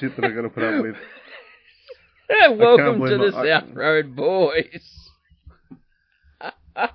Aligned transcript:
this 0.00 0.10
is 0.10 0.16
the 0.16 0.22
shit 0.22 0.22
that 0.22 0.24
I 0.24 0.34
got 0.34 0.42
to 0.42 0.48
put 0.48 0.62
up 0.64 0.82
with. 0.82 0.96
Welcome 2.58 3.00
to 3.00 3.18
the 3.18 3.36
I- 3.36 3.60
South 3.60 3.74
Road 3.74 4.14
Boys. 4.16 5.08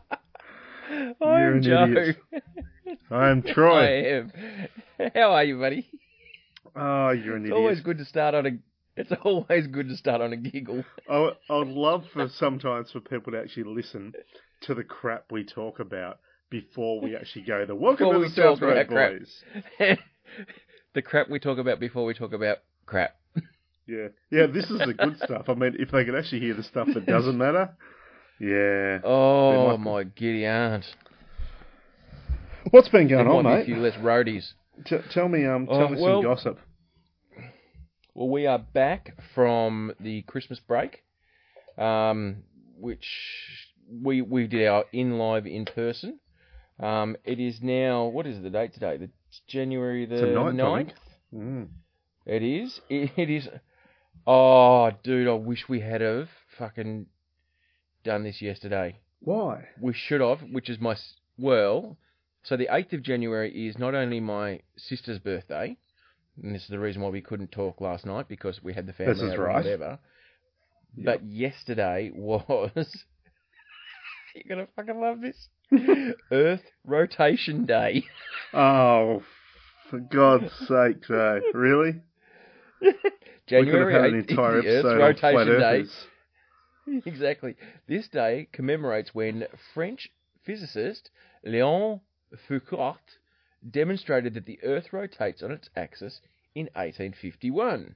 I'm 1.22 1.62
Joe. 1.62 1.86
idiot. 1.90 2.18
I'm 3.12 3.44
I 3.48 3.52
Troy. 3.54 4.18
am. 4.20 4.32
How 5.14 5.32
are 5.34 5.44
you, 5.44 5.60
buddy? 5.60 5.88
Oh, 6.76 7.10
you're 7.10 7.36
an 7.38 7.46
It's 7.46 7.54
always 7.54 7.82
good 7.82 7.98
to 7.98 8.06
start 8.06 8.36
on 8.36 8.46
a. 8.46 8.52
It's 8.98 9.12
always 9.24 9.68
good 9.68 9.90
to 9.90 9.98
start 9.98 10.22
on 10.22 10.32
a 10.32 10.38
giggle. 10.38 10.84
I 11.10 11.32
I 11.50 11.58
would 11.58 11.68
love 11.68 12.06
for 12.14 12.30
sometimes 12.30 12.92
for 12.92 13.02
people 13.02 13.34
to 13.34 13.40
actually 13.42 13.64
listen 13.76 14.14
to 14.62 14.74
the 14.74 14.84
crap 14.84 15.26
we 15.32 15.44
talk 15.44 15.80
about 15.80 16.20
before 16.50 17.02
we 17.02 17.16
actually 17.16 17.42
go. 17.44 17.66
The 17.66 17.76
welcome 17.76 18.08
Before 18.08 18.24
to 18.24 18.30
the 18.30 18.36
South 18.36 18.62
Road 18.62 18.78
about 18.78 18.88
crap. 18.88 19.12
Boys. 19.12 19.98
the 20.94 21.02
crap 21.02 21.30
we 21.30 21.40
talk 21.40 21.58
about 21.58 21.80
before 21.80 22.06
we 22.06 22.14
talk 22.14 22.32
about 22.34 22.60
crap. 22.86 23.16
Yeah, 23.88 24.08
yeah. 24.32 24.48
This 24.48 24.66
is 24.72 24.80
the 24.80 24.94
good 24.94 25.18
stuff. 25.24 25.48
I 25.48 25.54
mean, 25.54 25.76
if 25.78 25.92
they 25.92 26.06
could 26.06 26.16
actually 26.16 26.40
hear 26.42 26.56
the 26.56 26.64
stuff 26.64 26.88
that 26.94 27.06
doesn't 27.06 27.38
matter. 27.38 27.70
Yeah. 28.40 29.00
Oh 29.06 29.78
my 29.78 30.04
giddy 30.04 30.46
aunt! 30.46 30.86
What's 32.72 32.90
been 32.90 33.08
going 33.08 33.28
on, 33.28 33.44
be 33.44 33.50
a 33.50 33.56
mate? 33.58 33.66
few 33.66 33.78
less 33.78 33.94
roadies. 33.96 34.54
T- 34.86 34.98
tell 35.14 35.30
me, 35.30 35.46
um, 35.46 35.68
tell 35.68 35.84
Oh, 35.84 35.90
me 35.90 36.02
well- 36.02 36.22
some 36.22 36.24
gossip. 36.32 36.60
Well, 38.14 38.30
we 38.30 38.48
are 38.48 38.60
back 38.60 39.14
from 39.34 39.94
the 40.00 40.22
Christmas 40.24 40.60
break, 40.60 41.04
um, 41.78 42.44
which 42.80 43.06
we 43.92 44.22
we 44.22 44.48
did 44.48 44.68
our 44.68 44.86
in 44.94 45.18
live 45.18 45.46
in 45.46 45.66
person. 45.66 46.20
Um, 46.80 47.18
it 47.24 47.40
is 47.40 47.60
now 47.62 48.06
what 48.06 48.26
is 48.26 48.42
the 48.42 48.50
date 48.50 48.74
today? 48.74 48.98
The 48.98 49.10
January 49.48 50.06
the 50.06 50.26
ninth, 50.28 50.58
9th? 50.58 50.92
Mm. 51.34 51.68
It 52.26 52.44
is. 52.44 52.80
It, 52.90 53.12
it 53.18 53.30
is. 53.30 53.48
Oh, 54.28 54.92
dude, 55.04 55.28
I 55.28 55.34
wish 55.34 55.70
we 55.70 55.82
had 55.82 56.02
have 56.02 56.30
fucking 56.58 57.06
done 58.04 58.24
this 58.24 58.42
yesterday. 58.42 59.00
Why? 59.20 59.66
We 59.80 59.94
should 59.94 60.22
have, 60.22 60.42
which 60.52 60.70
is 60.70 60.80
my 60.80 60.96
well. 61.38 61.98
So 62.44 62.56
the 62.58 62.70
eighth 62.72 62.94
of 62.94 63.04
January 63.04 63.68
is 63.68 63.78
not 63.78 63.96
only 63.96 64.20
my 64.20 64.62
sister's 64.78 65.20
birthday, 65.20 65.78
and 66.42 66.54
this 66.56 66.64
is 66.64 66.70
the 66.70 66.80
reason 66.80 67.02
why 67.02 67.10
we 67.10 67.22
couldn't 67.22 67.52
talk 67.52 67.82
last 67.82 68.06
night 68.06 68.28
because 68.28 68.64
we 68.64 68.74
had 68.74 68.88
the 68.88 68.94
family 68.94 69.14
This 69.14 69.22
is 69.24 69.38
right. 69.38 69.56
whatever. 69.64 70.00
But 70.98 71.24
yesterday 71.26 72.12
was. 72.14 72.70
You're 74.36 74.44
gonna 74.58 74.68
fucking 74.76 75.00
love 75.00 75.22
this. 75.22 75.48
Earth 76.32 76.64
rotation 76.86 77.66
day. 77.66 78.04
Oh, 78.54 79.24
for 79.90 80.00
God's 80.00 80.52
sake, 80.68 81.04
Joe. 81.08 81.42
Really? 81.54 82.02
January 83.48 83.86
we 83.86 83.92
could 83.92 83.94
have 83.94 84.04
had 84.04 84.14
an 84.14 84.24
8th 84.24 84.66
is 84.66 84.84
the 84.84 84.90
Earth's 84.90 85.24
rotation 85.24 85.60
day. 85.60 85.64
earthers. 85.64 86.08
exactly. 87.06 87.56
This 87.88 88.08
day 88.08 88.48
commemorates 88.52 89.14
when 89.14 89.48
French 89.74 90.10
physicist 90.44 91.10
Léon 91.46 92.02
Foucault 92.48 92.98
demonstrated 93.70 94.34
that 94.34 94.46
the 94.46 94.60
Earth 94.64 94.94
rotates 94.94 95.42
on 95.42 95.52
its 95.52 95.70
axis 95.76 96.22
in 96.54 96.66
1851. 96.74 97.96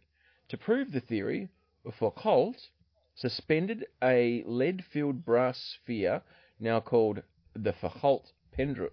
To 0.50 0.58
prove 0.58 0.92
the 0.92 1.00
theory, 1.00 1.50
Foucault 1.98 2.55
suspended 3.15 3.86
a 4.04 4.43
lead-filled 4.45 5.26
brass 5.26 5.77
sphere, 5.82 6.21
now 6.59 6.80
called 6.80 7.21
the 7.55 7.73
Foucault 7.73 8.23
pendru- 8.58 8.89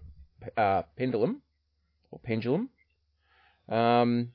uh, 0.55 0.83
pendulum, 0.95 1.41
or 2.11 2.19
pendulum, 2.19 2.69
um, 3.69 4.31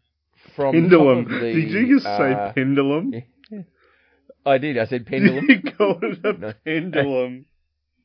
from 0.57 0.73
Pendulum. 0.75 1.27
Did 1.29 1.71
you 1.71 1.95
just 1.95 2.07
uh, 2.07 2.19
say 2.19 2.53
pendulum? 2.55 3.13
I 4.47 4.59
did. 4.59 4.77
I 4.79 4.87
said 4.87 5.07
pendulum. 5.07 5.47
You 5.49 5.63
called 5.73 6.03
it 6.03 6.25
a 6.25 6.33
No. 6.39 6.53
pendulum. 6.65 7.47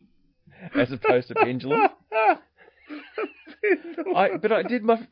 as 0.75 0.91
opposed 0.91 1.27
to 1.29 1.35
pendulum. 1.35 1.87
pendulum. 3.61 4.15
I 4.15 4.37
but 4.37 4.51
I 4.51 4.63
did 4.63 4.83
my 4.83 5.07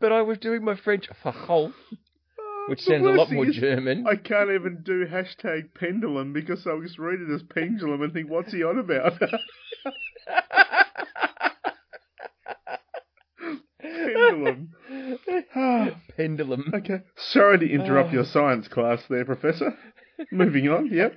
but 0.00 0.12
I 0.12 0.22
was 0.22 0.38
doing 0.38 0.64
my 0.64 0.74
French 0.76 1.08
Fachol, 1.24 1.72
which 2.68 2.78
The 2.80 2.84
sounds 2.92 3.06
a 3.06 3.10
lot 3.10 3.30
more 3.30 3.46
is, 3.46 3.56
German. 3.56 4.06
I 4.06 4.16
can't 4.16 4.50
even 4.50 4.82
do 4.84 5.06
hashtag 5.06 5.74
pendulum 5.74 6.32
because 6.32 6.66
I'll 6.66 6.80
just 6.80 6.98
read 6.98 7.20
it 7.20 7.30
as 7.34 7.42
pendulum 7.42 8.02
and 8.02 8.12
think, 8.12 8.30
what's 8.30 8.52
he 8.52 8.62
on 8.62 8.78
about? 8.78 9.18
pendulum. 13.80 14.70
Pendulum. 16.20 16.70
Okay. 16.74 17.00
Sorry 17.16 17.58
to 17.58 17.70
interrupt 17.70 18.10
Oh. 18.10 18.12
your 18.12 18.24
science 18.24 18.68
class 18.68 19.00
there, 19.08 19.24
Professor. 19.24 19.74
Moving 20.32 20.68
on, 20.68 20.86
yep. 20.92 21.14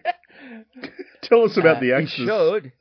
Tell 1.23 1.43
us 1.43 1.57
about 1.57 1.77
Uh, 1.77 1.79
the 1.81 1.89
It 1.91 2.03
axis. 2.03 2.25
showed. 2.27 2.71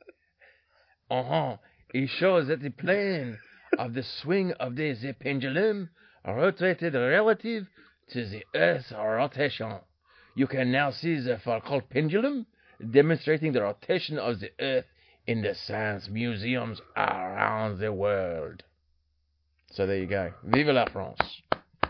Uh-huh. 1.11 1.57
It 1.93 2.07
shows 2.09 2.47
that 2.47 2.61
the 2.61 2.69
plane 2.69 3.37
of 3.77 3.93
the 3.93 4.03
swing 4.03 4.51
of 4.53 4.75
the, 4.75 4.93
the 4.93 5.13
pendulum 5.13 5.89
rotated 6.25 6.93
relative 6.93 7.67
to 8.11 8.25
the 8.25 8.43
Earth's 8.55 8.91
rotation. 8.91 9.79
You 10.35 10.47
can 10.47 10.71
now 10.71 10.91
see 10.91 11.19
the 11.19 11.37
Foucault 11.39 11.81
pendulum 11.89 12.45
demonstrating 12.91 13.51
the 13.53 13.61
rotation 13.61 14.17
of 14.17 14.39
the 14.39 14.49
Earth 14.59 14.85
in 15.27 15.41
the 15.41 15.55
science 15.55 16.07
museums 16.09 16.81
around 16.97 17.79
the 17.79 17.91
world. 17.93 18.63
So 19.71 19.85
there 19.85 19.97
you 19.97 20.07
go. 20.07 20.33
Vive 20.43 20.67
la 20.67 20.85
France. 20.85 21.41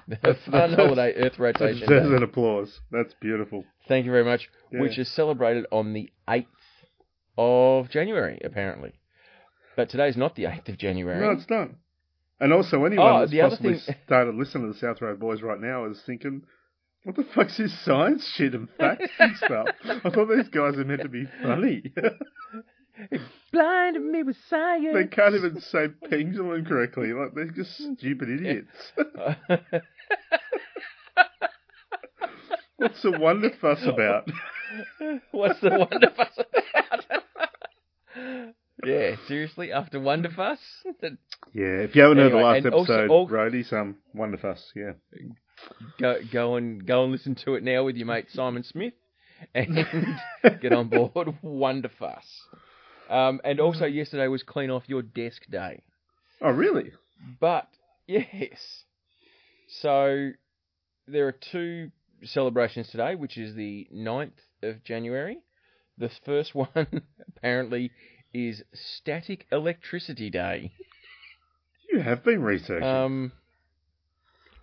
That's- 0.07 0.37
fun 0.45 0.51
that's- 0.71 0.75
holiday 0.75 1.13
Earth 1.15 1.39
rotation. 1.39 1.79
That 1.81 1.87
deserves 1.87 2.11
an 2.13 2.23
applause. 2.23 2.79
That's 2.91 3.13
beautiful. 3.21 3.63
Thank 3.87 4.05
you 4.05 4.11
very 4.11 4.25
much. 4.25 4.49
Yeah. 4.71 4.81
Which 4.81 4.97
is 4.97 5.09
celebrated 5.13 5.65
on 5.71 5.93
the 5.93 6.09
8th 6.27 6.45
of 7.37 7.89
January, 7.89 8.39
apparently. 8.43 8.93
But 9.75 9.89
today's 9.89 10.15
not 10.17 10.35
the 10.35 10.43
8th 10.43 10.69
of 10.69 10.77
January. 10.77 11.19
No, 11.19 11.31
it's 11.31 11.49
not. 11.49 11.69
And 12.39 12.51
also, 12.53 12.83
anyone 12.85 13.07
Oh, 13.07 13.19
that's 13.25 13.33
possibly 13.51 13.79
thing- 13.79 13.95
started 14.05 14.35
listening 14.35 14.67
to 14.67 14.73
the 14.73 14.79
South 14.79 15.01
Road 15.01 15.19
Boys 15.19 15.41
right 15.41 15.59
now 15.59 15.85
is 15.85 16.01
thinking, 16.05 16.43
what 17.03 17.15
the 17.15 17.23
fuck's 17.35 17.57
this 17.57 17.73
science 17.83 18.25
shit 18.35 18.53
and 18.53 18.67
facts 18.77 19.09
and 19.19 19.35
stuff? 19.37 19.67
I 19.85 20.09
thought 20.09 20.27
these 20.29 20.49
guys 20.49 20.77
are 20.77 20.85
meant 20.85 21.01
to 21.01 21.09
be 21.09 21.25
funny. 21.41 21.83
Blinded 23.53 24.01
me 24.03 24.23
with 24.23 24.35
science. 24.49 24.95
they 24.95 25.05
can't 25.05 25.35
even 25.35 25.61
say 25.61 25.87
pendulum 26.09 26.65
correctly. 26.65 27.13
Like, 27.13 27.33
they're 27.35 27.45
just 27.51 27.77
stupid 27.99 28.29
idiots. 28.29 28.71
What's 32.77 33.01
the 33.03 33.11
wonder 33.11 33.51
fuss 33.61 33.85
about? 33.85 34.27
What's 35.31 35.59
the 35.61 35.69
Wonderfuss 35.69 36.37
about? 36.37 37.23
yeah, 38.83 39.15
seriously, 39.27 39.71
after 39.71 39.99
Wonder 39.99 40.29
Fuss. 40.29 40.59
Yeah, 41.53 41.83
if 41.83 41.95
you 41.95 42.01
haven't 42.01 42.17
heard 42.17 42.31
the 42.33 42.37
last 42.37 42.65
episode, 42.65 43.09
al- 43.11 43.27
Roadies, 43.27 43.71
um, 43.71 43.97
wonder 44.13 44.37
fuss, 44.37 44.71
yeah. 44.75 44.93
go, 45.99 46.17
go, 46.31 46.55
and, 46.55 46.85
go 46.85 47.03
and 47.03 47.11
listen 47.11 47.35
to 47.45 47.53
it 47.55 47.63
now 47.63 47.83
with 47.83 47.95
your 47.95 48.07
mate 48.07 48.25
Simon 48.31 48.63
Smith 48.63 48.93
and 49.53 49.85
get 50.61 50.73
on 50.73 50.89
board 50.89 51.35
Wonderfuss. 51.43 52.25
Um, 53.09 53.41
and 53.43 53.59
also, 53.59 53.85
yesterday 53.85 54.27
was 54.27 54.43
Clean 54.43 54.69
Off 54.69 54.83
Your 54.87 55.01
Desk 55.01 55.41
Day. 55.49 55.81
Oh, 56.41 56.51
really? 56.51 56.91
But 57.39 57.67
yes, 58.07 58.83
so 59.81 60.31
there 61.07 61.27
are 61.27 61.35
two 61.51 61.91
celebrations 62.23 62.89
today, 62.89 63.15
which 63.15 63.37
is 63.37 63.55
the 63.55 63.87
9th 63.93 64.31
of 64.61 64.83
January. 64.83 65.39
The 65.97 66.09
first 66.25 66.55
one 66.55 67.03
apparently 67.27 67.91
is 68.33 68.63
Static 68.73 69.45
Electricity 69.51 70.29
Day. 70.29 70.71
You 71.91 72.01
have 72.01 72.23
been 72.23 72.41
researching. 72.41 72.87
Um, 72.87 73.31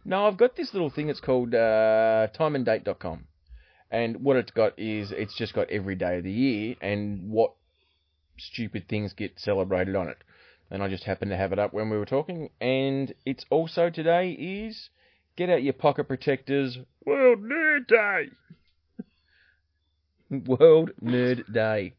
no, 0.05 0.26
I've 0.26 0.37
got 0.37 0.56
this 0.56 0.73
little 0.73 0.91
thing. 0.91 1.09
It's 1.09 1.20
called 1.20 1.55
uh, 1.55 2.29
timeanddate.com, 2.38 3.25
and 3.91 4.23
what 4.25 4.37
it's 4.37 4.50
got 4.50 4.79
is 4.79 5.12
it's 5.12 5.37
just 5.37 5.55
got 5.55 5.70
every 5.70 5.94
day 5.94 6.19
of 6.19 6.25
the 6.25 6.32
year 6.32 6.75
and 6.81 7.31
what 7.31 7.53
stupid 8.40 8.88
things 8.88 9.12
get 9.12 9.38
celebrated 9.38 9.94
on 9.96 10.08
it. 10.08 10.19
And 10.70 10.82
I 10.82 10.88
just 10.88 11.04
happened 11.04 11.31
to 11.32 11.37
have 11.37 11.52
it 11.52 11.58
up 11.58 11.72
when 11.72 11.90
we 11.90 11.96
were 11.96 12.06
talking. 12.06 12.50
And 12.60 13.12
it's 13.26 13.44
also 13.50 13.90
today 13.90 14.31
is 14.32 14.90
get 15.37 15.50
out 15.50 15.62
your 15.62 15.72
pocket 15.72 16.04
protectors. 16.04 16.78
World 17.04 17.42
Nerd 17.42 17.87
Day. 17.88 18.31
World 20.46 20.90
Nerd 21.02 21.52
Day. 21.52 21.94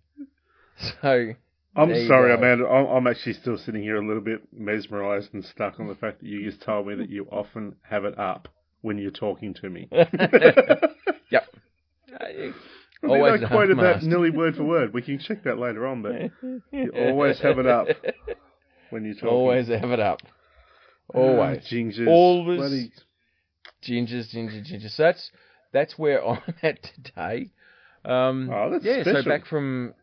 So 1.01 1.33
I'm 1.75 1.89
there 1.89 2.07
sorry. 2.07 2.33
Amanda. 2.33 2.65
I'm, 2.67 2.85
I'm 2.87 3.07
actually 3.07 3.33
still 3.33 3.57
sitting 3.57 3.83
here 3.83 3.97
a 3.97 4.05
little 4.05 4.21
bit 4.21 4.41
mesmerised 4.51 5.33
and 5.33 5.43
stuck 5.43 5.79
on 5.79 5.87
the 5.87 5.95
fact 5.95 6.21
that 6.21 6.27
you 6.27 6.49
just 6.49 6.61
told 6.61 6.87
me 6.87 6.95
that 6.95 7.09
you 7.09 7.27
often 7.31 7.75
have 7.81 8.05
it 8.05 8.17
up 8.17 8.47
when 8.81 8.97
you're 8.97 9.11
talking 9.11 9.53
to 9.55 9.69
me. 9.69 9.89
yep. 11.29 11.47
I 13.03 13.07
Always 13.07 13.43
I 13.43 13.47
quoted 13.47 13.77
that 13.79 14.03
nearly 14.03 14.29
word 14.29 14.55
for 14.55 14.63
word. 14.63 14.93
We 14.93 15.01
can 15.01 15.17
check 15.19 15.43
that 15.45 15.57
later 15.57 15.87
on, 15.87 16.01
but 16.03 16.31
you 16.71 16.91
always 16.95 17.39
have 17.39 17.57
it 17.57 17.65
up 17.65 17.87
when 18.91 19.05
you're 19.05 19.15
talking. 19.15 19.29
Always 19.29 19.67
have 19.69 19.91
it 19.91 19.99
up. 19.99 20.19
Ah, 21.13 21.17
Always. 21.17 21.67
Gingers. 21.67 22.07
Always. 22.07 22.59
Bloody- 22.59 22.91
Gingers, 23.83 24.29
ginger, 24.29 24.61
ginger. 24.61 24.89
So 24.89 25.03
that's 25.03 25.31
that's 25.71 25.97
where 25.97 26.23
I'm 26.27 26.41
at 26.61 26.77
today. 26.83 27.49
Um, 28.05 28.49
Oh, 28.53 28.69
that's 28.71 28.85
yeah. 28.85 29.03
So 29.03 29.23
back 29.23 29.45
from 29.47 29.95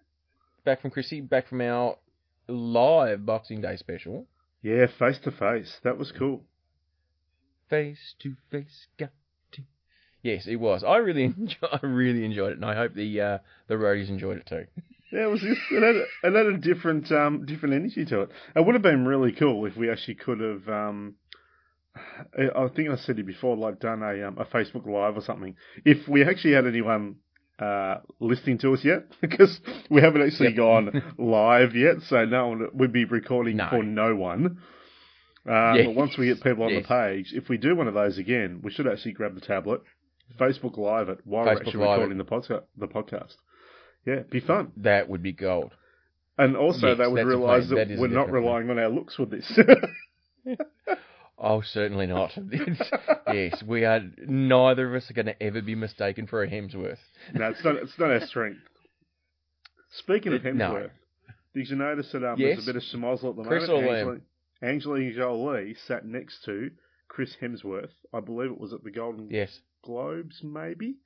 back 0.65 0.83
from 0.83 0.91
Chrissy, 0.91 1.21
back 1.21 1.49
from 1.49 1.61
our 1.61 1.97
live 2.49 3.25
Boxing 3.25 3.61
Day 3.61 3.77
special. 3.77 4.27
Yeah, 4.63 4.87
face 4.99 5.19
to 5.23 5.31
face. 5.31 5.79
That 5.85 5.99
was 5.99 6.13
cool. 6.19 6.43
Face 7.71 8.15
to 8.21 8.35
face, 8.51 8.87
got. 8.99 9.11
Yes, 10.29 10.47
it 10.47 10.57
was. 10.57 10.85
I 10.85 10.97
really, 10.99 11.25
enjoy, 11.39 11.67
I 11.73 11.79
really 11.87 12.25
enjoyed 12.25 12.53
it, 12.53 12.57
and 12.59 12.65
I 12.65 12.75
hope 12.75 12.95
the 12.95 13.21
uh, 13.21 13.39
the 13.69 13.75
roadies 13.75 14.09
enjoyed 14.09 14.39
it 14.39 14.47
too. 14.47 14.65
Yeah, 15.13 15.25
it 15.25 15.31
was 15.31 15.41
just 15.41 15.61
it 15.71 15.83
had, 15.83 15.97
a- 15.97 16.29
it 16.29 16.35
had 16.37 16.47
a 16.55 16.59
different 16.59 17.11
um 17.13 17.47
different 17.47 17.75
energy 17.75 18.05
to 18.07 18.23
it. 18.23 18.31
It 18.57 18.65
would 18.65 18.75
have 18.75 18.83
been 18.83 19.07
really 19.07 19.33
cool 19.33 19.65
if 19.67 19.77
we 19.77 19.91
actually 19.91 20.17
could 20.17 20.41
have 20.41 20.69
um 20.69 21.15
I 21.97 22.69
think 22.77 22.91
I 22.91 22.97
said 22.97 23.19
it 23.19 23.27
before, 23.27 23.57
like 23.57 23.81
done 23.81 24.03
a 24.03 24.29
um, 24.29 24.39
a 24.39 24.45
Facebook 24.45 24.87
live 24.87 25.17
or 25.17 25.23
something. 25.23 25.57
If 25.85 26.07
we 26.09 26.23
actually 26.25 26.55
had 26.55 26.67
anyone 26.67 27.17
uh 27.59 27.97
listening 28.21 28.59
to 28.59 28.73
us 28.75 28.85
yet, 28.85 29.05
because 29.21 29.61
we 29.91 30.01
haven't 30.03 30.23
actually 30.23 30.51
Yep. 30.51 30.57
gone 30.57 31.15
live 31.19 31.75
yet, 31.75 31.97
so 32.07 32.25
no 32.25 32.49
one 32.49 32.69
would 32.75 32.93
be 32.93 33.05
recording 33.05 33.57
No. 33.57 33.69
for 33.71 33.83
no 33.83 34.15
one. 34.15 34.59
Um, 35.47 35.77
Yeah. 35.77 35.85
But 35.87 35.95
once 35.95 36.19
we 36.19 36.27
get 36.27 36.43
people 36.43 36.65
on 36.65 36.73
Yes. 36.73 36.83
the 36.83 36.89
page, 36.89 37.33
if 37.35 37.49
we 37.49 37.57
do 37.57 37.75
one 37.75 37.89
of 37.89 37.95
those 37.95 38.19
again, 38.19 38.61
we 38.63 38.71
should 38.71 38.87
actually 38.87 39.13
grab 39.13 39.35
the 39.35 39.41
tablet, 39.41 39.81
Facebook 40.39 40.77
Live 40.79 41.09
it 41.09 41.21
while 41.25 41.45
we're 41.47 41.53
actually 41.53 41.85
Live 41.85 42.01
recording 42.01 42.19
the 42.19 42.25
podcast. 42.25 42.63
The 42.77 42.89
podcast, 42.89 43.35
yeah, 44.07 44.21
be 44.31 44.41
fun. 44.41 44.73
That 44.77 45.09
would 45.09 45.23
be 45.23 45.33
gold. 45.33 45.73
And 46.37 46.57
also, 46.57 46.89
Yes, 46.89 46.99
they 46.99 47.07
would 47.09 47.27
realise 47.27 47.69
that, 47.71 47.89
That 47.89 47.99
we're 47.99 48.09
not 48.09 48.31
relying 48.31 48.71
on 48.71 48.79
our 48.79 48.89
looks 48.89 49.19
with 49.19 49.31
this. 49.31 49.59
Oh, 51.41 51.61
certainly 51.63 52.07
not. 52.07 52.33
Yes, 53.33 53.63
we 53.65 53.85
are. 53.85 54.01
Neither 54.27 54.89
of 54.89 54.95
us 55.03 55.09
are 55.11 55.15
going 55.15 55.27
to 55.27 55.41
ever 55.43 55.61
be 55.63 55.75
mistaken 55.77 56.27
for 56.27 56.43
a 56.43 56.49
Hemsworth. 56.51 56.99
no, 57.35 57.51
it's 57.51 57.63
not. 57.63 57.77
It's 57.77 57.97
not 57.99 58.11
our 58.11 58.27
strength. 58.27 58.59
Speaking 59.91 60.33
of 60.33 60.45
Uh, 60.45 60.51
no. 60.51 60.65
Hemsworth, 60.73 60.91
did 61.55 61.69
you 61.71 61.77
notice 61.77 62.11
that 62.13 62.25
um, 62.29 62.39
Yes. 62.41 62.57
there's 62.57 62.69
a 62.69 62.73
bit 62.73 62.77
of 62.77 62.83
schmozzle 62.83 63.31
at 63.31 63.37
the 63.37 63.43
Chris 63.45 63.69
moment? 63.69 63.87
or 63.87 63.95
Angelina, 63.95 64.21
Angelina 64.63 65.15
Jolie 65.15 65.75
sat 65.87 66.05
next 66.07 66.43
to 66.47 66.71
Chris 67.07 67.37
Hemsworth. 67.41 67.91
I 68.13 68.19
believe 68.21 68.51
it 68.51 68.59
was 68.59 68.73
at 68.73 68.83
the 68.83 68.91
Golden 68.91 69.29
Yes, 69.31 69.61
Globes, 69.85 70.41
maybe 70.43 70.97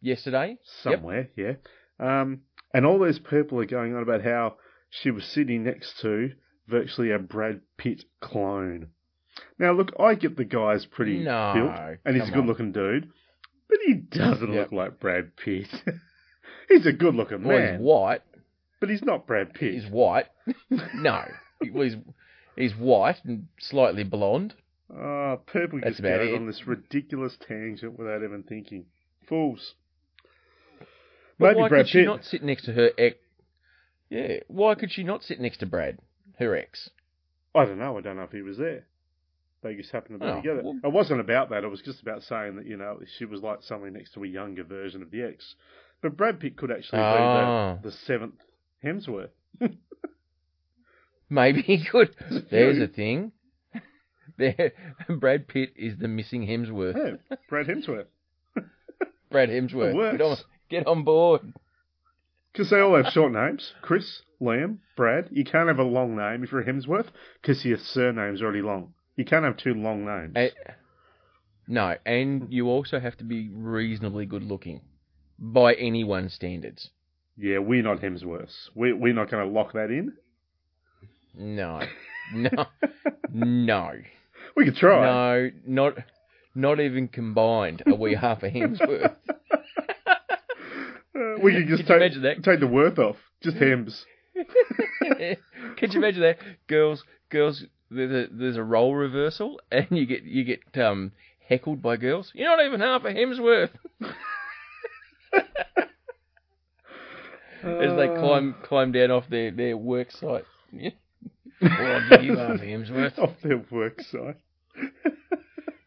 yesterday. 0.00 0.58
somewhere. 0.82 1.28
Yeah. 1.36 1.54
Um, 1.98 2.40
and 2.72 2.84
all 2.86 2.98
those 2.98 3.18
people 3.18 3.60
are 3.60 3.66
going 3.66 3.94
on 3.94 4.02
about 4.02 4.22
how 4.22 4.56
she 4.90 5.10
was 5.10 5.24
sitting 5.24 5.64
next 5.64 6.00
to 6.00 6.32
virtually 6.66 7.10
a 7.10 7.18
Brad 7.18 7.60
Pitt 7.76 8.04
clone. 8.20 8.88
Now, 9.58 9.72
look, 9.72 9.92
I 9.98 10.14
get 10.14 10.36
the 10.36 10.44
guy's 10.44 10.86
pretty 10.86 11.18
No, 11.18 11.52
built, 11.54 11.98
and 12.04 12.16
he's 12.16 12.28
a 12.28 12.32
good-looking 12.32 12.72
dude, 12.72 13.10
but 13.68 13.78
he 13.84 13.94
doesn't 13.94 14.52
Yep. 14.52 14.70
look 14.70 14.72
like 14.72 15.00
Brad 15.00 15.36
Pitt. 15.36 15.68
he's 16.68 16.86
a 16.86 16.92
good-looking 16.92 17.42
Well, 17.44 17.58
man, 17.58 17.72
he's 17.74 17.80
white. 17.82 18.22
but 18.80 18.88
he's 18.90 19.02
not 19.02 19.26
Brad 19.26 19.52
Pitt. 19.54 19.74
He's 19.74 19.86
white. 19.86 20.26
no, 20.94 21.24
well, 21.72 21.82
he's 21.84 21.96
he's 22.56 22.74
white 22.76 23.24
and 23.24 23.46
slightly 23.58 24.04
blonde. 24.04 24.54
Oh, 24.92 25.40
people 25.52 25.80
That's 25.80 25.92
just 25.96 26.00
about 26.00 26.18
go 26.18 26.24
it. 26.24 26.34
on 26.36 26.46
this 26.46 26.66
ridiculous 26.66 27.36
tangent 27.48 27.98
without 27.98 28.22
even 28.22 28.42
thinking. 28.42 28.86
Fools. 29.28 29.74
But 31.38 31.48
Maybe 31.48 31.60
why 31.60 31.68
Brad 31.68 31.84
could 31.86 31.90
she 31.90 31.98
Pitt. 32.00 32.06
not 32.06 32.24
sit 32.24 32.42
next 32.42 32.64
to 32.66 32.72
her 32.72 32.90
ex? 32.98 33.16
Yeah, 34.10 34.40
why 34.48 34.74
could 34.74 34.92
she 34.92 35.02
not 35.02 35.24
sit 35.24 35.40
next 35.40 35.58
to 35.58 35.66
Brad, 35.66 35.98
her 36.38 36.54
ex? 36.54 36.90
I 37.54 37.64
don't 37.64 37.78
know. 37.78 37.96
I 37.98 38.02
don't 38.02 38.16
know 38.16 38.22
if 38.24 38.30
he 38.32 38.42
was 38.42 38.58
there. 38.58 38.86
They 39.62 39.74
just 39.74 39.90
happened 39.90 40.20
to 40.20 40.26
be 40.26 40.30
Oh, 40.30 40.36
together. 40.36 40.60
well- 40.62 40.78
It 40.84 40.92
wasn't 40.92 41.20
about 41.20 41.48
that. 41.50 41.64
It 41.64 41.68
was 41.70 41.80
just 41.80 42.02
about 42.02 42.22
saying 42.22 42.56
that, 42.56 42.66
you 42.66 42.76
know, 42.76 43.00
she 43.18 43.24
was 43.24 43.40
like 43.40 43.62
something 43.62 43.92
next 43.94 44.12
to 44.14 44.22
a 44.22 44.26
younger 44.28 44.62
version 44.62 45.02
of 45.02 45.10
the 45.10 45.22
ex. 45.22 45.54
But 46.02 46.16
Brad 46.18 46.38
Pitt 46.38 46.56
could 46.56 46.70
actually 46.70 46.98
Ah. 47.00 47.76
be 47.76 47.82
the, 47.82 47.88
the 47.90 47.96
seventh 48.04 48.34
Hemsworth. 48.84 49.30
Maybe 51.30 51.62
he 51.62 51.84
could. 51.84 52.14
There's 52.50 52.78
a 52.78 52.86
thing. 52.86 53.32
There, 54.36 54.72
Brad 55.08 55.48
Pitt 55.48 55.72
is 55.76 55.96
the 55.98 56.08
missing 56.08 56.46
Hemsworth. 56.46 56.96
Yeah, 56.96 57.36
Brad 57.48 57.66
Hemsworth. 57.66 58.06
Brad 59.30 59.48
Hemsworth. 59.48 60.12
Get 60.12 60.20
on, 60.20 60.36
get 60.70 60.86
on 60.86 61.04
board. 61.04 61.52
Because 62.52 62.70
they 62.70 62.80
all 62.80 62.96
have 62.96 63.12
short 63.12 63.32
names. 63.32 63.72
Chris, 63.82 64.22
Liam, 64.40 64.78
Brad. 64.96 65.28
You 65.32 65.44
can't 65.44 65.68
have 65.68 65.78
a 65.78 65.84
long 65.84 66.16
name 66.16 66.44
if 66.44 66.52
you're 66.52 66.60
a 66.60 66.64
Hemsworth 66.64 67.08
because 67.40 67.64
your 67.64 67.78
surname's 67.78 68.42
already 68.42 68.62
long. 68.62 68.94
You 69.16 69.24
can't 69.24 69.44
have 69.44 69.56
two 69.56 69.74
long 69.74 70.04
names. 70.04 70.32
Eh, 70.36 70.50
no, 71.66 71.96
and 72.04 72.52
you 72.52 72.68
also 72.68 73.00
have 73.00 73.16
to 73.18 73.24
be 73.24 73.48
reasonably 73.48 74.26
good 74.26 74.42
looking 74.42 74.82
by 75.38 75.74
anyone's 75.74 76.34
standards. 76.34 76.90
yeah, 77.36 77.58
we're 77.58 77.82
not 77.82 78.00
Hemsworths. 78.00 78.68
We, 78.74 78.92
we're 78.92 79.14
not 79.14 79.30
going 79.30 79.46
to 79.46 79.52
lock 79.52 79.72
that 79.72 79.90
in. 79.90 80.12
No, 81.36 81.80
no, 82.34 82.66
no, 83.32 83.90
We 84.56 84.64
could 84.66 84.76
try. 84.76 85.00
no, 85.04 85.50
not 85.66 85.98
not 86.54 86.80
even 86.80 87.08
combined 87.08 87.82
are 87.86 87.94
we 87.94 88.14
half 88.14 88.42
a 88.42 88.50
Hemsworth. 88.50 89.14
Uh, 91.16 91.38
we 91.40 91.52
could 91.52 91.68
just 91.68 91.86
Could 91.86 91.88
you 91.88 91.94
take, 91.94 91.96
imagine 91.96 92.22
that? 92.22 92.42
take 92.42 92.58
the 92.58 92.66
worth 92.66 92.98
off. 92.98 93.14
Just 93.40 93.56
Hems. 93.56 94.04
Could 95.78 95.94
you 95.94 96.00
imagine 96.00 96.22
that, 96.22 96.38
girls? 96.66 97.04
Girls, 97.30 97.62
there's 97.88 98.10
a 98.10 98.26
there's 98.32 98.56
a 98.56 98.64
role 98.64 98.96
reversal, 98.96 99.60
and 99.70 99.86
you 99.92 100.06
get 100.06 100.24
you 100.24 100.42
get 100.42 100.60
um 100.84 101.12
heckled 101.48 101.80
by 101.80 101.96
girls. 101.98 102.32
You're 102.34 102.48
not 102.56 102.64
even 102.66 102.80
half 102.80 103.04
a 103.04 103.12
Hemsworth. 103.14 103.70
As 107.62 107.96
they 107.96 108.08
Uh, 108.08 108.18
climb 108.20 108.54
climb 108.64 108.90
down 108.92 109.10
off 109.12 109.28
their, 109.30 109.50
their 109.52 109.76
work 109.76 110.10
site. 110.10 110.44
I'll 111.66 112.22
you 112.22 112.36
half 112.36 112.60
Hemsworth. 112.60 113.18
off 113.18 113.34
their 113.42 113.62
work 113.70 114.00
site. 114.02 114.36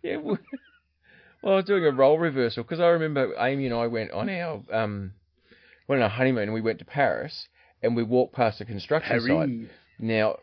Yeah. 0.04 0.18
Well, 0.18 0.38
well, 1.42 1.54
I 1.54 1.56
was 1.58 1.66
doing 1.66 1.84
a 1.84 1.92
role 1.92 2.18
reversal 2.18 2.64
because 2.64 2.80
I 2.80 2.88
remember 2.88 3.34
Amy 3.38 3.66
and 3.66 3.76
I 3.76 3.88
went 3.88 4.12
on 4.12 4.30
our 4.30 4.64
um 4.72 5.12
went 5.88 6.02
on 6.02 6.06
a 6.06 6.14
honeymoon 6.14 6.44
and 6.44 6.54
we 6.54 6.62
went 6.62 6.80
to 6.80 6.86
Paris 6.86 7.48
and 7.84 7.96
we 7.96 8.04
walked 8.04 8.34
past 8.34 8.62
a 8.62 8.66
construction 8.66 9.20
site. 9.20 9.70
Now, 10.00 10.38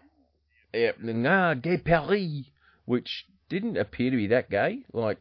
yeah, 0.75 0.92
nah, 1.00 1.54
gay 1.54 1.78
Paris, 1.78 2.44
which 2.85 3.26
didn't 3.49 3.76
appear 3.76 4.11
to 4.11 4.16
be 4.16 4.26
that 4.28 4.50
gay, 4.50 4.85
like, 4.92 5.18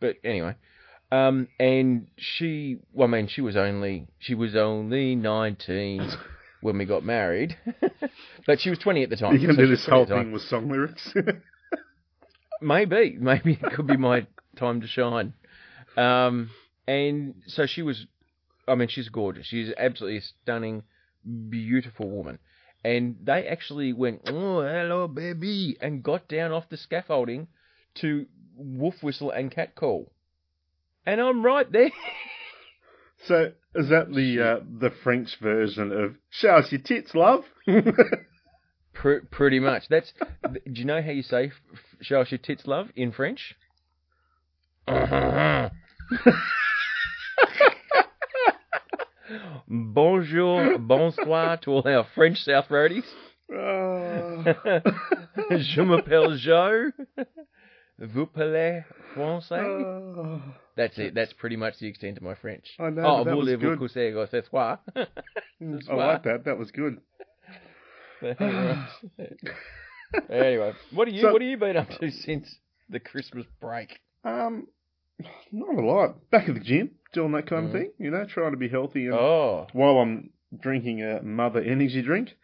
but 0.00 0.16
anyway. 0.22 0.54
Um, 1.10 1.48
and 1.58 2.08
she, 2.16 2.78
well, 2.92 3.08
I 3.08 3.10
mean, 3.10 3.28
she 3.28 3.40
was 3.40 3.56
only 3.56 4.06
she 4.18 4.34
was 4.34 4.54
only 4.54 5.16
nineteen 5.16 6.00
when 6.64 6.78
we 6.78 6.86
got 6.86 7.04
married, 7.04 7.58
but 8.46 8.58
she 8.58 8.70
was 8.70 8.78
twenty 8.78 9.02
at 9.02 9.10
the 9.10 9.16
time. 9.16 9.34
You 9.36 9.46
can 9.48 9.56
so 9.56 9.62
do 9.62 9.68
this 9.68 9.84
whole 9.84 10.02
at 10.02 10.08
the 10.08 10.14
time. 10.14 10.24
thing 10.24 10.32
with 10.32 10.42
song 10.42 10.70
lyrics. 10.70 11.12
Maybe, 12.62 13.18
maybe 13.20 13.58
it 13.60 13.72
could 13.74 13.86
be 13.86 13.98
my 13.98 14.26
time 14.56 14.80
to 14.80 14.86
shine. 14.86 15.34
Um, 15.98 16.48
and 16.86 17.34
so 17.46 17.66
she 17.66 17.82
was, 17.82 18.06
I 18.66 18.74
mean, 18.76 18.88
she's 18.88 19.10
gorgeous. 19.10 19.46
She's 19.46 19.70
absolutely 19.76 20.18
a 20.18 20.22
stunning, 20.22 20.84
beautiful 21.50 22.08
woman. 22.08 22.38
And 22.82 23.16
they 23.22 23.46
actually 23.48 23.92
went, 23.92 24.22
oh, 24.28 24.62
hello, 24.62 25.08
baby, 25.08 25.76
and 25.80 26.02
got 26.02 26.26
down 26.26 26.52
off 26.52 26.70
the 26.70 26.78
scaffolding 26.78 27.48
to 27.96 28.24
wolf 28.56 29.02
whistle 29.02 29.30
and 29.30 29.50
cat 29.50 29.74
call. 29.74 30.10
And 31.04 31.20
I'm 31.20 31.44
right 31.44 31.70
there. 31.70 31.90
so 33.26 33.52
is 33.74 33.88
that 33.88 34.12
the 34.12 34.40
uh, 34.40 34.60
the 34.80 34.90
French 35.02 35.36
version 35.40 35.92
of 35.92 36.14
"Show 36.30 36.56
us 36.56 36.70
your 36.72 36.80
tits, 36.80 37.14
love"? 37.14 37.44
Pr- 38.94 39.26
pretty 39.30 39.60
much. 39.60 39.84
That's. 39.88 40.12
Do 40.42 40.60
you 40.80 40.84
know 40.84 41.02
how 41.02 41.10
you 41.10 41.22
say 41.22 41.52
"show 42.00 42.20
us 42.20 42.30
your 42.30 42.38
tits, 42.38 42.66
love" 42.66 42.88
in 42.96 43.12
French? 43.12 43.54
Bonjour, 49.68 50.78
bonsoir 50.78 51.56
to 51.58 51.70
all 51.70 51.88
our 51.88 52.06
French 52.14 52.38
South 52.44 52.66
roadies. 52.68 53.04
Oh. 53.52 54.44
Je 55.58 55.82
m'appelle 55.82 56.36
Joe. 56.36 56.90
Vous 57.98 58.26
parlez 58.26 58.84
français? 59.14 59.62
Oh. 59.62 60.40
That's 60.76 60.98
it. 60.98 61.14
That's 61.14 61.32
pretty 61.34 61.56
much 61.56 61.78
the 61.78 61.86
extent 61.86 62.16
of 62.16 62.22
my 62.24 62.34
French. 62.34 62.66
I 62.80 62.90
know, 62.90 63.02
Oh, 63.06 63.24
that 63.24 63.36
was 63.36 63.44
voulez-vous 63.46 63.76
good. 63.76 63.78
coucher 63.78 64.26
ce 64.28 64.42
soir? 64.50 64.80
I 64.96 65.94
like 65.94 66.22
that. 66.24 66.44
That 66.44 66.58
was 66.58 66.70
good. 66.72 67.00
anyway, 70.30 70.72
what 70.92 71.08
are 71.08 71.10
you 71.10 71.22
So- 71.22 71.32
what 71.32 71.42
have 71.42 71.50
you 71.50 71.56
been 71.56 71.76
up 71.76 71.88
to 72.00 72.10
since 72.10 72.58
the 72.88 73.00
Christmas 73.00 73.46
break? 73.60 74.00
Um, 74.24 74.66
not 75.52 75.74
a 75.76 75.80
lot. 75.80 76.30
Back 76.30 76.48
at 76.48 76.54
the 76.54 76.60
gym, 76.60 76.90
doing 77.12 77.32
that 77.32 77.46
kind 77.46 77.66
of 77.66 77.70
Mhm. 77.70 77.72
thing. 77.72 77.92
You 77.98 78.10
know, 78.10 78.24
trying 78.24 78.52
to 78.52 78.56
be 78.56 78.68
healthy 78.68 79.06
and 79.06 79.14
Oh, 79.14 79.66
while 79.72 79.98
I'm 79.98 80.30
drinking 80.58 81.02
a 81.02 81.22
mother 81.22 81.60
energy 81.60 82.02
drink. 82.02 82.36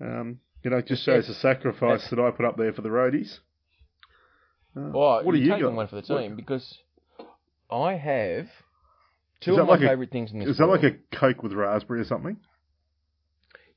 Um, 0.00 0.40
you 0.62 0.70
know, 0.70 0.78
it 0.78 0.86
just 0.86 1.02
shows 1.04 1.26
the 1.26 1.34
sacrifice 1.34 2.08
that 2.10 2.18
I 2.18 2.30
put 2.30 2.44
up 2.46 2.56
there 2.56 2.72
for 2.72 2.82
the 2.82 2.88
roadies. 2.90 3.40
What 4.92 5.24
you're 5.26 5.34
you 5.36 5.50
taking 5.50 5.66
got? 5.66 5.72
one 5.74 5.86
for 5.88 6.00
the 6.00 6.12
What- 6.14 6.20
team 6.20 6.36
because 6.36 6.78
I 7.70 7.94
have 7.94 8.48
two 9.40 9.52
of 9.58 9.66
my 9.66 9.74
like 9.74 9.80
a- 9.82 9.88
favourite 9.88 10.10
things 10.10 10.32
in 10.32 10.38
this 10.40 10.48
Is 10.48 10.58
that 10.58 10.68
world. 10.68 10.82
like 10.82 10.92
a 10.94 11.16
Coke 11.16 11.42
with 11.42 11.52
raspberry 11.52 12.00
or 12.00 12.04
something? 12.04 12.38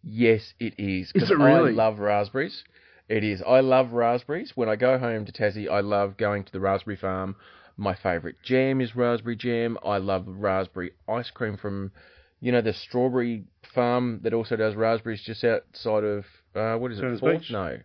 Yes, 0.04 0.54
it 0.60 0.74
is. 0.80 1.12
Is 1.14 1.30
it 1.30 1.38
really? 1.38 1.70
I 1.72 1.74
love 1.74 2.00
raspberries. 2.00 2.64
It 3.08 3.24
is. 3.24 3.42
I 3.44 3.60
love 3.60 3.92
raspberries. 3.94 4.56
When 4.56 4.70
I 4.70 4.76
go 4.76 4.98
home 4.98 5.26
to 5.26 5.32
Tassie, 5.32 5.70
I 5.70 5.82
love 5.82 6.18
going 6.18 6.44
to 6.46 6.52
the 6.52 6.60
raspberry 6.60 6.96
farm. 6.96 7.36
My 7.78 7.94
favourite 7.96 8.36
jam 8.44 8.82
is 8.82 8.96
raspberry 8.96 9.36
jam. 9.36 9.78
I 9.84 9.98
love 9.98 10.26
raspberry 10.28 10.94
ice 11.08 11.30
cream 11.30 11.58
from, 11.58 11.92
you 12.40 12.52
know, 12.52 12.62
the 12.62 12.74
strawberry 12.74 13.46
farm 13.74 14.22
that 14.24 14.34
also 14.34 14.56
does 14.56 14.76
raspberries 14.76 15.22
just 15.24 15.44
outside 15.44 16.04
of, 16.04 16.26
uh, 16.56 16.78
what 16.78 16.92
is 16.92 17.00
Turners 17.00 17.22
it? 17.22 17.26
Beach? 17.40 17.52
No. 17.52 17.78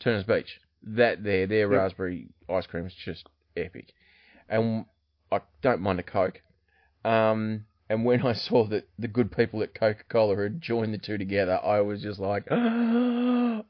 Turner's 0.00 0.24
Beach. 0.24 0.60
That 0.86 1.24
there, 1.24 1.46
their 1.46 1.68
Yep. 1.68 1.70
raspberry 1.70 2.28
ice 2.48 2.66
cream 2.66 2.86
is 2.86 2.94
just 2.94 3.28
epic. 3.56 3.92
And 4.48 4.84
I 5.32 5.40
don't 5.62 5.80
mind 5.80 5.98
a 6.00 6.02
Coke. 6.02 6.42
Um, 7.04 7.66
and 7.88 8.04
when 8.04 8.22
I 8.22 8.32
saw 8.32 8.66
that 8.68 8.88
the 8.98 9.08
good 9.08 9.30
people 9.32 9.62
at 9.62 9.74
Coca 9.74 10.04
Cola 10.08 10.42
had 10.42 10.60
joined 10.60 10.94
the 10.94 10.98
two 10.98 11.18
together, 11.18 11.60
I 11.62 11.80
was 11.80 12.02
just 12.02 12.18
like, 12.18 12.46
oh, 12.50 13.64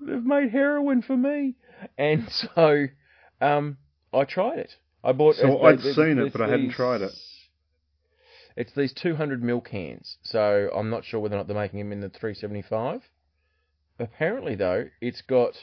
they've 0.00 0.24
made 0.24 0.50
heroin 0.50 1.02
for 1.02 1.16
me. 1.16 1.54
And 1.98 2.28
so 2.54 2.86
um, 3.40 3.78
I 4.12 4.24
tried 4.24 4.58
it. 4.58 4.76
I 5.04 5.12
bought. 5.12 5.36
So 5.36 5.62
I'd 5.62 5.80
seen 5.80 6.18
it, 6.18 6.32
but 6.32 6.42
I 6.42 6.48
hadn't 6.48 6.70
tried 6.70 7.02
it. 7.02 7.12
It's 8.54 8.72
these 8.74 8.92
200 8.92 9.42
ml 9.42 9.64
cans, 9.64 10.18
so 10.22 10.70
I'm 10.74 10.90
not 10.90 11.04
sure 11.04 11.20
whether 11.20 11.34
or 11.34 11.38
not 11.38 11.46
they're 11.46 11.56
making 11.56 11.78
them 11.78 11.90
in 11.90 12.00
the 12.00 12.10
375. 12.10 13.08
Apparently, 13.98 14.54
though, 14.54 14.90
it's 15.00 15.22
got 15.22 15.54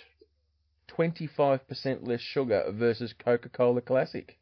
25% 0.98 2.08
less 2.08 2.22
sugar 2.22 2.64
versus 2.72 3.14
Coca 3.18 3.50
Cola 3.50 3.82
Classic. 3.82 4.38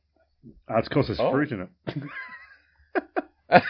Ah, 0.69 0.77
it's 0.79 0.87
because 0.87 1.07
there's 1.07 1.19
Oh. 1.19 1.31
fruit 1.31 1.51
in 1.51 1.61
it. 1.61 1.69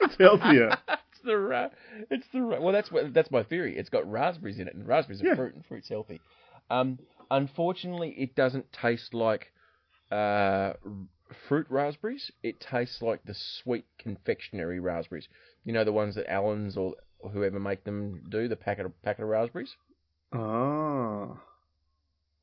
it's 0.00 0.16
healthier. 0.18 0.76
it's 0.88 1.20
the 1.24 1.36
ra- 1.36 1.68
it's 2.10 2.26
the 2.32 2.40
ra- 2.42 2.60
well 2.60 2.72
that's 2.72 2.90
what 2.90 3.12
that's 3.14 3.30
my 3.30 3.42
theory. 3.42 3.76
It's 3.76 3.88
got 3.88 4.10
raspberries 4.10 4.58
in 4.58 4.68
it, 4.68 4.74
and 4.74 4.86
raspberries 4.86 5.22
are 5.22 5.26
Yeah. 5.26 5.34
fruit, 5.34 5.54
and 5.54 5.64
fruit's 5.66 5.88
healthy. 5.88 6.20
Um, 6.70 6.98
unfortunately, 7.30 8.10
it 8.18 8.34
doesn't 8.34 8.72
taste 8.72 9.14
like 9.14 9.52
uh, 10.10 10.74
fruit 11.48 11.66
raspberries. 11.70 12.30
It 12.42 12.60
tastes 12.60 13.02
like 13.02 13.22
the 13.24 13.34
sweet 13.34 13.84
confectionery 13.98 14.80
raspberries. 14.80 15.28
You 15.64 15.72
know 15.72 15.84
the 15.84 15.92
ones 15.92 16.14
that 16.14 16.30
Allen's 16.30 16.76
or 16.76 16.94
whoever 17.32 17.58
make 17.58 17.84
them 17.84 18.22
do 18.30 18.48
the 18.48 18.56
packet 18.56 18.86
of 18.86 19.02
packet 19.02 19.22
of 19.22 19.28
raspberries. 19.28 19.74
Ah. 20.32 21.40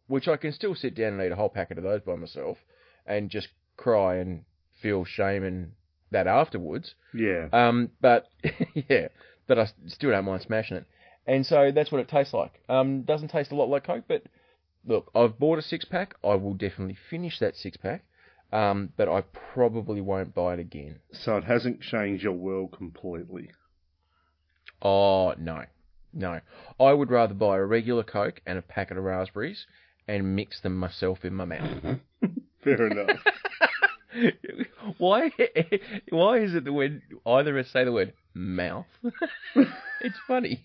Which 0.07 0.27
I 0.27 0.37
can 0.37 0.51
still 0.51 0.75
sit 0.75 0.95
down 0.95 1.13
and 1.13 1.21
eat 1.21 1.31
a 1.31 1.35
whole 1.35 1.49
packet 1.49 1.77
of 1.77 1.83
those 1.83 2.01
by 2.01 2.15
myself, 2.15 2.57
and 3.05 3.29
just 3.29 3.49
cry 3.77 4.17
and 4.17 4.43
feel 4.81 5.03
shame 5.03 5.43
and 5.43 5.71
that 6.11 6.27
afterwards. 6.27 6.95
Yeah. 7.13 7.47
Um, 7.51 7.91
but 8.01 8.27
yeah, 8.89 9.07
but 9.47 9.59
I 9.59 9.67
still 9.87 10.11
don't 10.11 10.25
mind 10.25 10.43
smashing 10.43 10.77
it. 10.77 10.85
And 11.27 11.45
so 11.45 11.71
that's 11.73 11.91
what 11.91 12.01
it 12.01 12.07
tastes 12.07 12.33
like. 12.33 12.61
Um, 12.69 13.01
doesn't 13.01 13.29
taste 13.29 13.51
a 13.51 13.55
lot 13.55 13.69
like 13.69 13.85
Coke, 13.85 14.05
but 14.07 14.23
look, 14.85 15.09
I've 15.15 15.39
bought 15.39 15.57
a 15.57 15.63
six 15.63 15.85
pack. 15.85 16.15
I 16.23 16.35
will 16.35 16.53
definitely 16.53 16.97
finish 17.09 17.39
that 17.39 17.55
six 17.55 17.77
pack. 17.77 18.03
Um, 18.53 18.93
but 18.95 19.09
I 19.09 19.23
probably 19.53 20.01
won't 20.01 20.35
buy 20.35 20.53
it 20.53 20.59
again. 20.59 20.99
So 21.11 21.35
it 21.37 21.43
hasn't 21.45 21.81
changed 21.81 22.23
your 22.23 22.33
world 22.33 22.73
completely. 22.77 23.49
Oh 24.81 25.33
no, 25.37 25.63
no. 26.15 26.39
I 26.79 26.93
would 26.93 27.11
rather 27.11 27.33
buy 27.33 27.57
a 27.57 27.63
regular 27.63 28.03
Coke 28.03 28.41
and 28.45 28.57
a 28.57 28.61
packet 28.61 28.97
of 28.97 29.03
raspberries 29.03 29.65
and 30.07 30.35
mix 30.35 30.61
them 30.61 30.77
myself 30.77 31.25
in 31.25 31.35
my 31.35 31.45
mouth. 31.45 31.99
Fair 32.63 32.87
enough. 32.87 33.19
why? 34.97 35.31
Why 36.09 36.37
is 36.39 36.55
it 36.55 36.63
that 36.63 36.73
when 36.73 37.01
either 37.25 37.57
of 37.59 37.65
us 37.65 37.71
say 37.71 37.83
the 37.83 37.91
word 37.91 38.13
mouth, 38.33 38.85
it's 40.01 40.17
funny? 40.27 40.63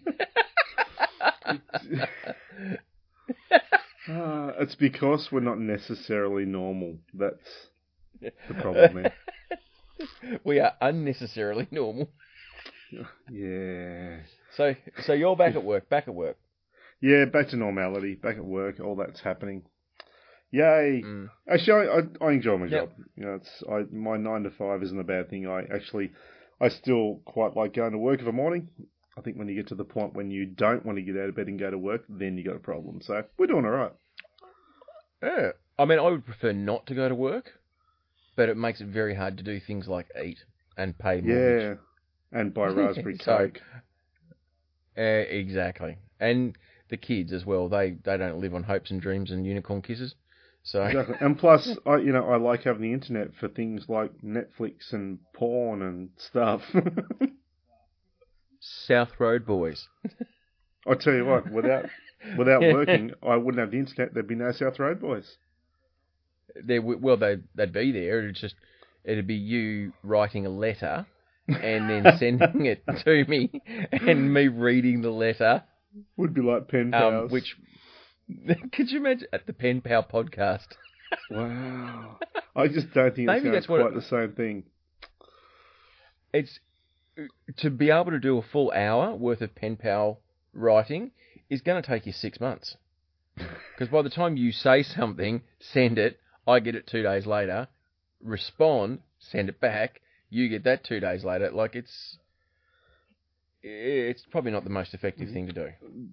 Ah, 4.08 4.52
it's 4.58 4.74
because 4.74 5.28
we're 5.30 5.40
not 5.40 5.58
necessarily 5.58 6.44
normal. 6.44 6.96
That's 7.12 7.68
the 8.20 8.54
problem 8.54 9.02
there. 9.02 9.14
we 10.44 10.58
are 10.60 10.72
unnecessarily 10.80 11.68
normal. 11.70 12.08
Yeah. 13.30 14.18
So, 14.56 14.74
so 15.04 15.12
you're 15.12 15.36
back 15.36 15.54
at 15.54 15.64
work. 15.64 15.88
Back 15.88 16.08
at 16.08 16.14
work. 16.14 16.36
Yeah, 17.00 17.24
back 17.26 17.48
to 17.48 17.56
normality, 17.56 18.14
back 18.14 18.36
at 18.36 18.44
work, 18.44 18.78
all 18.80 18.96
that's 18.96 19.20
happening. 19.20 19.62
Yay! 20.50 21.02
Mm. 21.04 21.30
Actually, 21.48 21.88
I, 21.88 22.24
I, 22.24 22.28
I 22.28 22.32
enjoy 22.32 22.58
my 22.58 22.66
Yep. 22.66 22.80
job. 22.88 22.90
You 23.16 23.24
know, 23.24 23.34
it's 23.34 23.62
I, 23.70 23.84
my 23.94 24.16
nine 24.16 24.42
to 24.42 24.50
five 24.50 24.82
isn't 24.82 24.98
a 24.98 25.04
bad 25.04 25.30
thing. 25.30 25.46
I 25.46 25.62
actually, 25.72 26.10
I 26.60 26.68
still 26.68 27.20
quite 27.24 27.56
like 27.56 27.74
going 27.74 27.92
to 27.92 27.98
work 27.98 28.20
of 28.20 28.26
a 28.26 28.32
morning. 28.32 28.68
I 29.16 29.22
think 29.22 29.36
when 29.38 29.48
you 29.48 29.54
get 29.54 29.68
to 29.68 29.74
the 29.74 29.84
point 29.84 30.14
when 30.14 30.30
you 30.30 30.46
don't 30.46 30.84
want 30.84 30.98
to 30.98 31.02
get 31.02 31.16
out 31.16 31.28
of 31.28 31.36
bed 31.36 31.46
and 31.46 31.58
go 31.58 31.70
to 31.70 31.78
work, 31.78 32.04
then 32.08 32.36
you 32.36 32.44
got 32.44 32.56
a 32.56 32.60
problem. 32.60 33.00
So 33.02 33.22
we're 33.38 33.46
doing 33.46 33.64
all 33.64 33.70
right. 33.70 33.92
Yeah. 35.22 35.50
I 35.78 35.84
mean, 35.84 35.98
I 35.98 36.02
would 36.02 36.24
prefer 36.26 36.52
not 36.52 36.86
to 36.86 36.94
go 36.94 37.08
to 37.08 37.14
work, 37.14 37.50
but 38.36 38.48
it 38.48 38.56
makes 38.56 38.80
it 38.80 38.88
very 38.88 39.14
hard 39.14 39.38
to 39.38 39.42
do 39.44 39.60
things 39.60 39.88
like 39.88 40.06
eat 40.22 40.38
and 40.76 40.98
pay 40.98 41.20
mortgage. 41.20 41.78
Yeah, 42.32 42.38
and 42.38 42.52
buy 42.52 42.66
raspberry 42.68 43.16
So- 43.18 43.36
coke. 43.38 43.60
Uh, 45.00 45.24
exactly. 45.30 45.96
And 46.20 46.58
the 46.90 46.98
kids 46.98 47.32
as 47.32 47.46
well. 47.46 47.68
They 47.68 47.96
they 48.04 48.18
don't 48.18 48.40
live 48.40 48.54
on 48.54 48.64
hopes 48.64 48.90
and 48.90 49.00
dreams 49.00 49.30
and 49.30 49.46
unicorn 49.46 49.80
kisses. 49.80 50.14
So 50.62 50.82
Exactly. 50.84 51.16
And 51.20 51.38
plus, 51.38 51.70
I 51.86 51.96
you 51.96 52.12
know 52.12 52.28
I 52.30 52.36
like 52.36 52.64
having 52.64 52.82
the 52.82 52.92
internet 52.92 53.34
for 53.38 53.48
things 53.48 53.86
like 53.88 54.10
Netflix 54.22 54.92
and 54.92 55.20
porn 55.32 55.80
and 55.80 56.10
stuff. 56.18 56.60
South 58.60 59.18
Road 59.18 59.46
Boys. 59.46 59.88
I 60.86 60.94
tell 60.94 61.14
you 61.14 61.24
what, 61.24 61.50
without 61.50 61.86
without 62.36 62.60
working, 62.60 63.12
I 63.26 63.36
wouldn't 63.36 63.60
have 63.60 63.70
the 63.70 63.78
internet. 63.78 64.12
There'd 64.12 64.28
be 64.28 64.34
no 64.34 64.52
South 64.52 64.78
Road 64.78 65.00
Boys. 65.00 65.36
They 66.62 66.78
well 66.78 67.16
they 67.16 67.38
they'd 67.54 67.72
be 67.72 67.92
there. 67.92 68.18
It'd 68.18 68.34
just 68.34 68.56
it'd 69.04 69.26
be 69.26 69.34
you 69.34 69.94
writing 70.02 70.44
a 70.44 70.50
letter 70.50 71.06
and 71.54 71.88
then 71.90 72.18
sending 72.18 72.66
it 72.66 72.82
to 73.04 73.24
me 73.26 73.50
and 73.92 74.32
me 74.32 74.48
reading 74.48 75.02
the 75.02 75.10
letter. 75.10 75.62
Would 76.16 76.34
be 76.34 76.40
like 76.42 76.68
pen 76.68 76.92
Um, 76.94 77.28
which 77.28 77.56
could 78.72 78.90
you 78.90 78.98
imagine 79.00 79.28
at 79.32 79.46
the 79.46 79.52
Pen 79.52 79.80
Pal 79.80 80.02
podcast? 80.04 80.68
wow, 81.30 82.18
I 82.54 82.68
just 82.68 82.92
don't 82.92 83.14
think 83.14 83.26
Maybe 83.26 83.50
that's 83.50 83.66
quite 83.66 83.80
it- 83.86 83.94
the 83.94 84.02
same 84.02 84.32
thing. 84.32 84.64
It's 86.32 86.60
to 87.58 87.70
be 87.70 87.90
able 87.90 88.12
to 88.12 88.20
do 88.20 88.38
a 88.38 88.42
full 88.42 88.70
hour 88.72 89.14
worth 89.14 89.40
of 89.40 89.54
Pen 89.54 89.76
Pal 89.76 90.20
writing 90.54 91.10
is 91.48 91.60
going 91.60 91.82
to 91.82 91.86
take 91.86 92.06
you 92.06 92.12
six 92.12 92.40
months. 92.40 92.76
Because 93.36 93.88
by 93.90 94.02
the 94.02 94.10
time 94.10 94.36
you 94.36 94.52
say 94.52 94.82
something, 94.82 95.42
send 95.58 95.98
it, 95.98 96.18
I 96.46 96.60
get 96.60 96.74
it 96.76 96.86
two 96.86 97.02
days 97.02 97.26
later, 97.26 97.68
respond, 98.22 99.00
send 99.18 99.48
it 99.48 99.60
back, 99.60 100.00
you 100.30 100.48
get 100.48 100.64
that 100.64 100.84
two 100.84 101.00
days 101.00 101.24
later. 101.24 101.50
Like 101.50 101.74
it's, 101.74 102.18
it's 103.62 104.22
probably 104.30 104.52
not 104.52 104.64
the 104.64 104.70
most 104.70 104.94
effective 104.94 105.30
thing 105.30 105.46
to 105.48 105.52
do. 105.52 105.68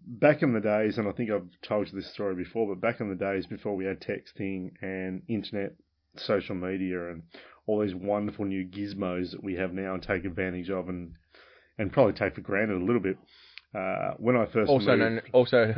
Back 0.06 0.42
in 0.42 0.54
the 0.54 0.60
days, 0.60 0.98
and 0.98 1.08
I 1.08 1.12
think 1.12 1.30
I've 1.32 1.48
told 1.62 1.88
you 1.88 1.94
this 1.94 2.12
story 2.12 2.36
before, 2.36 2.68
but 2.68 2.82
back 2.82 3.00
in 3.00 3.10
the 3.10 3.16
days 3.16 3.46
before 3.46 3.76
we 3.76 3.86
had 3.86 4.02
texting 4.02 4.72
and 4.82 5.22
internet, 5.28 5.74
social 6.16 6.56
media, 6.56 7.12
and 7.12 7.24
all 7.68 7.80
these 7.80 7.96
wonderful 7.96 8.46
new 8.46 8.66
gizmos 8.66 9.32
that 9.32 9.44
we 9.44 9.56
have 9.56 9.74
now 9.74 9.94
and 9.94 10.04
take 10.04 10.26
advantage 10.26 10.70
of, 10.70 10.90
and 10.90 11.14
and 11.78 11.94
probably 11.94 12.14
take 12.14 12.36
for 12.36 12.42
granted 12.42 12.82
a 12.82 12.84
little 12.84 13.02
bit. 13.02 13.18
Uh, 13.74 14.14
when 14.18 14.36
I 14.36 14.46
first 14.46 14.70
Also 14.70 14.88
moved, 14.88 15.00
known, 15.00 15.22
also, 15.34 15.76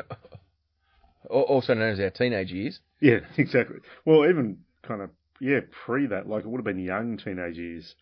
also 1.30 1.74
known 1.74 1.92
as 1.94 2.00
our 2.00 2.10
teenage 2.12 2.52
years. 2.52 2.80
Yeah, 3.02 3.20
exactly. 3.38 3.78
Well, 4.06 4.28
even 4.30 4.60
kind 4.84 5.02
of 5.02 5.10
yeah, 5.42 5.60
pre 5.86 6.08
that, 6.08 6.28
like 6.28 6.46
it 6.46 6.48
would 6.48 6.60
have 6.60 6.66
been 6.66 6.80
young 6.80 7.18
teenage 7.18 7.58
years, 7.58 7.96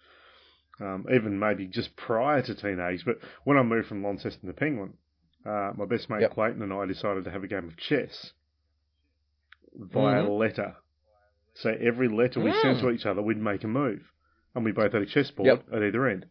um, 0.79 1.05
even 1.13 1.39
maybe 1.39 1.67
just 1.67 1.95
prior 1.95 2.41
to 2.41 2.55
teenage. 2.55 3.03
But 3.05 3.17
when 3.43 3.57
I 3.57 3.63
moved 3.63 3.87
from 3.87 4.03
Launceston 4.03 4.47
to 4.47 4.53
Penguin, 4.53 4.93
uh, 5.45 5.71
my 5.75 5.85
best 5.85 6.09
mate 6.09 6.21
Yep. 6.21 6.33
Clayton 6.33 6.61
and 6.61 6.73
I 6.73 6.85
decided 6.85 7.23
to 7.25 7.31
have 7.31 7.43
a 7.43 7.47
game 7.47 7.67
of 7.67 7.77
chess 7.77 8.33
via 9.75 10.23
Mhm. 10.23 10.39
letter. 10.39 10.75
So 11.55 11.71
every 11.71 12.07
letter 12.07 12.39
we 12.39 12.51
sent 12.53 12.77
Mm. 12.77 12.81
to 12.81 12.89
each 12.91 13.05
other, 13.05 13.21
we'd 13.21 13.37
make 13.37 13.63
a 13.63 13.67
move, 13.67 14.11
and 14.53 14.63
we 14.63 14.71
both 14.71 14.93
had 14.93 15.01
a 15.01 15.05
chessboard 15.05 15.47
Yep. 15.47 15.73
at 15.73 15.83
either 15.83 16.05
end. 16.07 16.25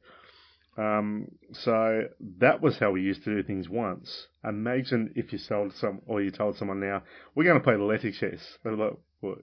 Um, 0.79 1.29
so 1.53 2.07
that 2.39 2.61
was 2.61 2.79
how 2.79 2.91
we 2.93 3.01
used 3.03 3.25
to 3.25 3.35
do 3.35 3.43
things 3.43 3.69
once. 3.69 4.29
Imagine 4.45 5.13
if 5.17 5.33
you 5.33 5.39
sold 5.39 5.73
some, 5.73 6.03
or 6.07 6.21
you 6.21 6.31
told 6.31 6.57
someone 6.57 6.81
now, 6.81 7.03
we're 7.35 7.45
going 7.45 7.59
to 7.59 7.65
play 7.65 7.77
letter 7.77 8.13
chess. 8.13 8.59
They're 8.63 8.77
like, 8.77 8.93
what, 9.21 9.39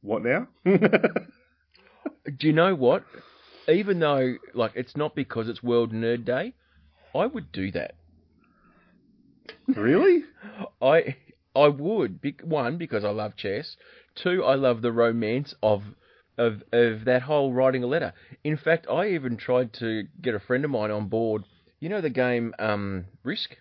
what 0.00 0.22
now? 0.22 0.46
Do 0.64 2.46
you 2.46 2.52
know 2.52 2.74
what? 2.74 3.04
Even 3.68 3.98
though, 3.98 4.36
like, 4.54 4.72
it's 4.74 4.96
not 4.96 5.14
because 5.14 5.48
it's 5.48 5.62
World 5.62 5.92
Nerd 5.92 6.24
Day, 6.24 6.54
I 7.14 7.26
would 7.26 7.50
do 7.52 7.70
that. 7.72 7.94
really? 9.74 10.24
I 10.82 11.16
I 11.54 11.68
would. 11.68 12.20
Be- 12.20 12.36
one 12.42 12.76
because 12.76 13.04
I 13.04 13.10
love 13.10 13.36
chess. 13.36 13.76
Two, 14.14 14.44
I 14.44 14.54
love 14.54 14.82
the 14.82 14.92
romance 14.92 15.54
of 15.62 15.82
of 16.38 16.62
of 16.72 17.04
that 17.06 17.22
whole 17.22 17.52
writing 17.52 17.82
a 17.82 17.86
letter. 17.86 18.12
In 18.44 18.56
fact, 18.56 18.86
I 18.90 19.08
even 19.10 19.36
tried 19.36 19.72
to 19.74 20.04
get 20.20 20.34
a 20.34 20.40
friend 20.40 20.64
of 20.64 20.70
mine 20.70 20.90
on 20.90 21.08
board. 21.08 21.44
You 21.80 21.88
know 21.88 22.00
the 22.00 22.10
game 22.10 22.54
um, 22.58 23.06
Risk 23.22 23.56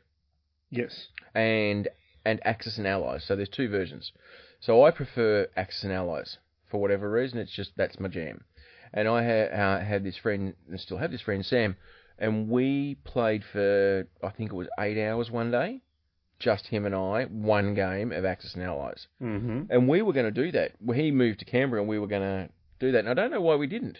Yes. 0.70 1.08
and 1.34 1.88
and 2.26 2.40
Axis 2.46 2.78
and 2.78 2.88
Allies. 2.88 3.24
So 3.26 3.36
there's 3.36 3.50
two 3.50 3.70
versions. 3.70 4.12
So 4.60 4.84
I 4.84 4.92
prefer 4.92 5.48
Axis 5.56 5.84
and 5.84 5.94
Allies 5.94 6.38
for 6.70 6.82
whatever 6.82 7.10
reason. 7.10 7.40
It's 7.40 7.56
just 7.56 7.72
that's 7.78 8.00
my 8.00 8.08
jam. 8.08 8.44
And 8.96 9.08
I 9.08 9.24
ha- 9.24 9.54
uh, 9.56 9.80
had 9.84 10.04
this 10.04 10.16
friend, 10.18 10.56
and 10.70 10.80
still 10.80 10.98
have 10.98 11.12
this 11.12 11.22
friend 11.22 11.46
Sam, 11.46 11.76
and 12.18 12.50
we 12.50 12.96
played 13.04 13.44
for 13.52 14.08
I 14.24 14.30
think 14.30 14.52
it 14.52 14.56
was 14.56 14.68
eight 14.80 14.98
hours 15.06 15.30
one 15.30 15.52
day, 15.52 15.82
just 16.40 16.66
him 16.68 16.86
and 16.86 16.96
I, 16.96 17.26
one 17.26 17.74
game 17.76 18.12
of 18.14 18.24
Axis 18.26 18.54
and 18.56 18.64
Allies. 18.64 19.06
Mm-hmm. 19.22 19.64
And 19.70 19.88
we 19.90 20.02
were 20.02 20.14
going 20.14 20.34
to 20.34 20.44
do 20.44 20.52
that. 20.54 20.72
He 20.96 21.12
moved 21.12 21.40
to 21.40 21.46
Canberra, 21.46 21.82
and 21.82 21.90
we 21.90 22.00
were 22.00 22.08
going 22.08 22.22
to 22.22 22.50
do 22.80 22.94
that. 22.94 23.00
And 23.00 23.10
I 23.10 23.14
don't 23.14 23.32
know 23.32 23.42
why 23.42 23.56
we 23.56 23.68
didn't. 23.68 23.98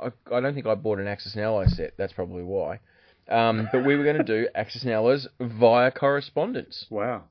I, 0.00 0.12
I 0.32 0.40
don't 0.40 0.52
think 0.54 0.66
I 0.66 0.74
bought 0.74 0.98
an 1.00 1.08
Axis 1.08 1.34
and 1.34 1.42
Allies 1.42 1.74
set. 1.74 1.94
That's 1.96 2.12
probably 2.12 2.42
why. 2.44 2.80
Um, 3.28 3.68
but 3.72 3.84
we 3.86 3.96
were 3.96 4.04
going 4.04 4.18
to 4.18 4.22
do 4.24 4.48
Axis 4.54 4.82
and 4.82 4.92
Allies 4.92 5.26
via 5.40 5.90
correspondence. 5.90 6.84
Wow. 6.90 7.24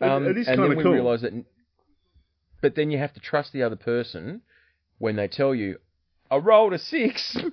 It- 0.00 0.04
Um, 0.06 0.26
it 0.26 0.36
is 0.38 0.46
and 0.46 0.58
kind 0.58 0.70
then 0.70 0.72
of 0.72 0.76
we 0.78 0.82
cool. 0.82 1.18
that. 1.18 1.44
But 2.60 2.74
then 2.74 2.90
you 2.90 2.98
have 2.98 3.14
to 3.14 3.20
trust 3.20 3.52
the 3.52 3.62
other 3.62 3.76
person 3.76 4.42
when 5.00 5.16
they 5.16 5.26
tell 5.26 5.52
you, 5.54 5.78
"I 6.30 6.36
rolled 6.36 6.72
a 6.74 6.78
six. 6.78 7.36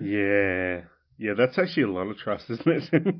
Yeah. 0.00 0.80
Yeah, 1.18 1.34
that's 1.36 1.58
actually 1.58 1.84
a 1.84 1.90
lot 1.90 2.08
of 2.08 2.16
trust, 2.16 2.50
isn't 2.50 2.66
it? 2.66 3.14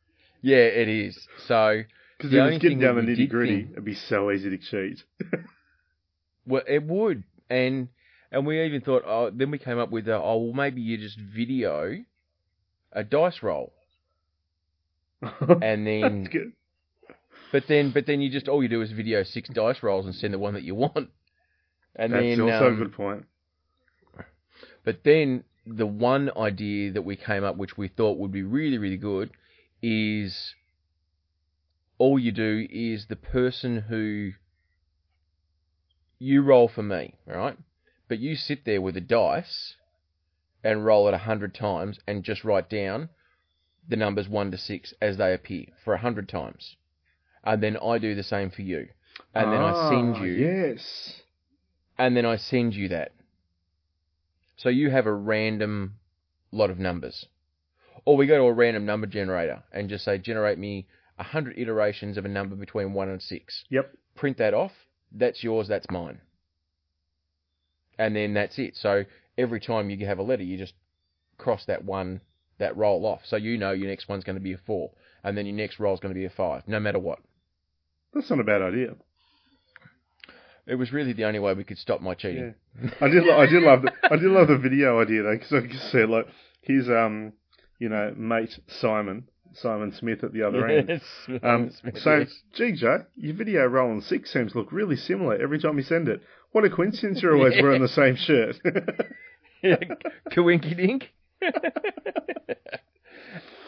yeah, 0.42 0.56
it 0.58 0.88
is. 0.88 1.26
So, 1.48 1.82
Because 2.16 2.30
The 2.30 2.36
if 2.36 2.42
only 2.42 2.56
it's 2.56 2.62
getting 2.62 2.78
thing 2.78 2.86
down 2.86 2.96
the 2.96 3.00
that 3.02 3.08
we 3.08 3.14
did 3.16 3.28
nitty 3.28 3.30
gritty, 3.30 3.68
it'd 3.72 3.84
be 3.84 3.94
so 3.94 4.30
easy 4.30 4.50
to 4.50 4.58
cheat. 4.58 5.02
well, 6.46 6.62
it 6.68 6.82
would, 6.84 7.24
and 7.48 7.88
and 8.30 8.46
we 8.46 8.62
even 8.64 8.82
thought, 8.82 9.02
oh, 9.06 9.30
then 9.30 9.50
we 9.50 9.58
came 9.58 9.78
up 9.78 9.90
with, 9.90 10.06
uh, 10.08 10.20
oh, 10.22 10.36
well, 10.36 10.52
maybe 10.52 10.80
you 10.80 10.96
just 10.98 11.18
video 11.18 11.96
a 12.92 13.02
dice 13.02 13.42
roll, 13.42 13.72
and 15.22 15.84
then, 15.86 16.22
That's 16.22 16.32
good. 16.32 16.52
but 17.50 17.64
then, 17.66 17.90
but 17.90 18.06
then 18.06 18.20
you 18.20 18.30
just 18.30 18.46
all 18.46 18.62
you 18.62 18.68
do 18.68 18.82
is 18.82 18.92
video 18.92 19.24
six 19.24 19.48
dice 19.48 19.82
rolls 19.82 20.06
and 20.06 20.14
send 20.14 20.34
the 20.34 20.38
one 20.38 20.54
that 20.54 20.62
you 20.62 20.76
want, 20.76 21.08
and 21.96 22.12
That's 22.12 22.36
then, 22.36 22.40
also 22.40 22.66
um, 22.66 22.74
a 22.74 22.76
good 22.76 22.92
point. 22.92 23.26
But 24.84 25.04
then 25.04 25.44
the 25.66 25.86
one 25.86 26.30
idea 26.36 26.90
that 26.92 27.02
we 27.02 27.16
came 27.16 27.44
up, 27.44 27.56
which 27.56 27.76
we 27.76 27.88
thought 27.88 28.18
would 28.18 28.32
be 28.32 28.42
really, 28.42 28.78
really 28.78 28.96
good, 28.96 29.30
is 29.82 30.54
all 31.98 32.18
you 32.18 32.32
do 32.32 32.66
is 32.70 33.06
the 33.06 33.16
person 33.16 33.82
who 33.82 34.32
you 36.18 36.42
roll 36.42 36.68
for 36.68 36.82
me, 36.82 37.14
right? 37.26 37.56
But 38.08 38.18
you 38.18 38.36
sit 38.36 38.64
there 38.64 38.80
with 38.80 38.96
a 38.96 39.00
dice 39.00 39.76
and 40.64 40.84
roll 40.84 41.08
it 41.08 41.14
a 41.14 41.18
hundred 41.18 41.54
times 41.54 41.98
and 42.06 42.24
just 42.24 42.44
write 42.44 42.68
down 42.68 43.10
the 43.88 43.96
numbers 43.96 44.28
one 44.28 44.50
to 44.50 44.58
six 44.58 44.94
as 45.00 45.16
they 45.16 45.32
appear 45.34 45.66
for 45.84 45.94
a 45.94 45.98
hundred 45.98 46.28
times. 46.28 46.76
And 47.44 47.62
then 47.62 47.76
I 47.76 47.98
do 47.98 48.14
the 48.14 48.22
same 48.22 48.50
for 48.50 48.62
you. 48.62 48.88
And 49.34 49.52
then 49.52 49.62
I 49.62 49.72
send 49.88 50.16
Ah, 50.16 50.24
you 50.24 50.32
Yes. 50.34 51.22
And 52.00 52.16
then 52.16 52.24
I 52.24 52.36
send 52.36 52.74
you 52.74 52.88
that. 52.88 53.12
So 54.56 54.70
you 54.70 54.90
have 54.90 55.04
a 55.04 55.12
random 55.12 55.96
lot 56.50 56.70
of 56.70 56.78
numbers. 56.78 57.26
Or 58.06 58.16
we 58.16 58.26
go 58.26 58.38
to 58.38 58.44
a 58.44 58.52
random 58.54 58.86
number 58.86 59.06
generator 59.06 59.62
and 59.70 59.90
just 59.90 60.06
say, 60.06 60.16
generate 60.16 60.58
me 60.58 60.86
100 61.16 61.58
iterations 61.58 62.16
of 62.16 62.24
a 62.24 62.28
number 62.28 62.56
between 62.56 62.94
1 62.94 63.08
and 63.10 63.20
6. 63.20 63.64
Yep. 63.68 63.92
Print 64.16 64.38
that 64.38 64.54
off. 64.54 64.72
That's 65.12 65.44
yours, 65.44 65.68
that's 65.68 65.90
mine. 65.90 66.22
And 67.98 68.16
then 68.16 68.32
that's 68.32 68.58
it. 68.58 68.76
So 68.76 69.04
every 69.36 69.60
time 69.60 69.90
you 69.90 70.06
have 70.06 70.18
a 70.18 70.22
letter, 70.22 70.42
you 70.42 70.56
just 70.56 70.72
cross 71.36 71.66
that 71.66 71.84
one, 71.84 72.22
that 72.58 72.78
roll 72.78 73.04
off. 73.04 73.20
So 73.26 73.36
you 73.36 73.58
know 73.58 73.72
your 73.72 73.88
next 73.88 74.08
one's 74.08 74.24
going 74.24 74.36
to 74.36 74.42
be 74.42 74.54
a 74.54 74.58
4. 74.66 74.90
And 75.22 75.36
then 75.36 75.44
your 75.44 75.56
next 75.56 75.78
roll's 75.78 76.00
going 76.00 76.14
to 76.14 76.18
be 76.18 76.24
a 76.24 76.30
5, 76.30 76.66
no 76.66 76.80
matter 76.80 76.98
what. 76.98 77.18
That's 78.14 78.30
not 78.30 78.40
a 78.40 78.44
bad 78.44 78.62
idea. 78.62 78.94
It 80.66 80.74
was 80.76 80.92
really 80.92 81.12
the 81.12 81.24
only 81.24 81.38
way 81.38 81.54
we 81.54 81.64
could 81.64 81.78
stop 81.78 82.00
my 82.00 82.14
cheating. 82.14 82.54
I 83.00 83.08
did. 83.08 83.28
I 83.28 83.46
did 83.46 83.62
love. 83.62 83.82
The, 83.82 83.92
I 84.10 84.16
did 84.16 84.30
love 84.30 84.48
the 84.48 84.58
video 84.62 85.00
idea 85.00 85.22
though, 85.22 85.34
because 85.34 85.52
I 85.52 85.60
could 85.60 85.80
see 85.90 86.04
like 86.04 86.26
his 86.62 86.88
um, 86.88 87.32
you 87.78 87.88
know, 87.88 88.14
mate 88.16 88.58
Simon 88.68 89.26
Simon 89.54 89.92
Smith 89.92 90.22
at 90.22 90.32
the 90.32 90.42
other 90.42 90.66
end. 90.66 90.88
Yes. 90.88 91.02
Um, 91.42 91.70
Smith, 91.80 91.98
saying, 91.98 92.20
yes. 92.20 92.42
"Gee, 92.54 92.72
Joe, 92.72 93.04
your 93.16 93.34
video 93.34 93.66
rolling 93.66 94.00
six 94.02 94.32
seems 94.32 94.54
look 94.54 94.70
really 94.70 94.96
similar 94.96 95.34
every 95.36 95.58
time 95.58 95.76
you 95.76 95.82
send 95.82 96.08
it. 96.08 96.22
What 96.52 96.64
a 96.64 96.70
coincidence! 96.70 97.22
You're 97.22 97.36
always 97.36 97.54
wearing 97.62 97.82
the 97.82 97.88
same 97.88 98.16
shirt." 98.16 98.56
Kawinky 100.30 100.76
dink. 100.76 101.12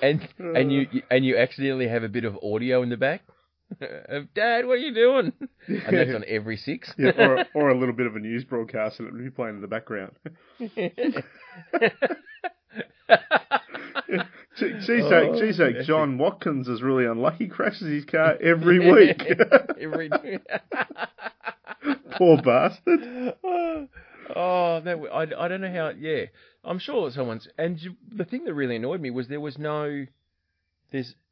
and 0.02 0.28
and 0.38 0.72
you 0.72 0.86
and 1.10 1.24
you 1.24 1.36
accidentally 1.36 1.88
have 1.88 2.02
a 2.02 2.08
bit 2.08 2.24
of 2.24 2.38
audio 2.42 2.82
in 2.82 2.88
the 2.90 2.96
back 2.96 3.22
Dad, 4.34 4.66
what 4.66 4.74
are 4.74 4.76
you 4.76 4.94
doing? 4.94 5.32
And 5.68 5.96
that's 5.96 6.10
on 6.14 6.24
every 6.26 6.56
six. 6.56 6.92
yeah, 6.98 7.10
or, 7.16 7.44
or 7.54 7.68
a 7.70 7.78
little 7.78 7.94
bit 7.94 8.06
of 8.06 8.16
a 8.16 8.18
news 8.18 8.44
broadcast 8.44 8.98
and 8.98 9.08
it 9.08 9.14
would 9.14 9.24
be 9.24 9.30
playing 9.30 9.56
in 9.56 9.60
the 9.62 9.68
background. 9.68 10.12
Geez, 14.58 15.04
Oh, 15.04 15.40
geez, 15.40 15.86
John 15.86 16.18
Watkins 16.18 16.68
is 16.68 16.82
really 16.82 17.06
unlucky. 17.06 17.48
Crashes 17.48 17.88
his 17.88 18.04
car 18.04 18.36
every 18.40 18.78
week. 18.78 19.22
every 19.80 20.10
Poor 22.16 22.36
bastard. 22.42 23.34
oh, 23.44 24.80
that 24.84 24.98
I, 25.12 25.22
I 25.44 25.48
don't 25.48 25.60
know 25.62 25.72
how. 25.72 25.90
Yeah, 25.98 26.26
I'm 26.64 26.78
sure 26.78 27.10
someone's. 27.10 27.48
And 27.56 27.80
the 28.14 28.24
thing 28.24 28.44
that 28.44 28.54
really 28.54 28.76
annoyed 28.76 29.00
me 29.00 29.10
was 29.10 29.28
there 29.28 29.40
was 29.40 29.58
no. 29.58 30.04
There's 30.90 31.14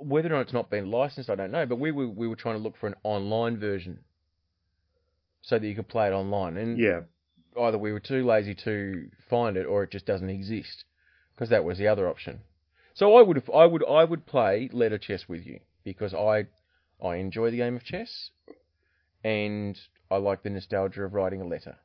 whether 0.00 0.28
or 0.28 0.36
not 0.36 0.40
it's 0.42 0.52
not 0.52 0.70
been 0.70 0.90
licensed, 0.90 1.30
I 1.30 1.34
don't 1.34 1.50
know. 1.50 1.66
But 1.66 1.76
we 1.78 1.90
were 1.92 2.08
we 2.08 2.28
were 2.28 2.36
trying 2.36 2.56
to 2.56 2.62
look 2.62 2.76
for 2.76 2.86
an 2.86 2.94
online 3.04 3.58
version, 3.58 4.00
so 5.42 5.58
that 5.58 5.66
you 5.66 5.74
could 5.74 5.88
play 5.88 6.08
it 6.08 6.12
online. 6.12 6.56
And 6.56 6.78
Yeah. 6.78 7.02
either 7.58 7.78
we 7.78 7.92
were 7.92 8.00
too 8.00 8.24
lazy 8.24 8.54
to 8.54 9.10
find 9.28 9.56
it, 9.56 9.66
or 9.66 9.82
it 9.82 9.90
just 9.90 10.06
doesn't 10.06 10.30
exist, 10.30 10.84
because 11.34 11.48
that 11.50 11.64
was 11.64 11.78
the 11.78 11.88
other 11.88 12.08
option. 12.08 12.40
So 12.94 13.16
I 13.16 13.22
would 13.22 13.42
I 13.54 13.66
would 13.66 13.84
I 13.86 14.04
would 14.04 14.26
play 14.26 14.68
letter 14.72 14.98
chess 14.98 15.28
with 15.28 15.46
you 15.46 15.60
because 15.84 16.14
I 16.14 16.46
I 17.02 17.16
enjoy 17.16 17.50
the 17.50 17.58
game 17.58 17.76
of 17.76 17.84
chess, 17.84 18.30
and 19.24 19.78
I 20.10 20.16
like 20.16 20.42
the 20.42 20.50
nostalgia 20.50 21.02
of 21.04 21.14
writing 21.14 21.40
a 21.40 21.46
letter. 21.46 21.76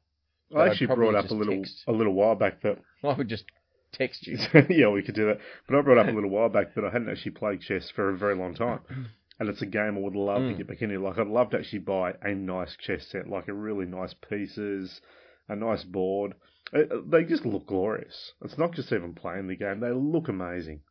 I 0.56 0.68
actually 0.68 0.88
brought 0.88 1.16
up 1.16 1.30
a 1.30 1.34
little 1.34 1.58
text. 1.58 1.84
a 1.88 1.92
little 1.92 2.14
while 2.14 2.36
back 2.36 2.62
that 2.62 2.78
I 3.04 3.14
would 3.14 3.28
just 3.28 3.46
text 3.94 4.28
you. 4.28 4.38
yeah, 4.70 4.90
we 4.90 5.02
could 5.04 5.16
do 5.16 5.28
that. 5.28 5.40
But 5.68 5.78
I 5.78 5.82
brought 5.82 5.98
up 6.00 6.08
a 6.08 6.12
little 6.12 6.30
while 6.30 6.50
back 6.50 6.76
that 6.76 6.84
I 6.84 6.90
hadn't 6.92 7.10
actually 7.10 7.32
played 7.32 7.62
chess 7.62 7.90
for 7.96 8.10
a 8.10 8.18
very 8.18 8.36
long 8.36 8.54
time. 8.56 8.80
And 9.40 9.50
it's 9.50 9.64
a 9.64 9.66
game 9.66 9.98
I 9.98 10.00
would 10.00 10.16
love 10.16 10.44
to 10.44 10.54
Mm. 10.54 10.58
get 10.58 10.68
back 10.68 10.82
into. 10.84 11.00
Like 11.00 11.18
I'd 11.18 11.26
love 11.28 11.50
to 11.50 11.58
actually 11.58 11.80
buy 11.80 12.14
a 12.22 12.36
nice 12.36 12.78
chess 12.78 13.08
set, 13.08 13.28
like 13.28 13.48
a 13.48 13.54
really 13.54 13.88
nice 13.88 14.14
pieces, 14.30 15.02
a 15.50 15.56
nice 15.56 15.84
board. 15.84 16.34
Uh, 16.72 16.82
uh, 16.82 17.02
They 17.10 17.24
just 17.24 17.44
look 17.44 17.66
glorious. 17.66 18.34
It's 18.44 18.60
not 18.60 18.74
just 18.74 18.92
even 18.94 19.16
playing 19.16 19.48
the 19.48 19.56
game; 19.56 19.80
they 19.80 19.90
look 19.92 20.28
amazing. 20.30 20.82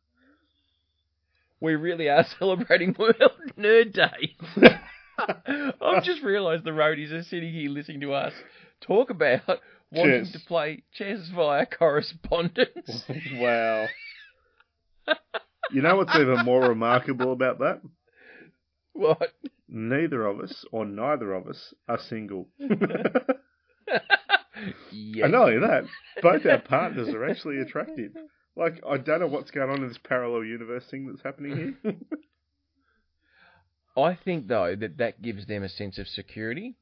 We 1.61 1.75
really 1.75 2.09
are 2.09 2.25
celebrating 2.39 2.95
World 2.99 3.15
Nerd 3.57 3.93
Day. 3.93 4.35
I've 5.81 6.03
just 6.03 6.21
realised 6.21 6.65
the 6.65 6.71
roadies 6.71 7.11
are 7.13 7.23
sitting 7.23 7.53
here 7.53 7.69
listening 7.69 8.01
to 8.01 8.13
us 8.13 8.33
talk 8.81 9.09
about 9.09 9.59
wanting 9.93 10.25
Chess. 10.25 10.33
to 10.33 10.39
play 10.47 10.83
chess 10.93 11.29
via 11.33 11.65
correspondence. 11.65 13.03
wow. 13.35 13.87
You 15.71 15.81
know 15.81 15.95
what's 15.97 16.15
even 16.15 16.45
more 16.45 16.61
remarkable 16.61 17.31
about 17.31 17.59
that? 17.59 17.81
what? 18.93 19.33
Neither 19.67 20.25
of 20.25 20.39
us, 20.39 20.65
or 20.71 20.85
neither 20.85 21.33
of 21.33 21.47
us, 21.47 21.73
are 21.87 21.99
single. 21.99 22.47
yes. 22.59 22.69
And 25.23 25.31
not 25.31 25.49
only 25.49 25.59
that, 25.59 25.85
both 26.21 26.45
our 26.45 26.59
partners 26.59 27.09
are 27.09 27.25
actually 27.27 27.59
attractive. 27.59 28.11
Like, 28.55 28.83
I 28.87 28.97
don't 28.97 29.19
know 29.21 29.27
what's 29.27 29.51
going 29.51 29.69
on 29.69 29.81
in 29.81 29.87
this 29.87 29.97
parallel 30.03 30.43
universe 30.43 30.83
thing 30.91 31.07
that's 31.07 31.23
happening 31.23 31.75
here. 31.83 31.95
I 33.97 34.15
think 34.15 34.47
though 34.47 34.75
that 34.75 34.97
that 34.97 35.21
gives 35.21 35.45
them 35.45 35.63
a 35.63 35.69
sense 35.69 35.97
of 35.99 36.07
security. 36.07 36.75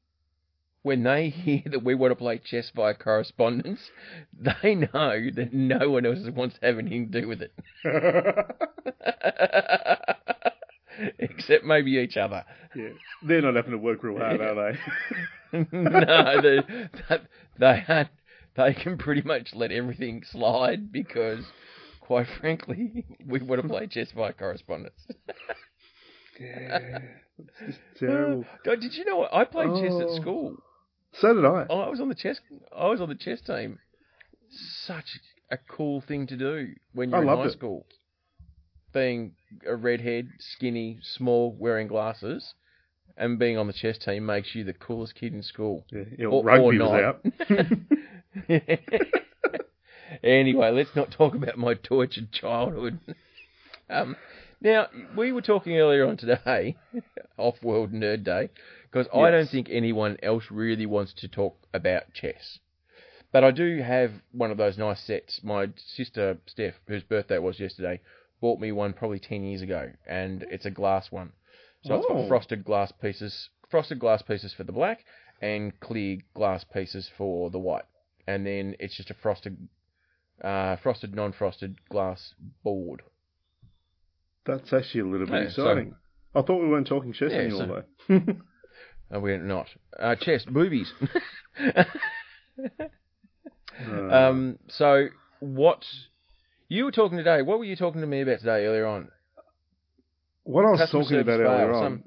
When 0.82 1.04
they 1.04 1.28
hear 1.28 1.62
that 1.70 1.84
we 1.84 1.94
want 1.94 2.10
to 2.10 2.16
play 2.16 2.40
chess 2.44 2.70
via 2.74 2.94
correspondence, 2.94 3.80
they 4.62 4.74
know 4.74 5.20
that 5.34 5.50
no 5.52 5.90
one 5.90 6.06
else 6.06 6.18
wants 6.34 6.58
to 6.58 6.66
have 6.66 6.78
anything 6.78 7.12
to 7.12 7.20
do 7.20 7.28
with 7.28 7.42
it, 7.42 7.52
except 11.18 11.64
maybe 11.64 11.92
each 11.92 12.16
other. 12.16 12.44
yeah. 12.74 12.90
They're 13.22 13.42
not 13.42 13.54
having 13.54 13.72
to 13.72 13.78
work 13.78 14.02
real 14.02 14.18
hard, 14.18 14.40
are 14.40 14.72
they? 15.52 15.52
no, 15.72 16.40
they, 16.40 16.60
they 17.58 18.08
they 18.56 18.74
can 18.74 18.98
pretty 18.98 19.22
much 19.22 19.50
let 19.54 19.72
everything 19.72 20.22
slide 20.30 20.92
because, 20.92 21.44
quite 22.00 22.26
frankly, 22.40 23.04
we 23.26 23.40
want 23.40 23.62
to 23.62 23.68
play 23.68 23.86
chess 23.86 24.08
via 24.14 24.32
correspondence. 24.32 25.00
Yeah, 26.40 26.98
it's 27.38 27.50
just 27.66 27.78
oh, 28.02 28.06
terrible. 28.06 28.44
Did 28.64 28.94
you 28.94 29.04
know 29.04 29.18
what? 29.18 29.34
I 29.34 29.44
played 29.44 29.68
chess 29.82 29.92
Oh. 29.92 30.14
at 30.16 30.20
school. 30.20 30.56
So 31.14 31.34
did 31.34 31.44
I. 31.44 31.66
Oh, 31.68 31.80
I 31.80 31.88
was 31.88 32.00
on 32.00 32.08
the 32.08 32.14
chess. 32.14 32.40
I 32.76 32.86
was 32.88 33.00
on 33.00 33.08
the 33.08 33.14
chess 33.14 33.40
team. 33.40 33.78
Such 34.50 35.18
a 35.50 35.58
cool 35.58 36.00
thing 36.00 36.26
to 36.28 36.36
do 36.36 36.68
when 36.94 37.10
you're 37.10 37.18
I 37.18 37.22
in 37.22 37.28
high 37.28 37.46
it. 37.46 37.52
school. 37.52 37.86
Being 38.92 39.32
a 39.66 39.74
redhead, 39.76 40.28
skinny, 40.38 40.98
small, 41.02 41.54
wearing 41.58 41.86
glasses, 41.88 42.54
and 43.16 43.38
being 43.38 43.56
on 43.56 43.66
the 43.66 43.72
chess 43.72 43.98
team 43.98 44.26
makes 44.26 44.54
you 44.54 44.64
the 44.64 44.72
coolest 44.74 45.14
kid 45.14 45.32
in 45.34 45.42
school. 45.42 45.84
Yeah, 45.90 46.02
yeah, 46.18 46.26
Or- 46.26 46.42
rugby 46.44 46.78
or 46.78 46.90
was 46.90 47.02
out. 47.02 47.20
anyway, 50.22 50.70
let's 50.70 50.94
not 50.94 51.10
talk 51.10 51.34
about 51.34 51.56
my 51.58 51.74
tortured 51.74 52.32
childhood. 52.32 52.98
Um, 53.88 54.16
now, 54.62 54.86
we 55.16 55.32
were 55.32 55.42
talking 55.42 55.76
earlier 55.76 56.06
on 56.06 56.16
today, 56.16 56.76
off 57.36 57.62
World 57.62 57.92
Nerd 57.92 58.24
Day, 58.24 58.50
because 58.90 59.08
I 59.12 59.30
don't 59.30 59.48
think 59.48 59.68
anyone 59.70 60.16
else 60.22 60.44
really 60.50 60.86
wants 60.86 61.12
to 61.14 61.28
talk 61.28 61.56
about 61.74 62.12
chess. 62.14 62.58
But 63.32 63.44
I 63.44 63.50
do 63.50 63.80
have 63.80 64.12
one 64.32 64.50
of 64.50 64.58
those 64.58 64.76
nice 64.76 65.00
sets. 65.00 65.40
My 65.42 65.68
sister 65.76 66.38
Steph, 66.46 66.74
whose 66.86 67.02
birthday 67.02 67.36
it 67.36 67.42
was 67.42 67.58
yesterday, 67.58 68.00
bought 68.40 68.60
me 68.60 68.72
one 68.72 68.92
probably 68.92 69.18
10 69.18 69.42
years 69.44 69.62
ago, 69.62 69.90
and 70.06 70.44
it's 70.50 70.66
a 70.66 70.70
glass 70.70 71.10
one. 71.10 71.32
So 71.84 71.94
it's 71.96 72.06
Oh. 72.08 72.14
got 72.14 72.28
frosted 72.28 72.64
glass 72.64 72.92
pieces, 72.92 73.48
frosted 73.70 73.98
glass 73.98 74.22
pieces 74.22 74.52
for 74.52 74.64
the 74.64 74.72
black, 74.72 75.04
and 75.40 75.78
clear 75.80 76.18
glass 76.34 76.62
pieces 76.64 77.08
for 77.16 77.50
the 77.50 77.58
white. 77.58 77.86
And 78.26 78.46
then 78.46 78.76
it's 78.78 78.96
just 78.96 79.10
a 79.10 79.14
frosted, 79.14 79.56
uh, 80.42 80.76
frosted, 80.76 81.14
non-frosted 81.14 81.88
glass 81.88 82.34
board. 82.62 83.02
That's 84.46 84.72
actually 84.72 85.00
a 85.02 85.06
little 85.06 85.26
bit 85.26 85.42
Yeah, 85.44 85.50
so- 85.50 85.62
exciting. 85.68 85.94
I 86.34 86.40
thought 86.42 86.62
we 86.62 86.68
weren't 86.68 86.86
talking 86.86 87.12
chess 87.12 87.30
Yeah, 87.30 87.38
anymore, 87.38 87.84
so- 88.08 88.18
though. 88.18 88.34
Oh, 89.14 89.20
we're 89.20 89.36
not. 89.36 89.66
Uh, 89.98 90.14
chess, 90.16 90.46
movies. 90.48 90.90
Uh, 92.58 94.14
um, 94.14 94.58
so 94.68 95.06
what 95.40 95.84
you 96.68 96.84
were 96.84 96.92
talking 96.92 97.16
today? 97.18 97.42
What 97.42 97.58
were 97.58 97.64
you 97.64 97.74
talking 97.76 98.00
to 98.02 98.06
me 98.06 98.20
about 98.20 98.38
today 98.40 98.66
earlier 98.66 98.86
on? 98.86 99.08
what 100.44 100.64
I 100.66 100.70
was 100.70 100.80
customer 100.80 101.02
talking 101.04 101.20
about 101.20 101.32
service 101.38 101.46
earlier 101.48 101.66
fail, 101.72 101.76
on, 101.76 101.84
some- 101.84 102.04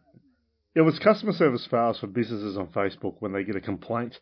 it 0.75 0.81
was 0.81 0.99
customer 0.99 1.31
service 1.33 1.67
fails 1.69 1.99
for 1.99 2.07
businesses 2.07 2.57
on 2.57 2.67
Facebook 2.67 3.15
when 3.19 3.33
they 3.33 3.43
get 3.43 3.55
a 3.55 3.61
complaint, 3.61 4.19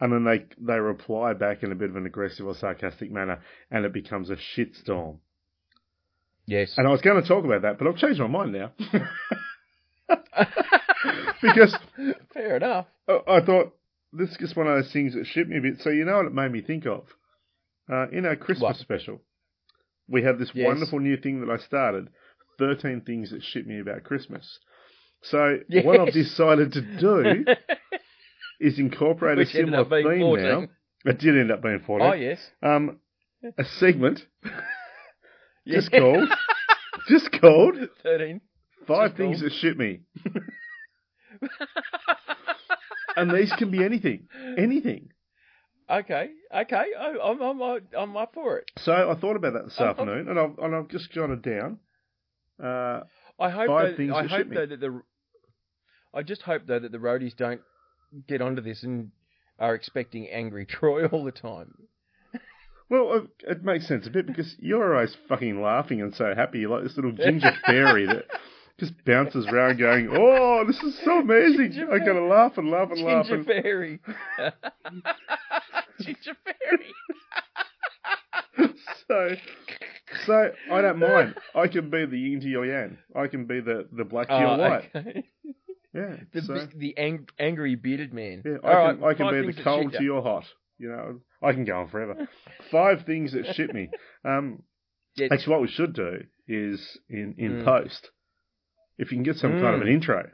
and 0.00 0.12
then 0.12 0.24
they 0.24 0.44
they 0.58 0.78
reply 0.80 1.32
back 1.34 1.62
in 1.62 1.70
a 1.70 1.74
bit 1.74 1.90
of 1.90 1.96
an 1.96 2.06
aggressive 2.06 2.46
or 2.46 2.54
sarcastic 2.54 3.10
manner, 3.10 3.40
and 3.70 3.84
it 3.84 3.92
becomes 3.92 4.28
a 4.30 4.36
shitstorm. 4.36 5.18
Yes. 6.46 6.74
And 6.76 6.86
I 6.86 6.90
was 6.90 7.00
going 7.00 7.20
to 7.20 7.26
talk 7.28 7.44
about 7.44 7.62
that, 7.62 7.78
but 7.78 7.86
I've 7.88 7.96
changed 7.96 8.20
my 8.20 8.26
mind 8.28 8.52
now. 8.52 8.70
because 11.42 11.76
Fair 12.34 12.56
enough. 12.56 12.86
I, 13.08 13.18
I 13.28 13.40
thought 13.44 13.74
this 14.12 14.30
is 14.30 14.36
just 14.38 14.56
one 14.56 14.66
of 14.66 14.76
those 14.82 14.92
things 14.92 15.14
that 15.14 15.26
shit 15.26 15.48
me 15.48 15.58
a 15.58 15.60
bit. 15.60 15.80
So 15.80 15.90
you 15.90 16.04
know 16.04 16.16
what 16.18 16.26
it 16.26 16.34
made 16.34 16.52
me 16.52 16.60
think 16.62 16.86
of? 16.86 17.04
Uh, 17.90 18.08
in 18.10 18.26
our 18.26 18.36
Christmas 18.36 18.62
What? 18.62 18.76
special, 18.76 19.20
we 20.08 20.22
have 20.24 20.38
this 20.38 20.50
Yes. 20.54 20.66
wonderful 20.66 20.98
new 21.00 21.16
thing 21.16 21.40
that 21.40 21.50
I 21.52 21.58
started: 21.58 22.08
thirteen 22.58 23.00
things 23.02 23.30
that 23.30 23.42
shit 23.42 23.66
me 23.66 23.80
about 23.80 24.02
Christmas. 24.04 24.58
So 25.22 25.58
Yes. 25.68 25.84
what 25.84 26.00
I've 26.00 26.12
decided 26.12 26.72
to 26.72 26.80
do 26.80 27.44
is 28.60 28.78
incorporate 28.78 29.38
Which 29.38 29.48
a 29.48 29.52
similar 29.52 29.84
theme 29.84 30.20
14. 30.20 30.36
now. 30.36 30.66
It 31.04 31.18
did 31.20 31.38
end 31.38 31.52
up 31.52 31.62
being 31.62 31.80
fourteen. 31.86 32.08
oh 32.10 32.14
yes. 32.14 32.40
Um, 32.62 32.98
a 33.56 33.64
segment. 33.78 34.20
Just 35.66 35.90
called, 35.90 36.28
just 37.08 37.30
called 37.40 37.76
thirteen. 38.02 38.40
five 38.86 39.10
Just 39.10 39.16
things 39.16 39.40
called. 39.40 39.50
that 39.50 39.56
shit 39.56 39.76
me. 39.78 40.00
and 43.16 43.30
these 43.30 43.52
can 43.52 43.70
be 43.70 43.84
anything, 43.84 44.28
anything. 44.56 45.10
okay. 45.90 46.30
Okay. 46.54 46.84
I, 46.98 47.14
I'm 47.22 47.40
I'm 47.42 47.80
I'm 47.96 48.16
up 48.16 48.34
for 48.34 48.58
it. 48.58 48.70
So 48.78 48.92
I 48.92 49.14
thought 49.18 49.36
about 49.36 49.54
that 49.54 49.64
this 49.64 49.80
afternoon, 49.80 50.28
and 50.28 50.38
I've 50.38 50.58
and 50.58 50.74
I've 50.74 50.88
just 50.88 51.10
jotted 51.10 51.42
down. 51.42 51.78
Uh, 52.62 53.00
I 53.38 53.50
hope 53.50 53.66
Five 53.68 53.96
though, 53.98 54.14
I 54.14 54.26
hope 54.26 54.48
though 54.52 54.66
that 54.66 54.80
the 54.80 55.02
I 56.14 56.22
just 56.22 56.42
hope 56.42 56.62
though 56.66 56.78
that 56.78 56.90
the 56.92 56.98
roadies 56.98 57.36
don't 57.36 57.60
get 58.26 58.40
onto 58.40 58.62
this 58.62 58.82
and 58.82 59.10
are 59.58 59.74
expecting 59.74 60.28
angry 60.28 60.64
Troy 60.66 61.06
all 61.06 61.24
the 61.24 61.32
time. 61.32 61.74
Well, 62.88 63.26
it, 63.40 63.64
makes 63.64 63.86
sense 63.88 64.06
a 64.06 64.10
bit 64.10 64.26
because 64.26 64.54
you're 64.58 64.94
always 64.94 65.16
fucking 65.28 65.60
laughing 65.62 66.00
and 66.02 66.14
so 66.14 66.34
happy. 66.34 66.60
You're 66.60 66.70
like 66.70 66.82
this 66.84 66.96
little 66.96 67.12
ginger 67.12 67.52
fairy 67.66 68.06
that 68.06 68.24
just 68.80 68.92
bounces 69.04 69.46
around, 69.46 69.78
going, 69.78 70.08
"Oh, 70.12 70.64
this 70.66 70.82
is 70.82 70.98
so 71.04 71.20
amazing! 71.20 71.72
Ginger 71.72 71.92
I 71.92 71.98
gotta 71.98 72.24
laugh 72.24 72.58
and 72.58 72.70
laugh 72.70 72.90
and 72.90 73.00
laugh." 73.02 73.26
Ginger 73.26 73.34
And, 73.36 73.46
fairy. 73.46 74.00
Ginger 76.00 76.36
fairy. 76.44 76.94
so, 79.08 79.30
so 80.26 80.50
I 80.70 80.80
don't 80.80 80.98
mind. 80.98 81.36
I 81.54 81.68
can 81.68 81.90
be 81.90 82.06
the 82.06 82.18
yin 82.18 82.40
to 82.40 82.48
your 82.48 82.66
yang. 82.66 82.98
I 83.14 83.26
can 83.28 83.46
be 83.46 83.60
the 83.60 83.88
the 83.92 84.04
black 84.04 84.28
to 84.28 84.34
your 84.38 84.46
Oh, 84.48 84.58
white. 84.58 84.90
okay. 84.94 85.24
Yeah. 85.94 86.16
The 86.32 86.42
so, 86.42 86.66
the 86.76 86.96
ang- 86.98 87.28
angry 87.38 87.74
bearded 87.74 88.12
man. 88.12 88.42
yeah, 88.44 88.56
I 88.62 88.74
All 88.74 88.92
can 88.92 89.00
right, 89.00 89.10
I 89.10 89.14
can 89.14 89.46
be 89.46 89.52
the 89.52 89.62
cold 89.62 89.92
to 89.94 90.02
your 90.02 90.22
hot. 90.22 90.44
You 90.78 90.88
know, 90.90 91.20
I 91.42 91.52
can 91.52 91.64
go 91.64 91.78
on 91.80 91.88
forever. 91.88 92.28
Five 92.70 93.04
things 93.06 93.32
that 93.32 93.54
shit 93.54 93.72
me. 93.74 93.88
Um, 94.24 94.62
Yeah, 95.16 95.28
actually, 95.30 95.52
what 95.52 95.62
we 95.62 95.68
should 95.68 95.94
do 95.94 96.24
is 96.46 96.98
in 97.08 97.34
in 97.38 97.62
Mm. 97.62 97.64
post, 97.64 98.10
if 98.98 99.10
you 99.10 99.16
can 99.16 99.22
get 99.24 99.36
some 99.36 99.52
kind 99.60 99.74
of 99.74 99.80
an 99.80 99.88
Mm. 99.88 99.92
intro. 99.94 100.30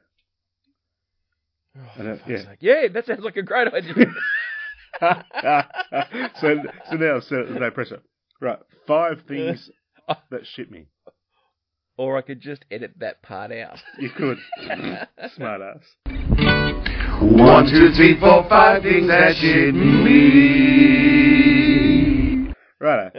oh, 1.78 1.90
and 1.98 2.08
it- 2.08 2.20
yeah. 2.26 2.36
sake. 2.44 2.58
yeah, 2.60 2.88
that 2.92 3.06
sounds 3.06 3.22
like 3.24 3.36
a 3.36 3.42
great 3.42 3.68
idea. 3.72 3.94
so 5.00 6.62
so 6.90 6.96
now 6.96 7.20
so 7.20 7.36
there's 7.44 7.58
no 7.58 7.70
pressure. 7.70 8.02
Right, 8.40 8.58
five 8.86 9.22
things 9.28 9.70
that 10.30 10.46
shit 10.46 10.70
me. 10.70 10.86
or 11.96 12.18
I 12.18 12.22
could 12.22 12.40
just 12.40 12.64
edit 12.70 12.94
that 12.98 13.22
part 13.22 13.52
out. 13.52 13.78
You 13.98 14.10
could, 14.10 14.38
smart 15.36 15.60
ass. 15.62 15.84
One, 17.20 17.66
two, 17.70 17.92
three, 17.94 18.18
four, 18.18 18.44
five 18.48 18.82
things 18.82 19.06
that 19.08 19.36
shit 19.36 19.74
me. 19.74 20.52
Right, 22.80 23.12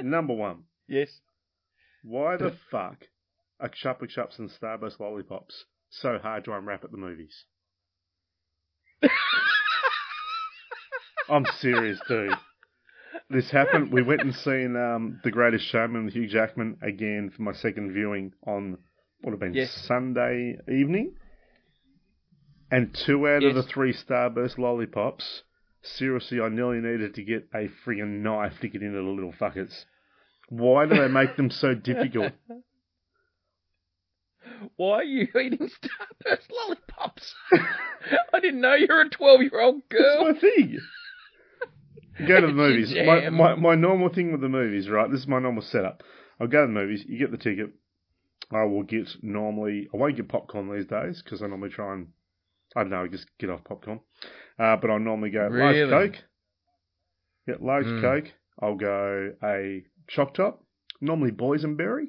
number 0.00 0.34
one. 0.34 0.64
yes. 0.88 1.08
Why 2.02 2.36
the 2.36 2.54
fuck 2.70 3.06
are 3.58 3.68
Chupa 3.68 4.04
Chups 4.10 4.38
and 4.38 4.48
Starburst 4.50 5.00
lollipops 5.00 5.64
so 5.90 6.18
hard 6.22 6.44
to 6.44 6.52
unwrap 6.52 6.84
at 6.84 6.90
the 6.92 6.96
movies? 6.96 7.44
I'm 11.28 11.44
serious, 11.58 12.00
dude. 12.08 12.32
This 13.28 13.50
happened. 13.50 13.92
We 13.92 14.02
went 14.02 14.22
and 14.22 14.34
seen 14.34 14.76
um, 14.76 15.20
The 15.24 15.30
Greatest 15.30 15.66
Showman 15.70 16.04
with 16.06 16.14
Hugh 16.14 16.26
Jackman 16.28 16.78
again 16.82 17.30
for 17.36 17.42
my 17.42 17.52
second 17.52 17.92
viewing 17.92 18.32
on 18.46 18.78
what 19.20 19.24
would 19.24 19.32
have 19.32 19.40
been 19.40 19.52
Yes. 19.54 19.72
Sunday 19.86 20.56
evening, 20.72 21.14
and 22.70 22.94
two 22.94 23.28
out 23.28 23.42
of 23.42 23.54
the 23.54 23.62
three 23.62 23.92
Starburst 23.92 24.58
lollipops. 24.58 25.42
Seriously, 25.82 26.40
I 26.40 26.48
nearly 26.48 26.78
needed 26.78 27.14
to 27.14 27.22
get 27.22 27.48
a 27.54 27.68
friggin' 27.86 28.20
knife 28.22 28.60
to 28.60 28.68
get 28.68 28.82
into 28.82 28.96
the 28.98 29.02
little 29.02 29.32
fuckers. 29.32 29.84
Why 30.50 30.84
do 30.86 30.96
they 30.96 31.08
make 31.08 31.36
them 31.36 31.50
so 31.50 31.74
difficult? 31.74 32.32
Why 34.76 34.92
are 34.96 35.04
you 35.04 35.28
eating 35.40 35.68
Starburst 35.68 36.50
lollipops? 36.50 37.34
I 38.34 38.40
didn't 38.40 38.60
know 38.60 38.74
you 38.74 38.86
were 38.88 39.02
a 39.02 39.08
12 39.08 39.40
year 39.42 39.60
old 39.60 39.82
That's 39.90 40.02
girl. 40.02 40.32
my 40.32 40.38
thing. 40.38 40.78
Go 42.26 42.40
to 42.40 42.46
the 42.46 42.52
movies. 42.54 42.94
My, 42.94 43.30
my 43.30 43.54
my 43.54 43.74
normal 43.74 44.10
thing 44.10 44.32
with 44.32 44.40
the 44.42 44.48
movies, 44.48 44.88
right? 44.88 45.10
This 45.10 45.20
is 45.20 45.26
my 45.26 45.38
normal 45.38 45.62
setup. 45.62 46.02
I'll 46.38 46.46
go 46.46 46.62
to 46.62 46.66
the 46.66 46.72
movies. 46.72 47.04
You 47.06 47.18
get 47.18 47.30
the 47.30 47.38
ticket. 47.38 47.70
I 48.52 48.64
will 48.64 48.82
get 48.82 49.08
normally. 49.22 49.88
I 49.94 49.96
won't 49.96 50.16
get 50.16 50.28
popcorn 50.28 50.74
these 50.74 50.86
days 50.86 51.22
because 51.22 51.42
I 51.42 51.46
normally 51.46 51.70
try 51.70 51.94
and 51.94 52.08
I 52.76 52.80
don't 52.82 52.90
know, 52.90 53.06
just 53.08 53.26
get 53.38 53.50
off 53.50 53.64
popcorn. 53.64 54.00
Uh, 54.58 54.76
but 54.76 54.90
I 54.90 54.98
normally 54.98 55.30
go 55.30 55.46
Really? 55.48 55.84
large 55.84 56.12
coke. 56.12 56.24
Get 57.46 57.62
large 57.62 57.86
Mm. 57.86 58.00
coke. 58.00 58.32
I'll 58.60 58.76
go 58.76 59.32
a 59.42 59.84
choc 60.08 60.34
top. 60.34 60.64
Normally 61.00 61.32
boysenberry. 61.32 62.08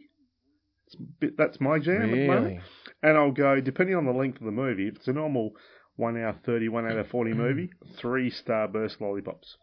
Bit, 1.19 1.37
that's 1.37 1.61
my 1.61 1.79
jam 1.79 2.01
at 2.03 2.11
the 2.11 2.27
moment. 2.27 2.61
And 3.01 3.17
I'll 3.17 3.31
go, 3.31 3.61
depending 3.61 3.95
on 3.95 4.05
the 4.05 4.11
length 4.11 4.39
of 4.39 4.45
the 4.45 4.51
movie, 4.51 4.87
if 4.89 4.97
it's 4.97 5.07
a 5.07 5.13
normal 5.13 5.53
1 5.95 6.17
hour 6.17 6.33
30, 6.45 6.67
1 6.67 6.85
hour 6.85 7.03
40 7.05 7.33
movie, 7.33 7.69
three 7.95 8.29
Starburst 8.29 8.99
lollipops. 8.99 9.57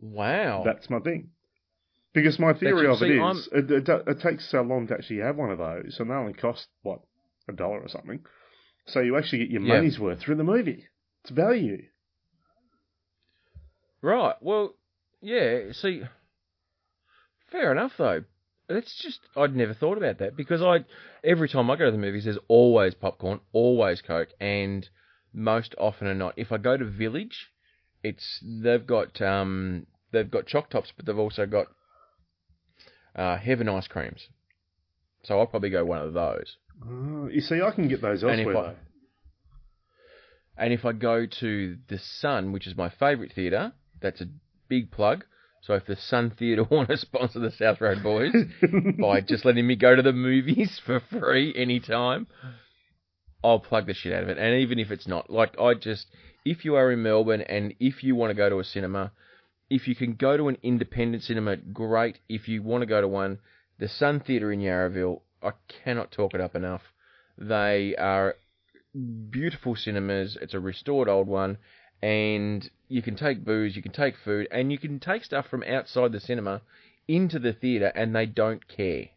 Wow. 0.00 0.62
That's 0.64 0.88
my 0.88 1.00
thing. 1.00 1.30
Because 2.12 2.38
my 2.38 2.52
theory 2.52 2.86
of 2.86 3.02
it 3.02 3.08
see, 3.08 3.18
is, 3.18 3.48
it, 3.52 3.70
it, 3.70 3.88
it 4.06 4.20
takes 4.20 4.48
so 4.48 4.62
long 4.62 4.86
to 4.86 4.94
actually 4.94 5.18
have 5.18 5.36
one 5.36 5.50
of 5.50 5.58
those, 5.58 5.96
and 5.98 6.10
they 6.10 6.14
only 6.14 6.32
cost, 6.32 6.68
what, 6.82 7.00
a 7.48 7.52
dollar 7.52 7.80
or 7.80 7.88
something. 7.88 8.20
So 8.86 9.00
you 9.00 9.16
actually 9.16 9.38
get 9.38 9.50
your 9.50 9.62
money's 9.62 9.98
worth 9.98 10.20
through 10.20 10.36
the 10.36 10.44
movie. 10.44 10.84
It's 11.22 11.30
value. 11.30 11.84
Right. 14.02 14.34
Well, 14.40 14.74
yeah. 15.22 15.72
See, 15.72 16.02
fair 17.50 17.72
enough 17.72 17.92
though. 17.96 18.24
It's 18.68 18.94
just 19.02 19.20
I'd 19.36 19.54
never 19.54 19.74
thought 19.74 19.98
about 19.98 20.18
that 20.18 20.36
because 20.36 20.62
I 20.62 20.84
every 21.22 21.48
time 21.48 21.70
I 21.70 21.76
go 21.76 21.86
to 21.86 21.90
the 21.90 21.98
movies, 21.98 22.24
there's 22.24 22.38
always 22.48 22.94
popcorn, 22.94 23.40
always 23.52 24.02
Coke, 24.02 24.30
and 24.40 24.88
most 25.32 25.74
often 25.78 26.06
or 26.06 26.14
not, 26.14 26.34
if 26.36 26.52
I 26.52 26.58
go 26.58 26.76
to 26.76 26.84
Village, 26.84 27.50
it's 28.02 28.40
they've 28.42 28.86
got 28.86 29.20
um 29.20 29.86
they've 30.12 30.30
got 30.30 30.46
choc 30.46 30.70
tops, 30.70 30.92
but 30.96 31.06
they've 31.06 31.18
also 31.18 31.46
got 31.46 31.66
uh, 33.16 33.36
heaven 33.36 33.68
ice 33.68 33.88
creams. 33.88 34.28
So 35.22 35.38
I'll 35.38 35.46
probably 35.46 35.70
go 35.70 35.84
one 35.84 36.02
of 36.02 36.12
those. 36.12 36.56
Oh, 36.82 37.28
you 37.30 37.40
see, 37.40 37.60
I 37.62 37.70
can 37.70 37.88
get 37.88 38.00
those 38.02 38.22
And 38.22 38.40
if 38.40 38.46
elsewhere. 38.46 38.76
I- 40.58 40.64
And 40.64 40.72
if 40.72 40.84
I 40.84 40.92
go 40.92 41.26
to 41.26 41.76
the 41.88 41.98
Sun, 41.98 42.52
which 42.52 42.66
is 42.66 42.76
my 42.76 42.88
favourite 42.88 43.32
theatre, 43.32 43.72
that's 44.00 44.20
a 44.20 44.26
big 44.68 44.90
plug. 44.90 45.24
So 45.62 45.74
if 45.74 45.86
the 45.86 45.96
Sun 45.96 46.30
Theatre 46.38 46.64
want 46.70 46.90
to 46.90 46.96
sponsor 46.96 47.40
the 47.40 47.50
South 47.50 47.80
Road 47.80 48.02
Boys 48.02 48.32
by 49.00 49.20
just 49.20 49.44
letting 49.44 49.66
me 49.66 49.76
go 49.76 49.96
to 49.96 50.02
the 50.02 50.12
movies 50.12 50.78
for 50.86 51.00
free 51.00 51.52
anytime, 51.56 52.26
I'll 53.42 53.60
plug 53.60 53.86
the 53.86 53.94
shit 53.94 54.12
out 54.12 54.22
of 54.24 54.28
it. 54.28 54.38
And 54.38 54.60
even 54.60 54.78
if 54.78 54.90
it's 54.90 55.08
not, 55.08 55.30
like 55.30 55.58
I 55.58 55.74
just, 55.74 56.06
if 56.44 56.64
you 56.64 56.76
are 56.76 56.92
in 56.92 57.02
Melbourne 57.02 57.40
and 57.42 57.74
if 57.80 58.02
you 58.04 58.14
want 58.14 58.30
to 58.30 58.34
go 58.34 58.48
to 58.48 58.58
a 58.60 58.64
cinema, 58.64 59.12
if 59.70 59.88
you 59.88 59.96
can 59.96 60.14
go 60.14 60.36
to 60.36 60.48
an 60.48 60.58
independent 60.62 61.22
cinema, 61.24 61.56
great. 61.56 62.18
If 62.28 62.46
you 62.48 62.62
want 62.62 62.82
to 62.82 62.86
go 62.86 63.00
to 63.00 63.08
one, 63.08 63.38
the 63.78 63.88
Sun 63.88 64.20
Theatre 64.20 64.52
in 64.52 64.60
Yarraville, 64.60 65.22
I 65.44 65.52
cannot 65.84 66.10
talk 66.12 66.34
it 66.34 66.40
up 66.40 66.54
enough. 66.56 66.82
They 67.38 67.94
are 67.96 68.36
beautiful 69.30 69.76
cinemas. 69.76 70.36
It's 70.40 70.54
a 70.54 70.60
restored 70.60 71.08
old 71.08 71.26
one, 71.28 71.58
and 72.02 72.68
you 72.88 73.02
can 73.02 73.16
take 73.16 73.44
booze, 73.44 73.76
you 73.76 73.82
can 73.82 73.92
take 73.92 74.16
food, 74.16 74.48
and 74.50 74.72
you 74.72 74.78
can 74.78 75.00
take 75.00 75.24
stuff 75.24 75.46
from 75.48 75.62
outside 75.64 76.12
the 76.12 76.20
cinema 76.20 76.62
into 77.08 77.38
the 77.38 77.52
theatre, 77.52 77.92
and 77.94 78.14
they 78.14 78.26
don't 78.26 78.66
care. 78.68 79.08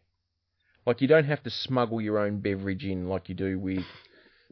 Like 0.86 1.00
you 1.00 1.08
don't 1.08 1.24
have 1.24 1.42
to 1.44 1.50
smuggle 1.50 2.00
your 2.00 2.18
own 2.18 2.40
beverage 2.40 2.84
in 2.84 3.08
like 3.08 3.28
you 3.28 3.34
do 3.34 3.58
with 3.58 3.84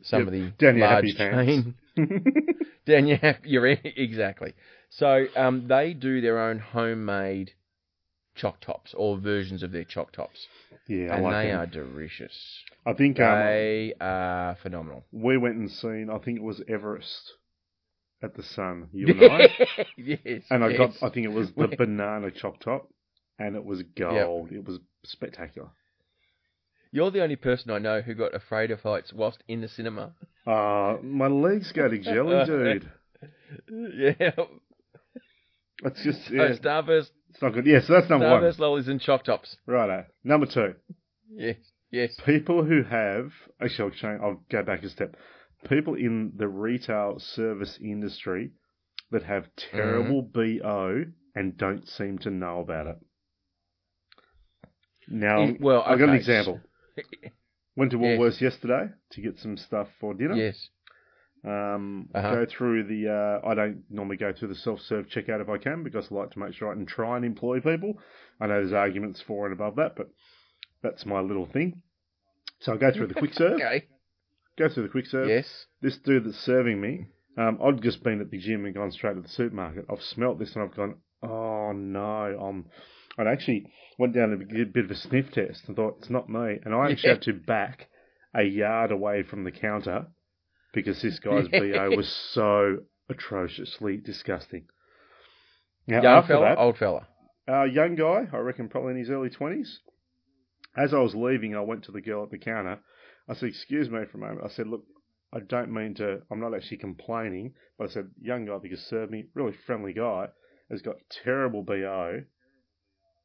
some 0.02 0.26
Yep, 0.26 0.28
of 0.28 0.32
the 0.32 0.52
down 0.58 0.78
large 0.78 1.14
chain. 1.16 1.74
down 2.86 3.06
your 3.06 3.16
happy, 3.18 3.48
you're 3.50 3.66
exactly. 3.84 4.54
So 4.90 5.26
um, 5.36 5.66
they 5.68 5.92
do 5.94 6.20
their 6.20 6.38
own 6.38 6.58
homemade 6.58 7.52
choc 8.36 8.60
tops 8.60 8.94
or 8.96 9.18
versions 9.18 9.62
of 9.62 9.72
their 9.72 9.84
choc 9.84 10.12
tops, 10.12 10.46
yeah, 10.88 11.08
I 11.12 11.16
and 11.16 11.24
like 11.24 11.44
they 11.44 11.50
them. 11.50 11.60
are 11.60 11.66
delicious. 11.66 12.62
I 12.84 12.92
think 12.92 13.18
um, 13.18 13.38
They 13.38 13.94
are 14.00 14.56
phenomenal. 14.62 15.04
we 15.12 15.36
went 15.36 15.56
and 15.56 15.70
seen. 15.70 16.08
I 16.12 16.18
think 16.18 16.38
it 16.38 16.42
was 16.44 16.62
Everest 16.68 17.32
at 18.22 18.34
the 18.36 18.42
Sun. 18.42 18.88
You 18.92 19.08
and 19.08 19.22
I. 19.24 19.48
yes, 19.96 20.42
And 20.50 20.62
I 20.64 20.68
yes. 20.68 20.78
got, 21.00 21.10
I 21.10 21.12
think 21.12 21.26
it 21.26 21.32
was 21.32 21.50
the 21.56 21.68
banana 21.76 22.30
choc 22.30 22.60
top, 22.60 22.88
and 23.38 23.56
it 23.56 23.64
was 23.64 23.82
gold. 23.96 24.52
It 24.52 24.64
was 24.64 24.78
spectacular. 25.04 25.68
You're 26.92 27.10
the 27.10 27.22
only 27.22 27.36
person 27.36 27.70
I 27.72 27.78
know 27.78 28.00
who 28.00 28.14
got 28.14 28.34
afraid 28.34 28.70
of 28.70 28.80
heights 28.80 29.12
whilst 29.12 29.42
in 29.48 29.60
the 29.60 29.68
cinema. 29.68 30.12
Uh, 30.46 30.96
my 31.02 31.26
legs 31.26 31.72
go 31.72 31.88
to 31.88 31.98
jelly, 31.98 32.44
dude. 32.46 32.90
yeah. 34.16 34.30
It's 35.84 36.02
just, 36.02 36.26
So 36.28 36.32
yeah, 36.34 36.54
Starburst, 36.56 37.10
it's 37.36 37.42
not 37.42 37.52
good. 37.52 37.66
Yeah, 37.66 37.80
so 37.86 37.92
that's 37.92 38.08
number 38.08 38.30
one. 38.30 38.40
Starburst 38.40 38.58
lollies 38.58 38.88
and 38.88 38.98
choc 38.98 39.24
tops. 39.24 39.56
Righto. 39.66 40.06
Number 40.24 40.46
two, 40.46 40.74
Yes, 41.30 41.56
yes. 41.90 42.18
people 42.24 42.64
who 42.64 42.82
have, 42.82 43.30
actually, 43.60 43.90
I'll, 43.90 43.96
change, 43.98 44.20
I'll 44.22 44.42
go 44.50 44.62
back 44.62 44.82
a 44.82 44.88
step. 44.88 45.16
People 45.68 45.94
in 45.94 46.32
the 46.36 46.48
retail 46.48 47.16
service 47.18 47.78
industry 47.82 48.52
that 49.10 49.24
have 49.24 49.44
mm-hmm. 49.44 49.76
terrible 49.76 50.22
BO 50.22 51.04
and 51.34 51.58
don't 51.58 51.86
seem 51.86 52.18
to 52.20 52.30
know 52.30 52.60
about 52.60 52.86
it. 52.86 52.96
Now, 55.06 55.52
well, 55.60 55.82
I've 55.82 55.98
got 55.98 56.08
an 56.08 56.14
example. 56.14 56.60
Went 57.76 57.90
to 57.90 57.98
Yes. 57.98 58.18
Woolworths 58.18 58.40
yesterday 58.40 58.88
to 59.10 59.20
get 59.20 59.38
some 59.38 59.58
stuff 59.58 59.88
for 60.00 60.14
dinner. 60.14 60.34
Yes. 60.34 60.70
Um, 61.46 62.08
Uh-huh. 62.14 62.34
Go 62.34 62.46
through 62.46 62.84
the. 62.84 63.08
Uh, 63.44 63.46
I 63.48 63.54
don't 63.54 63.84
normally 63.90 64.16
go 64.16 64.32
through 64.32 64.48
the 64.48 64.54
self-serve 64.56 65.06
checkout 65.08 65.40
if 65.40 65.48
I 65.48 65.58
can 65.58 65.82
because 65.84 66.08
I 66.10 66.14
like 66.14 66.30
to 66.32 66.38
make 66.38 66.54
sure 66.54 66.70
I 66.70 66.74
can 66.74 66.86
try 66.86 67.16
and 67.16 67.24
employ 67.24 67.60
people. 67.60 67.98
I 68.40 68.46
know 68.48 68.54
there's 68.60 68.72
arguments 68.72 69.22
for 69.26 69.46
and 69.46 69.52
above 69.52 69.76
that, 69.76 69.94
but 69.96 70.08
that's 70.82 71.06
my 71.06 71.20
little 71.20 71.46
thing. 71.46 71.82
So 72.60 72.72
I 72.72 72.76
go 72.76 72.90
through 72.90 73.08
the 73.08 73.14
quick 73.14 73.32
serve. 73.34 73.54
Okay. 73.60 73.84
Go 74.58 74.68
through 74.68 74.84
the 74.84 74.88
quick 74.88 75.06
serve. 75.06 75.28
Yes. 75.28 75.46
This 75.82 75.96
dude 75.98 76.24
that's 76.24 76.38
serving 76.38 76.80
me, 76.80 77.06
um, 77.38 77.58
I'd 77.62 77.82
just 77.82 78.02
been 78.02 78.20
at 78.20 78.30
the 78.30 78.38
gym 78.38 78.64
and 78.64 78.74
gone 78.74 78.90
straight 78.90 79.14
to 79.14 79.20
the 79.20 79.28
supermarket. 79.28 79.84
I've 79.90 80.02
smelt 80.02 80.38
this 80.38 80.54
and 80.54 80.64
I've 80.64 80.74
gone, 80.76 80.96
oh 81.22 81.72
no, 81.72 82.00
I'm. 82.00 82.66
I'd 83.18 83.26
actually 83.28 83.66
went 83.98 84.14
down 84.14 84.32
and 84.32 84.48
did 84.48 84.68
a 84.68 84.70
bit 84.70 84.84
of 84.86 84.90
a 84.90 84.94
sniff 84.94 85.30
test 85.32 85.62
and 85.68 85.76
thought 85.76 85.96
it's 86.00 86.10
not 86.10 86.28
me, 86.28 86.58
and 86.64 86.74
I 86.74 86.90
actually 86.90 87.08
Yeah. 87.08 87.14
had 87.14 87.22
to 87.22 87.32
back 87.34 87.88
a 88.34 88.42
yard 88.42 88.90
away 88.90 89.22
from 89.22 89.44
the 89.44 89.50
counter 89.52 90.06
because 90.76 91.00
this 91.02 91.18
guy's 91.24 91.48
bo 91.48 91.90
was 91.96 92.08
so 92.32 92.76
atrociously 93.08 93.96
disgusting. 93.96 94.66
Now 95.88 96.02
Young 96.02 96.26
fella, 96.26 96.44
that, 96.50 96.58
old 96.58 96.76
fella. 96.78 97.08
uh, 97.48 97.64
young 97.64 97.96
guy, 97.96 98.26
I 98.32 98.36
reckon 98.38 98.68
probably 98.68 98.92
in 98.92 98.98
his 98.98 99.10
early 99.10 99.30
20s. 99.30 99.68
As 100.76 100.92
I 100.92 100.98
was 100.98 101.14
leaving, 101.14 101.56
I 101.56 101.60
went 101.60 101.84
to 101.84 101.92
the 101.92 102.00
girl 102.02 102.22
at 102.24 102.30
the 102.30 102.38
counter. 102.38 102.78
I 103.28 103.34
said, 103.34 103.48
Excuse 103.48 103.88
me 103.88 104.00
for 104.10 104.18
a 104.18 104.20
moment. 104.20 104.42
I 104.44 104.48
said, 104.54 104.66
Look, 104.66 104.84
I 105.32 105.40
don't 105.40 105.72
mean 105.72 105.94
to, 105.94 106.20
I'm 106.30 106.40
not 106.40 106.54
actually 106.54 106.76
complaining, 106.78 107.54
but 107.78 107.88
I 107.88 107.92
said, 107.92 108.10
Young 108.20 108.44
guy 108.44 108.58
because 108.62 108.80
served 108.80 109.10
me, 109.10 109.26
really 109.34 109.54
friendly 109.66 109.94
guy, 109.94 110.26
has 110.70 110.82
got 110.82 110.96
terrible 111.24 111.62
BO. 111.62 112.22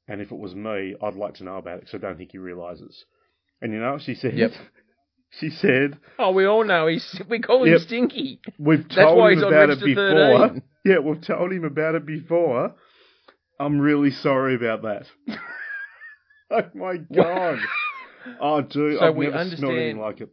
And 0.07 0.21
if 0.21 0.31
it 0.31 0.37
was 0.39 0.55
me, 0.55 0.95
I'd 1.01 1.15
like 1.15 1.35
to 1.35 1.43
know 1.43 1.57
about 1.57 1.77
it 1.79 1.81
because 1.81 1.95
I 1.95 1.97
don't 1.97 2.17
think 2.17 2.31
he 2.31 2.37
realises. 2.37 3.05
And 3.61 3.73
you 3.73 3.79
know 3.79 3.93
what 3.93 4.01
she 4.03 4.15
said? 4.15 4.37
Yep. 4.37 4.51
She 5.39 5.49
said, 5.49 5.97
Oh, 6.19 6.31
we 6.31 6.45
all 6.45 6.63
know 6.65 6.87
he's. 6.87 7.21
We 7.29 7.39
call 7.39 7.63
him 7.63 7.71
Yep. 7.71 7.81
Stinky. 7.81 8.41
We've 8.59 8.83
That's 8.83 8.95
told 8.95 9.17
why 9.17 9.31
him 9.33 9.43
about 9.43 9.69
it 9.69 9.79
before. 9.83 10.39
13. 10.49 10.63
Yeah, 10.83 10.99
we've 10.99 11.21
told 11.21 11.51
him 11.53 11.63
about 11.63 11.95
it 11.95 12.05
before. 12.05 12.75
I'm 13.59 13.79
really 13.79 14.11
sorry 14.11 14.55
about 14.55 14.81
that. 14.83 15.05
oh 16.51 16.63
my 16.73 16.97
god. 17.15 17.59
Oh, 18.39 18.61
dude, 18.61 18.99
So 18.99 19.05
I've 19.07 19.15
we 19.15 19.25
never 19.27 19.37
understand- 19.37 19.99
like 19.99 20.21
it. 20.21 20.29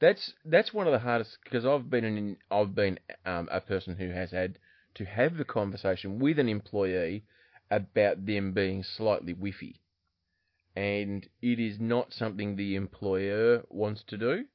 That's 0.00 0.32
that's 0.44 0.74
one 0.74 0.86
of 0.88 0.92
the 0.92 0.98
hardest 0.98 1.38
because 1.44 1.64
I've 1.64 1.88
been 1.88 2.04
an 2.04 2.36
I've 2.50 2.74
been 2.74 2.98
um, 3.24 3.48
a 3.52 3.60
person 3.60 3.94
who 3.96 4.10
has 4.10 4.32
had 4.32 4.58
to 4.96 5.04
have 5.04 5.36
the 5.36 5.44
conversation 5.44 6.18
with 6.18 6.40
an 6.40 6.48
employee 6.48 7.24
about 7.70 8.26
them 8.26 8.50
being 8.52 8.82
slightly 8.82 9.32
whiffy, 9.32 9.76
and 10.74 11.28
it 11.40 11.58
is 11.58 11.78
not 11.78 12.12
something 12.12 12.56
the 12.56 12.76
employer 12.76 13.64
wants 13.68 14.02
to 14.04 14.16
do, 14.16 14.46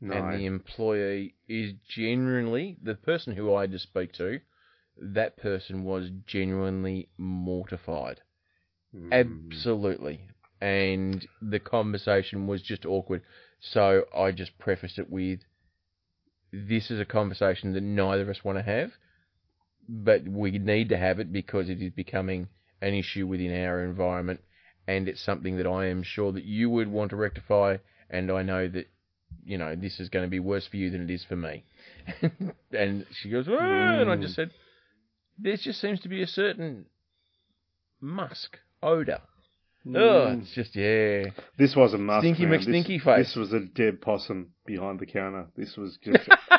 No. 0.00 0.14
and 0.14 0.32
the 0.32 0.46
employee 0.46 1.34
is 1.48 1.74
genuinely 1.88 2.78
the 2.82 2.94
person 2.94 3.34
who 3.36 3.54
I 3.54 3.66
just 3.66 3.84
speak 3.84 4.12
to. 4.14 4.40
That 4.96 5.36
person 5.36 5.84
was 5.84 6.10
genuinely 6.26 7.08
mortified. 7.16 8.20
Mm. 8.94 9.12
Absolutely. 9.12 10.28
And 10.60 11.26
the 11.40 11.60
conversation 11.60 12.46
was 12.46 12.62
just 12.62 12.84
awkward. 12.84 13.22
So 13.60 14.04
I 14.16 14.32
just 14.32 14.58
prefaced 14.58 14.98
it 14.98 15.10
with 15.10 15.40
this 16.52 16.90
is 16.90 16.98
a 16.98 17.04
conversation 17.04 17.74
that 17.74 17.82
neither 17.82 18.22
of 18.22 18.28
us 18.28 18.44
want 18.44 18.58
to 18.58 18.62
have, 18.62 18.92
but 19.88 20.26
we 20.26 20.52
need 20.52 20.88
to 20.88 20.96
have 20.96 21.20
it 21.20 21.32
because 21.32 21.68
it 21.68 21.80
is 21.82 21.92
becoming 21.92 22.48
an 22.80 22.94
issue 22.94 23.26
within 23.26 23.52
our 23.52 23.84
environment 23.84 24.40
and 24.88 25.06
it's 25.08 25.20
something 25.20 25.58
that 25.58 25.66
I 25.68 25.86
am 25.86 26.02
sure 26.02 26.32
that 26.32 26.44
you 26.44 26.68
would 26.70 26.88
want 26.88 27.10
to 27.10 27.16
rectify 27.16 27.76
and 28.10 28.32
I 28.32 28.42
know 28.42 28.66
that 28.66 28.86
you 29.44 29.58
know 29.58 29.76
this 29.76 30.00
is 30.00 30.08
going 30.08 30.24
to 30.24 30.30
be 30.30 30.40
worse 30.40 30.66
for 30.66 30.78
you 30.78 30.90
than 30.90 31.02
it 31.02 31.10
is 31.10 31.22
for 31.24 31.36
me. 31.36 31.64
and 32.72 33.06
she 33.12 33.28
goes, 33.30 33.46
"Ah," 33.48 34.00
and 34.00 34.10
I 34.10 34.16
just 34.16 34.34
said, 34.34 34.50
there 35.38 35.56
just 35.56 35.80
seems 35.80 36.00
to 36.00 36.08
be 36.08 36.22
a 36.22 36.26
certain 36.26 36.86
musk 38.00 38.58
odor. 38.82 39.20
Oh, 39.86 39.90
Mm. 39.90 40.42
it's 40.42 40.52
just 40.54 40.74
yeah. 40.76 41.30
This 41.56 41.74
was 41.76 41.94
a 41.94 41.98
must. 41.98 42.22
Stinky 42.24 42.46
man. 42.46 42.60
McStinky 42.60 42.96
this, 42.96 43.04
face. 43.04 43.26
This 43.28 43.36
was 43.36 43.52
a 43.52 43.60
dead 43.60 44.00
possum 44.02 44.52
behind 44.66 44.98
the 45.00 45.06
counter. 45.06 45.46
This 45.56 45.76
was 45.76 45.98
just. 46.02 46.28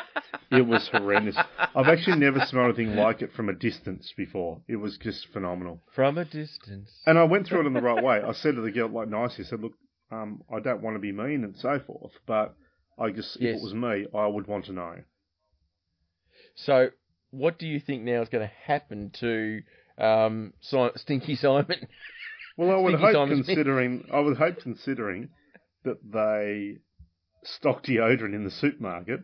it 0.50 0.66
was 0.66 0.88
horrendous. 0.88 1.36
I've 1.74 1.88
actually 1.88 2.18
never 2.18 2.40
smelled 2.46 2.78
anything 2.78 2.96
like 2.96 3.22
it 3.22 3.32
from 3.32 3.48
a 3.48 3.52
distance 3.52 4.12
before. 4.16 4.60
It 4.68 4.76
was 4.76 4.98
just 4.98 5.28
phenomenal. 5.32 5.82
From 5.94 6.18
a 6.18 6.24
distance. 6.24 6.90
And 7.06 7.18
I 7.18 7.24
went 7.24 7.46
through 7.46 7.62
it 7.62 7.66
in 7.66 7.72
the 7.74 7.80
right 7.80 8.02
way. 8.02 8.20
I 8.20 8.32
said 8.32 8.56
to 8.56 8.60
the 8.60 8.70
girl, 8.70 8.88
like 8.88 9.08
nicely, 9.08 9.44
I 9.44 9.48
said, 9.48 9.60
look, 9.60 9.74
um, 10.10 10.42
I 10.52 10.60
don't 10.60 10.82
want 10.82 10.96
to 10.96 11.00
be 11.00 11.12
mean 11.12 11.44
and 11.44 11.56
so 11.56 11.78
forth, 11.86 12.12
but 12.26 12.54
I 12.98 13.10
just, 13.10 13.36
if 13.36 13.56
it 13.56 13.62
was 13.62 13.74
me, 13.74 14.06
I 14.14 14.26
would 14.26 14.46
want 14.46 14.64
to 14.66 14.72
know. 14.72 14.96
So, 16.56 16.88
what 17.30 17.58
do 17.58 17.66
you 17.66 17.80
think 17.80 18.02
now 18.02 18.20
is 18.22 18.28
going 18.28 18.46
to 18.46 18.54
happen 18.66 19.10
to 19.20 19.60
um, 19.98 20.52
si- 20.60 20.90
Stinky 20.96 21.36
Simon? 21.36 21.86
Well, 22.56 22.72
I 22.72 22.76
would 22.76 22.90
Stinky 22.90 23.04
hope, 23.04 23.14
Simon 23.14 23.36
Smith. 23.36 23.46
considering, 23.46 24.04
I 24.12 24.20
would 24.20 24.36
hope, 24.36 24.60
considering 24.60 25.28
that 25.84 25.98
they 26.12 26.78
stock 27.44 27.84
deodorant 27.84 28.34
in 28.34 28.44
the 28.44 28.50
supermarket, 28.50 29.20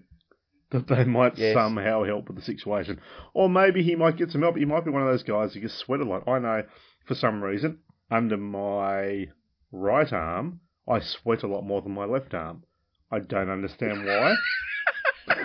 that 0.71 0.89
they 0.89 1.05
might 1.05 1.39
Yes. 1.39 1.55
somehow 1.55 2.03
help 2.05 2.27
with 2.29 2.37
the 2.37 2.43
situation. 2.43 3.01
Or 3.35 3.49
maybe 3.49 3.83
he 3.83 3.95
might 3.97 4.17
get 4.17 4.31
some 4.31 4.43
help. 4.43 4.57
He 4.57 4.65
might 4.65 4.85
be 4.85 4.91
one 4.91 5.03
of 5.03 5.09
those 5.09 5.23
guys 5.23 5.55
who 5.55 5.61
gets 5.61 5.75
sweat 5.75 6.01
a 6.01 6.05
lot. 6.05 6.27
I 6.29 6.39
know, 6.39 6.65
for 7.07 7.15
some 7.15 7.43
reason, 7.43 7.79
under 8.11 8.37
my 8.37 9.27
right 9.73 10.13
arm, 10.13 10.61
I 10.89 11.01
sweat 11.01 11.43
a 11.43 11.47
lot 11.49 11.63
more 11.63 11.83
than 11.83 11.93
my 11.93 12.05
left 12.05 12.35
arm. 12.35 12.65
I 13.11 13.21
don't 13.21 13.51
understand 13.51 14.05
why. 14.05 14.35
I 15.29 15.45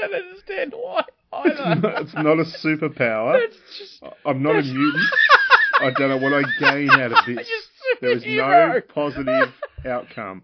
don't 0.00 0.14
understand 0.14 0.72
why 0.76 1.04
It's 1.44 1.60
either. 1.60 1.80
not, 1.80 2.02
it's 2.02 2.14
not 2.14 2.38
a 2.38 2.44
superpower. 2.44 3.40
Just 3.78 4.02
I'm 4.24 4.42
not 4.42 4.56
a 4.56 4.62
mutant. 4.62 5.04
I 5.80 5.90
don't 5.90 6.08
know 6.10 6.18
what 6.18 6.32
I 6.32 6.42
gain 6.58 6.90
out 6.90 7.12
of 7.12 7.26
this. 7.26 7.48
There 8.00 8.10
is 8.10 8.22
no 8.26 8.80
positive 8.94 9.52
outcome. 9.86 10.42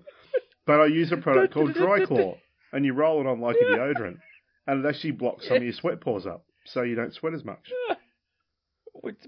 But 0.66 0.80
I 0.80 0.86
use 0.86 1.12
a 1.12 1.16
product 1.16 1.54
called 1.54 1.74
Driclor, 1.74 2.38
and 2.76 2.84
you 2.84 2.92
roll 2.92 3.20
it 3.22 3.26
on 3.26 3.40
like 3.40 3.56
a 3.56 3.64
deodorant, 3.64 4.18
and 4.66 4.84
it 4.84 4.88
actually 4.88 5.12
blocks 5.12 5.48
some 5.48 5.56
of 5.56 5.62
your 5.64 5.72
sweat 5.72 6.00
pores 6.00 6.26
up, 6.26 6.44
so 6.64 6.82
you 6.82 6.94
don't 6.94 7.14
sweat 7.14 7.32
as 7.34 7.44
much. 7.44 7.72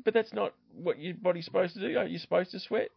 But 0.04 0.14
that's 0.14 0.32
not 0.32 0.54
what 0.74 0.98
your 0.98 1.14
body's 1.14 1.44
supposed 1.44 1.74
to 1.74 1.80
do. 1.80 1.96
Aren't 1.96 2.10
you 2.10 2.18
supposed 2.18 2.50
to 2.52 2.58
sweat? 2.58 2.88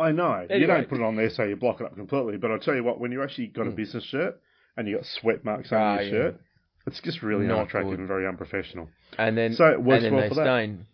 I 0.00 0.10
know. 0.10 0.40
You 0.48 0.54
Anyway. 0.56 0.66
don't 0.66 0.88
put 0.88 0.98
it 0.98 1.04
on 1.04 1.16
there 1.16 1.30
so 1.30 1.44
you 1.44 1.54
block 1.54 1.80
it 1.80 1.86
up 1.86 1.94
completely, 1.96 2.38
but 2.38 2.50
I'll 2.50 2.58
tell 2.58 2.74
you 2.74 2.82
what, 2.82 2.98
when 2.98 3.12
you 3.12 3.22
actually 3.22 3.48
got 3.48 3.66
a 3.66 3.70
Mm. 3.70 3.76
business 3.76 4.04
shirt 4.04 4.40
and 4.76 4.88
you 4.88 4.96
got 4.96 5.04
sweat 5.06 5.44
marks 5.44 5.70
on 5.70 5.78
Ah, 5.78 5.94
your 5.94 6.02
yeah. 6.02 6.10
shirt, 6.10 6.40
it's 6.86 7.00
just 7.02 7.22
really 7.22 7.46
Not 7.46 7.58
unattractive 7.58 7.90
good. 7.90 7.98
and 8.00 8.08
very 8.08 8.26
unprofessional. 8.26 8.88
And 9.18 9.36
then, 9.36 9.52
So 9.52 9.66
it 9.70 9.80
works 9.82 10.04
and 10.04 10.06
then 10.06 10.12
well 10.14 10.22
they 10.22 10.28
for 10.30 10.34
that. 10.36 10.44
stain. 10.44 10.86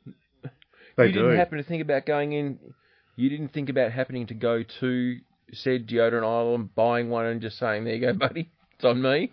They 0.97 1.07
you 1.07 1.13
do. 1.13 1.21
didn't 1.23 1.37
happen 1.37 1.59
to 1.59 1.65
think 1.65 1.83
about 1.83 2.05
going 2.07 2.33
in. 2.33 2.59
You 3.17 3.31
didn't 3.31 3.49
think 3.49 3.69
about 3.69 3.93
happening 3.93 4.27
to 4.27 4.35
go 4.35 4.63
to 4.81 5.21
said 5.53 5.87
deodorant 5.87 6.25
aisle 6.25 6.55
and 6.55 6.75
buying 6.75 7.09
one 7.09 7.27
and 7.27 7.41
just 7.41 7.59
saying, 7.59 7.85
"There 7.85 7.95
you 7.95 8.01
go, 8.01 8.13
buddy, 8.15 8.51
it's 8.75 8.85
on 8.85 9.01
me." 9.03 9.33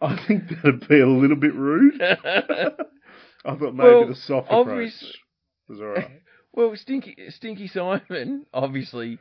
I 0.00 0.16
think 0.26 0.48
that'd 0.48 0.88
be 0.88 1.00
a 1.00 1.06
little 1.06 1.36
bit 1.36 1.54
rude. 1.54 2.00
I 2.02 3.54
thought 3.56 3.74
maybe 3.74 3.88
Well, 3.88 4.06
the 4.08 4.14
soft 4.14 4.48
obvious- 4.50 4.96
approach 5.00 5.18
was 5.68 5.80
alright. 5.80 6.10
well, 6.52 6.74
Stinky 6.76 7.16
Stinky 7.30 7.68
Simon 7.68 8.46
obviously 8.52 9.18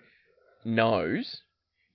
knows. 0.66 1.42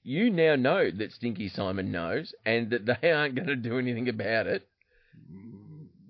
You 0.02 0.30
now 0.30 0.54
know 0.54 0.88
that 0.90 1.10
Stinky 1.12 1.48
Simon 1.48 1.90
knows, 1.90 2.32
and 2.44 2.70
that 2.70 2.86
they 2.86 3.10
aren't 3.10 3.34
going 3.34 3.48
to 3.48 3.56
do 3.56 3.78
anything 3.78 4.08
about 4.08 4.46
it. 4.46 4.68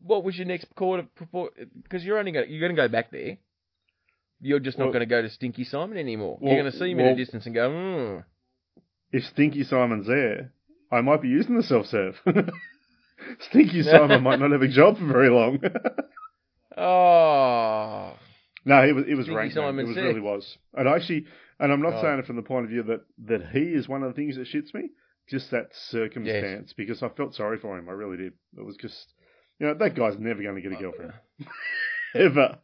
What 0.02 0.22
was 0.22 0.36
your 0.36 0.46
next 0.46 0.66
quarter? 0.76 1.06
Because 1.82 2.04
you're 2.04 2.18
only 2.18 2.32
going 2.32 2.50
you're 2.50 2.60
going 2.60 2.76
to 2.76 2.80
go 2.82 2.88
back 2.88 3.10
there. 3.10 3.38
You're 4.40 4.60
just 4.60 4.76
not 4.78 4.84
Well- 4.86 4.92
going 4.92 5.00
to 5.00 5.06
go 5.06 5.22
to 5.22 5.30
Stinky 5.30 5.64
Simon 5.64 5.96
anymore. 5.96 6.36
Well- 6.40 6.52
you're 6.52 6.62
going 6.62 6.72
to 6.72 6.78
see 6.78 6.90
him 6.90 6.98
in 7.00 7.06
well- 7.06 7.14
a 7.14 7.16
distance 7.16 7.46
and 7.46 7.54
go, 7.54 7.70
mm. 7.70 8.24
If 9.12 9.24
Stinky 9.24 9.64
Simon's 9.64 10.06
there, 10.06 10.52
I 10.90 11.00
might 11.00 11.22
be 11.22 11.28
using 11.28 11.56
the 11.56 11.62
self 11.62 11.86
serve. 11.86 12.20
Stinky 13.40 13.82
Simon 13.82 14.22
might 14.22 14.38
not 14.38 14.52
have 14.52 14.62
a 14.62 14.68
job 14.68 14.98
for 14.98 15.06
very 15.06 15.30
long. 15.30 15.58
"Oh, 16.76 18.12
no, 18.64 18.82
it 18.86 18.94
was 18.94 19.04
it 19.08 19.14
was 19.14 19.28
rank. 19.28 19.52
Simon 19.52 19.84
It 19.84 19.88
was 19.88 19.96
really 19.96 20.20
was. 20.20 20.58
And 20.74 20.88
actually, 20.88 21.26
and 21.58 21.72
I'm 21.72 21.82
not 21.82 21.94
Oh. 21.94 22.02
saying 22.02 22.18
it 22.18 22.26
from 22.26 22.36
the 22.36 22.42
point 22.42 22.64
of 22.64 22.70
view 22.70 22.82
that 22.84 23.00
that 23.26 23.48
he 23.50 23.60
is 23.60 23.88
one 23.88 24.02
of 24.02 24.08
the 24.08 24.14
things 24.14 24.36
that 24.36 24.46
shits 24.48 24.74
me. 24.74 24.90
Just 25.28 25.50
that 25.50 25.74
circumstance, 25.74 26.72
because 26.72 27.02
I 27.02 27.08
felt 27.08 27.34
sorry 27.34 27.58
for 27.58 27.76
him. 27.76 27.88
I 27.88 27.92
really 27.92 28.16
did. 28.16 28.32
It 28.56 28.64
was 28.64 28.76
just, 28.76 29.12
you 29.58 29.66
know, 29.66 29.74
that 29.74 29.96
guy's 29.96 30.16
never 30.20 30.40
going 30.40 30.54
to 30.54 30.60
get 30.60 30.70
a 30.70 30.76
uh, 30.76 30.80
girlfriend 30.80 31.12
uh. 31.40 31.44
ever. 32.14 32.58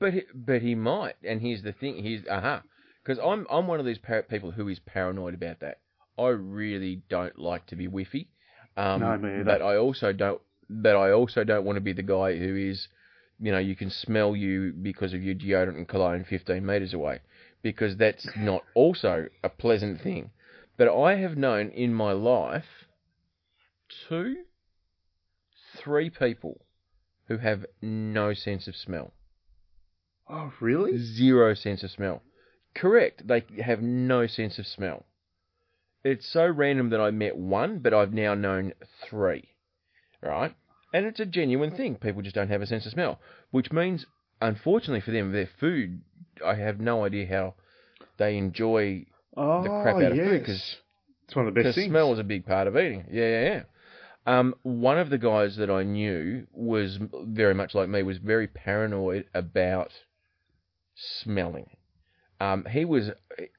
But 0.00 0.12
he, 0.14 0.22
but 0.34 0.62
he 0.62 0.74
might, 0.74 1.14
and 1.22 1.40
here's 1.40 1.62
the 1.62 1.72
thing. 1.72 2.02
Here's 2.02 2.26
aha, 2.26 2.36
uh-huh. 2.38 2.60
because 3.04 3.22
I'm 3.24 3.46
I'm 3.48 3.68
one 3.68 3.78
of 3.78 3.86
these 3.86 3.98
par- 3.98 4.24
people 4.24 4.50
who 4.50 4.66
is 4.66 4.80
paranoid 4.80 5.34
about 5.34 5.60
that. 5.60 5.78
I 6.18 6.28
really 6.28 7.02
don't 7.08 7.38
like 7.38 7.66
to 7.66 7.76
be 7.76 7.86
whiffy, 7.88 8.28
um, 8.76 9.00
No, 9.00 9.16
me 9.18 9.34
either. 9.34 9.44
but 9.44 9.62
I 9.62 9.76
also 9.76 10.12
don't. 10.12 10.40
But 10.68 10.96
I 10.96 11.12
also 11.12 11.44
don't 11.44 11.64
want 11.64 11.76
to 11.76 11.80
be 11.80 11.92
the 11.92 12.02
guy 12.02 12.36
who 12.36 12.56
is, 12.56 12.88
you 13.38 13.52
know, 13.52 13.58
you 13.58 13.76
can 13.76 13.90
smell 13.90 14.34
you 14.34 14.72
because 14.72 15.12
of 15.12 15.22
your 15.22 15.34
deodorant 15.34 15.76
and 15.76 15.86
cologne 15.88 16.24
15 16.24 16.64
meters 16.64 16.92
away, 16.94 17.20
because 17.62 17.96
that's 17.96 18.26
not 18.36 18.62
also 18.74 19.26
a 19.44 19.48
pleasant 19.48 20.00
thing. 20.00 20.30
But 20.76 20.88
I 20.88 21.16
have 21.16 21.36
known 21.36 21.70
in 21.70 21.94
my 21.94 22.12
life 22.12 22.64
two, 24.08 24.44
three 25.76 26.10
people 26.10 26.60
who 27.28 27.38
have 27.38 27.66
no 27.82 28.34
sense 28.34 28.66
of 28.68 28.74
smell. 28.76 29.12
oh, 30.28 30.52
really? 30.60 30.98
Zero 30.98 31.54
sense 31.54 31.82
of 31.82 31.90
smell. 31.90 32.22
Correct. 32.74 33.26
They 33.26 33.44
have 33.64 33.80
no 33.82 34.26
sense 34.26 34.58
of 34.58 34.66
smell. 34.66 35.04
It's 36.06 36.28
so 36.28 36.46
random 36.46 36.90
that 36.90 37.00
I 37.00 37.10
met 37.10 37.36
one, 37.36 37.80
but 37.80 37.92
I've 37.92 38.12
now 38.12 38.34
known 38.34 38.74
three. 39.08 39.48
Right? 40.22 40.54
And 40.94 41.04
it's 41.04 41.18
a 41.18 41.26
genuine 41.26 41.72
thing. 41.72 41.96
People 41.96 42.22
just 42.22 42.36
don't 42.36 42.48
have 42.48 42.62
a 42.62 42.66
sense 42.66 42.86
of 42.86 42.92
smell. 42.92 43.18
Which 43.50 43.72
means, 43.72 44.06
unfortunately 44.40 45.00
for 45.00 45.10
them, 45.10 45.32
their 45.32 45.48
food, 45.58 46.02
I 46.44 46.54
have 46.54 46.78
no 46.78 47.04
idea 47.04 47.26
how 47.26 47.54
they 48.18 48.36
enjoy 48.36 49.06
Oh, 49.36 49.62
the 49.64 49.68
crap 49.68 49.96
out 49.96 50.12
of 50.12 50.16
yes. 50.16 50.28
food, 50.28 50.46
'cause- 50.46 50.76
it's 51.24 51.34
one 51.34 51.48
of 51.48 51.52
the 51.54 51.58
best 51.58 51.64
because 51.64 51.74
things. 51.74 51.90
smell 51.90 52.12
is 52.12 52.20
a 52.20 52.24
big 52.24 52.46
part 52.46 52.68
of 52.68 52.76
eating. 52.76 53.04
Yeah, 53.10 53.28
yeah, 53.28 53.42
yeah. 53.42 53.62
Um, 54.38 54.54
one 54.62 54.98
of 54.98 55.10
the 55.10 55.18
guys 55.18 55.56
that 55.56 55.70
I 55.70 55.82
knew 55.82 56.46
was 56.52 56.98
very 56.98 57.54
much 57.54 57.74
like 57.74 57.88
me, 57.88 58.04
was 58.04 58.18
very 58.18 58.46
paranoid 58.46 59.28
about 59.34 59.92
smelling. 60.94 61.75
Um, 62.40 62.64
he 62.70 62.84
was 62.84 63.10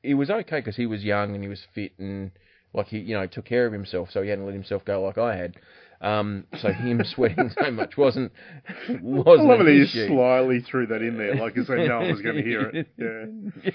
he 0.04 0.14
was 0.14 0.30
okay 0.30 0.60
because 0.60 0.76
he 0.76 0.86
was 0.86 1.04
young 1.04 1.34
and 1.34 1.44
he 1.44 1.50
was 1.50 1.66
fit 1.74 1.94
and 1.98 2.32
like 2.74 2.88
he 2.88 3.00
you 3.00 3.16
know 3.16 3.26
took 3.28 3.46
care 3.46 3.66
of 3.66 3.74
himself, 3.74 4.10
so 4.12 4.22
he 4.22 4.30
hadn't 4.30 4.46
let 4.46 4.54
himself 4.54 4.86
go 4.86 5.02
like 5.02 5.18
I 5.18 5.36
had. 5.36 5.56
Um, 6.00 6.46
so 6.60 6.72
him 6.72 7.02
sweating 7.16 7.50
so 7.60 7.72
much 7.72 7.98
wasn't 7.98 8.32
wasn't 9.02 9.48
love 9.48 9.60
an 9.62 9.68
it. 9.68 9.88
He 9.88 10.08
slyly 10.08 10.60
threw 10.62 10.86
that 10.88 11.02
in 11.02 11.18
there, 11.18 11.36
like 11.36 11.58
as 11.58 11.68
though 11.68 11.76
no 11.76 12.00
one 12.00 12.12
was 12.12 12.22
going 12.22 12.36
to 12.36 12.44
hear 12.44 12.62
it. 12.74 12.88
Yeah, 12.98 13.72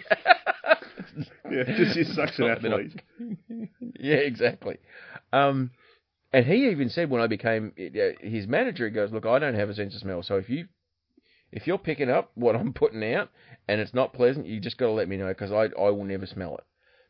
yeah. 1.51 1.65
Just 1.77 1.97
he's 1.97 2.15
such 2.15 2.39
an 2.39 2.47
Not 2.47 2.59
athlete. 2.65 3.03
yeah, 3.99 4.15
exactly. 4.17 4.79
Um, 5.33 5.71
and 6.33 6.47
he 6.47 6.69
even 6.71 6.89
said 6.89 7.11
when 7.11 7.21
I 7.21 7.27
became 7.27 7.73
his 7.77 8.47
manager, 8.47 8.87
he 8.89 8.95
goes, 8.95 9.13
"Look, 9.13 9.27
I 9.27 9.39
don't 9.39 9.55
have 9.55 9.69
a 9.69 9.75
sense 9.75 9.95
of 9.95 10.01
smell, 10.01 10.23
so 10.23 10.37
if 10.37 10.49
you 10.49 10.67
if 11.53 11.67
you're 11.67 11.79
picking 11.79 12.11
up 12.11 12.31
what 12.35 12.57
I'm 12.57 12.73
putting 12.83 13.05
out 13.15 13.29
and 13.69 13.81
it's 13.81 13.95
not 13.95 14.13
pleasant, 14.15 14.47
you 14.47 14.59
just 14.61 14.79
got 14.79 14.87
to 14.87 14.93
let 14.93 15.09
me 15.09 15.17
know 15.17 15.29
because 15.29 15.53
I 15.53 15.65
I 15.81 15.91
will 15.91 16.05
never 16.05 16.27
smell 16.27 16.57
it." 16.57 16.65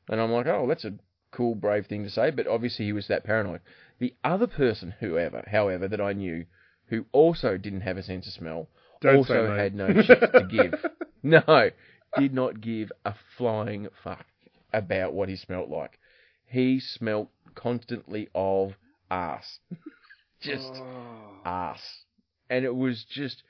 And 0.09 0.21
I'm 0.21 0.31
like, 0.33 0.47
"Oh, 0.47 0.67
that's 0.69 0.85
a 0.85 0.95
cool, 1.31 1.55
brave 1.55 1.87
thing 1.87 2.03
to 2.05 2.11
say," 2.11 2.31
but 2.31 2.47
obviously 2.47 2.85
he 2.85 2.93
was 2.93 3.09
that 3.09 3.25
paranoid. 3.25 3.61
The 3.99 4.15
other 4.25 4.47
person, 4.49 4.95
whoever, 5.01 5.45
however, 5.51 5.87
that 5.89 6.01
I 6.01 6.13
knew, 6.13 6.45
who 6.87 7.07
also 7.13 7.57
didn't 7.57 7.83
have 7.83 7.97
a 7.97 8.03
sense 8.03 8.27
of 8.27 8.33
smell, 8.33 8.69
Don't 9.01 9.17
also 9.17 9.55
had 9.55 9.75
no 9.75 10.03
shit 10.03 10.21
to 10.21 10.47
give. 10.51 10.75
No, 11.25 11.71
did 12.19 12.35
not 12.35 12.61
give 12.61 12.91
a 13.05 13.15
flying 13.39 13.87
fuck 14.03 14.27
about 14.73 15.13
what 15.15 15.29
he 15.29 15.37
smelt 15.37 15.69
like. 15.69 16.01
He 16.47 16.81
smelt 16.81 17.29
constantly 17.55 18.29
of 18.35 18.73
ass. 19.09 19.61
just 20.41 20.73
Oh. 20.75 21.41
ass. 21.45 22.03
And 22.51 22.65
it 22.65 22.75
was 22.75 23.05
just, 23.05 23.45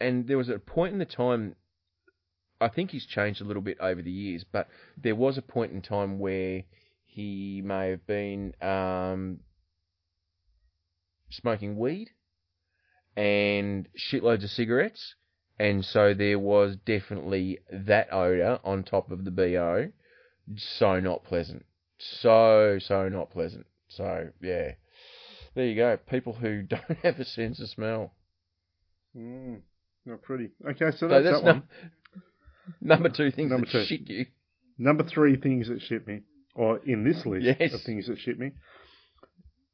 and 0.00 0.26
there 0.26 0.38
was 0.38 0.48
a 0.48 0.58
point 0.58 0.92
in 0.92 0.98
the 0.98 1.04
time, 1.04 1.56
I 2.60 2.68
think 2.68 2.90
he's 2.90 3.06
changed 3.06 3.40
a 3.40 3.44
little 3.44 3.62
bit 3.62 3.78
over 3.80 4.02
the 4.02 4.10
years, 4.10 4.44
but 4.50 4.68
there 4.96 5.14
was 5.14 5.38
a 5.38 5.42
point 5.42 5.72
in 5.72 5.82
time 5.82 6.18
where 6.18 6.62
he 7.04 7.62
may 7.64 7.90
have 7.90 8.06
been 8.06 8.54
um, 8.60 9.40
smoking 11.30 11.78
weed 11.78 12.10
and 13.16 13.88
shitloads 13.96 14.44
of 14.44 14.50
cigarettes. 14.50 15.14
And 15.58 15.84
so 15.84 16.12
there 16.12 16.38
was 16.38 16.76
definitely 16.84 17.60
that 17.72 18.12
odour 18.12 18.60
on 18.62 18.82
top 18.82 19.10
of 19.10 19.24
the 19.24 19.30
BO. 19.30 19.90
So 20.56 21.00
not 21.00 21.24
pleasant. 21.24 21.64
So, 21.98 22.78
so 22.78 23.08
not 23.08 23.30
pleasant. 23.30 23.66
So, 23.88 24.28
yeah. 24.42 24.72
There 25.54 25.64
you 25.64 25.74
go. 25.74 25.96
People 25.96 26.34
who 26.34 26.62
don't 26.68 26.98
have 27.02 27.18
a 27.18 27.24
sense 27.24 27.60
of 27.60 27.70
smell. 27.70 28.12
Mm, 29.16 29.62
not 30.06 30.22
pretty. 30.22 30.50
Okay, 30.64 30.90
so 30.96 31.08
that's, 31.08 31.24
that's 31.24 31.40
that 31.42 31.44
one. 31.44 31.62
number 32.80 33.08
two 33.08 33.30
things 33.30 33.50
Number 33.50 33.66
that 33.66 33.72
two. 33.72 33.84
shit 33.84 34.08
you. 34.08 34.26
Number 34.78 35.04
three 35.04 35.36
things 35.36 35.68
that 35.68 35.80
shit 35.82 36.06
me, 36.06 36.20
or 36.54 36.78
in 36.84 37.04
this 37.04 37.24
list 37.26 37.44
Yes. 37.58 37.72
of 37.74 37.80
things 37.82 38.06
that 38.08 38.18
shit 38.18 38.38
me, 38.38 38.52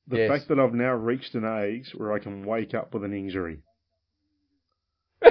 the 0.08 0.18
Yes. 0.18 0.28
fact 0.30 0.48
that 0.48 0.58
I've 0.60 0.74
now 0.74 0.94
reached 0.94 1.34
an 1.34 1.44
age 1.44 1.92
where 1.96 2.12
I 2.12 2.18
can 2.18 2.44
wake 2.44 2.74
up 2.74 2.92
with 2.94 3.04
an 3.04 3.12
injury. 3.12 3.58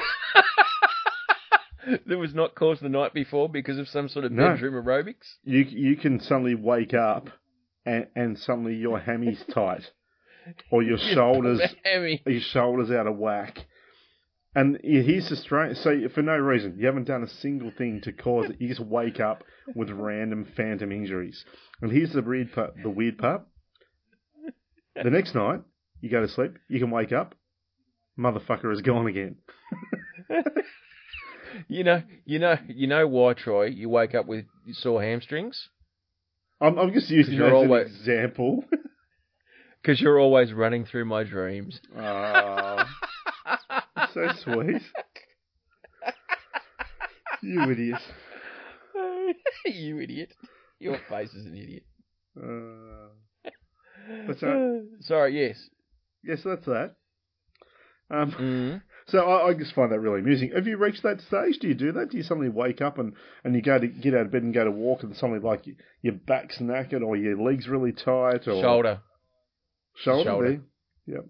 that 2.05 2.17
was 2.17 2.33
not 2.33 2.55
caused 2.55 2.81
the 2.81 2.89
night 2.89 3.13
before 3.13 3.49
because 3.49 3.77
of 3.79 3.87
some 3.87 4.07
sort 4.07 4.25
of 4.25 4.31
No. 4.31 4.51
bedroom 4.53 4.73
aerobics. 4.83 5.35
You 5.43 5.59
you 5.67 5.95
can 5.95 6.19
suddenly 6.19 6.55
wake 6.55 6.93
up 6.93 7.29
and, 7.85 8.07
and 8.15 8.37
suddenly 8.37 8.75
your 8.75 8.99
hammy's 8.99 9.43
tight, 9.53 9.83
or 10.71 10.83
your 10.83 10.97
shoulders 10.99 11.61
your 12.25 12.41
shoulders 12.41 12.91
out 12.91 13.07
of 13.07 13.17
whack. 13.17 13.57
And 14.53 14.77
here's 14.83 15.29
the 15.29 15.35
strange. 15.37 15.77
So 15.77 16.09
for 16.13 16.21
no 16.21 16.37
reason, 16.37 16.75
you 16.77 16.85
haven't 16.85 17.05
done 17.07 17.23
a 17.23 17.27
single 17.27 17.71
thing 17.77 18.01
to 18.03 18.11
cause 18.11 18.49
it. 18.49 18.57
You 18.59 18.67
just 18.67 18.81
wake 18.81 19.19
up 19.19 19.43
with 19.75 19.89
random 19.89 20.45
phantom 20.57 20.91
injuries. 20.91 21.45
And 21.81 21.91
here's 21.91 22.11
the 22.11 22.21
weird 22.21 22.51
part. 22.51 22.73
The 22.83 22.89
weird 22.89 23.17
part. 23.17 23.43
The 24.95 25.09
next 25.09 25.33
night, 25.35 25.61
you 26.01 26.09
go 26.09 26.19
to 26.21 26.27
sleep. 26.27 26.57
You 26.67 26.79
can 26.79 26.91
wake 26.91 27.13
up. 27.13 27.33
Motherfucker 28.19 28.73
is 28.73 28.81
gone 28.81 29.07
again. 29.07 29.37
You 31.67 31.83
know, 31.83 32.01
you 32.25 32.39
know, 32.39 32.55
you 32.67 32.87
know 32.87 33.07
why, 33.07 33.33
Troy? 33.33 33.65
You 33.65 33.89
wake 33.89 34.15
up 34.15 34.25
with 34.25 34.45
sore 34.71 35.01
hamstrings 35.03 35.67
I'm, 36.61 36.77
I'm 36.77 36.93
just 36.93 37.09
using 37.09 37.39
that 37.39 37.47
as 37.47 37.53
always- 37.53 37.87
an 37.87 37.95
example. 37.97 38.63
because 39.81 39.99
you're 39.99 40.19
always 40.19 40.53
running 40.53 40.85
through 40.85 41.05
my 41.05 41.23
dreams. 41.23 41.79
Oh, 41.97 42.83
so 44.43 44.53
sweet. 44.53 44.81
You 47.41 47.69
idiot. 47.71 47.99
you 49.65 49.99
idiot! 49.99 50.33
Your 50.79 50.97
face 51.09 51.33
is 51.33 51.45
an 51.45 51.55
idiot. 51.55 51.83
Uh, 52.37 53.09
that? 54.27 54.87
Sorry. 55.01 55.39
Yes. 55.47 55.57
yes, 56.23 56.39
that's 56.45 56.65
that. 56.65 56.95
Um, 58.09 58.31
Mm. 58.31 58.81
so 59.07 59.19
I, 59.19 59.49
I 59.49 59.53
just 59.53 59.73
find 59.73 59.91
that 59.91 59.99
really 59.99 60.19
amusing. 60.19 60.51
Have 60.53 60.67
you 60.67 60.77
reached 60.77 61.01
that 61.03 61.21
stage? 61.21 61.59
Do 61.59 61.67
you 61.69 61.73
do 61.75 61.93
that? 61.93 62.09
Do 62.11 62.17
you 62.17 62.23
suddenly 62.23 62.49
wake 62.49 62.81
up 62.81 62.97
and, 62.99 63.13
and 63.45 63.55
you 63.55 63.61
go 63.61 63.79
to 63.79 63.87
get 63.87 64.13
out 64.13 64.25
of 64.25 64.31
bed 64.31 64.43
and 64.43 64.53
go 64.53 64.65
to 64.65 64.71
walk 64.71 65.03
and 65.03 65.15
suddenly 65.15 65.39
like 65.39 65.65
y- 65.65 65.73
your 66.01 66.13
back's 66.15 66.57
knackered 66.59 67.05
or 67.05 67.15
your 67.15 67.41
legs 67.41 67.67
really 67.69 67.93
tight 67.93 68.47
or 68.47 68.61
Shoulder. 68.61 68.99
shoulder? 69.95 70.29
Shoulder. 70.29 70.49
there? 71.05 71.15
Yep. 71.15 71.25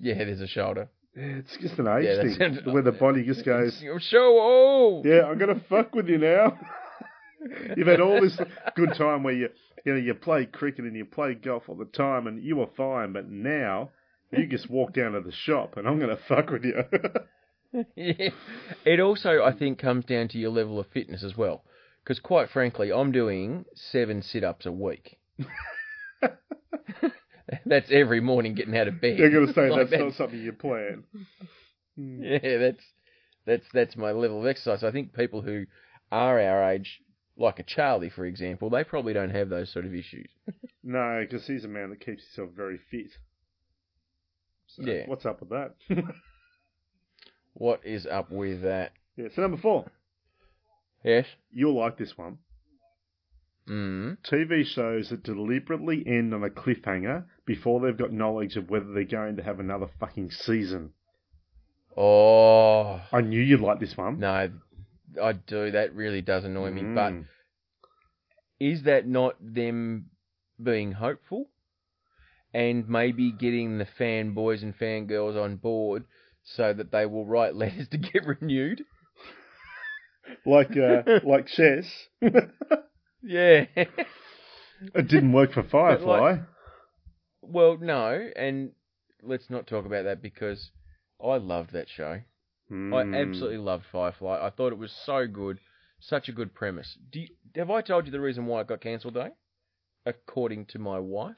Yeah, 0.00 0.14
there's 0.24 0.40
a 0.40 0.46
shoulder. 0.48 0.88
Yeah, 1.16 1.24
it's 1.40 1.56
just 1.60 1.78
an 1.78 1.86
age 1.88 2.04
Yeah, 2.06 2.22
thing 2.22 2.36
that's- 2.38 2.66
where 2.72 2.82
the 2.82 2.92
body 2.92 3.24
just 3.24 3.44
goes, 3.44 3.78
Show. 4.00 4.38
Oh. 4.40 5.02
yeah, 5.04 5.24
I'm 5.26 5.38
gonna 5.38 5.60
fuck 5.68 5.94
with 5.94 6.08
you 6.08 6.18
now. 6.18 6.58
You've 7.76 7.88
had 7.88 8.00
all 8.00 8.20
this 8.20 8.38
good 8.76 8.94
time 8.96 9.22
where 9.24 9.34
you 9.34 9.48
you 9.84 9.92
know 9.92 9.98
you 9.98 10.14
play 10.14 10.46
cricket 10.46 10.84
and 10.84 10.96
you 10.96 11.04
play 11.04 11.34
golf 11.34 11.64
all 11.68 11.74
the 11.74 11.84
time 11.86 12.26
and 12.28 12.42
you 12.42 12.56
were 12.56 12.68
fine, 12.76 13.12
but 13.12 13.28
now 13.28 13.90
you 14.30 14.46
just 14.46 14.70
walk 14.70 14.92
down 14.94 15.12
to 15.12 15.20
the 15.20 15.32
shop 15.32 15.76
and 15.76 15.86
I'm 15.88 15.98
gonna 15.98 16.18
fuck 16.28 16.50
with 16.50 16.64
you. 16.64 16.84
yeah. 17.96 18.30
It 18.84 19.00
also, 19.00 19.42
I 19.42 19.52
think, 19.52 19.78
comes 19.78 20.04
down 20.04 20.28
to 20.28 20.38
your 20.38 20.50
level 20.50 20.78
of 20.78 20.86
fitness 20.94 21.22
as 21.24 21.36
well. 21.36 21.64
Because 22.04 22.20
quite 22.20 22.48
frankly, 22.50 22.90
I'm 22.92 23.12
doing 23.12 23.64
seven 23.74 24.22
sit-ups 24.22 24.64
a 24.66 24.72
week. 24.72 25.18
that's 27.66 27.90
every 27.90 28.20
morning 28.20 28.54
getting 28.54 28.76
out 28.76 28.88
of 28.88 29.00
bed. 29.00 29.18
They're 29.18 29.30
gonna 29.30 29.52
say 29.52 29.68
Like, 29.70 29.90
that's 29.90 30.00
not 30.02 30.14
something 30.14 30.38
you 30.40 30.52
plan. 30.52 31.04
Hmm. 31.96 32.22
Yeah, 32.22 32.56
that's 32.58 32.84
that's 33.46 33.66
that's 33.74 33.96
my 33.96 34.12
level 34.12 34.40
of 34.40 34.46
exercise. 34.46 34.82
I 34.82 34.90
think 34.92 35.12
people 35.14 35.42
who 35.42 35.66
are 36.10 36.40
our 36.40 36.70
age, 36.72 37.00
like 37.36 37.58
a 37.58 37.62
Charlie, 37.62 38.08
for 38.10 38.24
example, 38.24 38.70
they 38.70 38.82
probably 38.84 39.12
don't 39.12 39.30
have 39.30 39.48
those 39.50 39.70
sort 39.72 39.84
of 39.84 39.94
issues. 39.94 40.30
No, 40.82 41.20
because 41.28 41.46
he's 41.46 41.64
a 41.64 41.68
man 41.68 41.90
that 41.90 42.00
keeps 42.00 42.22
himself 42.24 42.56
very 42.56 42.78
fit. 42.90 43.10
So 44.68 44.84
Yeah. 44.84 45.02
What's 45.06 45.26
up 45.26 45.40
with 45.40 45.50
that? 45.50 45.74
What 47.54 47.80
is 47.84 48.06
up 48.06 48.30
with 48.30 48.62
that? 48.62 48.92
yeah. 49.16 49.28
So 49.34 49.42
number 49.42 49.58
four, 49.58 49.90
Yes. 51.04 51.26
you'll 51.50 51.78
like 51.78 51.98
this 51.98 52.16
one. 52.16 52.38
Mm. 53.68 54.18
TV 54.28 54.64
shows 54.66 55.10
that 55.10 55.22
deliberately 55.22 56.02
end 56.06 56.34
on 56.34 56.42
a 56.42 56.50
cliffhanger 56.50 57.24
before 57.46 57.80
they've 57.80 57.96
got 57.96 58.12
knowledge 58.12 58.56
of 58.56 58.68
whether 58.68 58.92
they're 58.92 59.04
going 59.04 59.36
to 59.36 59.42
have 59.42 59.60
another 59.60 59.88
fucking 60.00 60.30
season. 60.32 60.90
Oh 61.96 63.00
I 63.12 63.20
knew 63.20 63.40
you'd 63.40 63.60
like 63.60 63.78
this 63.80 63.96
one. 63.96 64.18
no, 64.18 64.50
I 65.22 65.32
do. 65.32 65.70
That 65.70 65.94
really 65.94 66.22
does 66.22 66.44
annoy 66.44 66.70
me. 66.70 66.82
But 66.82 67.12
Mm. 67.12 67.24
is 68.58 68.82
that 68.84 69.06
not 69.06 69.36
them 69.40 70.06
being 70.62 70.92
hopeful 70.92 71.48
and 72.54 72.88
maybe 72.88 73.30
getting 73.32 73.78
the 73.78 73.86
fanboys 73.98 74.62
and 74.62 74.76
fangirls 74.76 75.40
on 75.42 75.56
board 75.56 76.04
so 76.44 76.72
that 76.72 76.90
they 76.90 77.06
will 77.06 77.26
write 77.26 77.54
letters 77.62 77.88
to 77.88 77.98
get 77.98 78.26
renewed? 78.40 78.84
like 80.46 80.76
uh, 80.76 81.02
like 81.24 81.46
chess, 81.46 81.84
it 83.22 85.08
didn't 85.08 85.32
work 85.32 85.52
for 85.52 85.62
Firefly. 85.70 86.38
well, 87.42 87.76
no, 87.78 88.30
and 88.36 88.72
let's 89.22 89.50
not 89.50 89.66
talk 89.66 89.86
about 89.86 90.04
that 90.04 90.22
because 90.22 90.70
I 91.22 91.36
loved 91.36 91.72
that 91.72 91.88
show. 91.88 92.20
I 92.92 93.04
Mm. 93.04 93.14
absolutely 93.14 93.58
loved 93.58 93.84
Firefly. 93.90 94.44
I 94.44 94.50
thought 94.50 94.72
it 94.72 94.78
was 94.78 94.92
so 94.92 95.26
good, 95.26 95.58
such 96.00 96.28
a 96.28 96.32
good 96.32 96.54
premise. 96.54 96.96
You, 97.12 97.28
have 97.56 97.70
I 97.70 97.80
told 97.80 98.06
you 98.06 98.12
the 98.12 98.20
reason 98.20 98.46
why 98.46 98.60
it 98.60 98.66
got 98.66 98.80
cancelled, 98.80 99.14
though? 99.14 99.30
According 100.06 100.66
to 100.66 100.78
my 100.78 100.98
wife. 100.98 101.36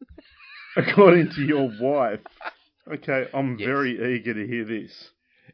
According 0.76 1.30
to 1.30 1.42
your 1.42 1.70
wife. 1.80 2.20
Okay, 2.88 3.26
I'm 3.34 3.58
Yes. 3.58 3.66
very 3.66 4.14
eager 4.14 4.32
to 4.34 4.46
hear 4.46 4.64
this. 4.64 5.10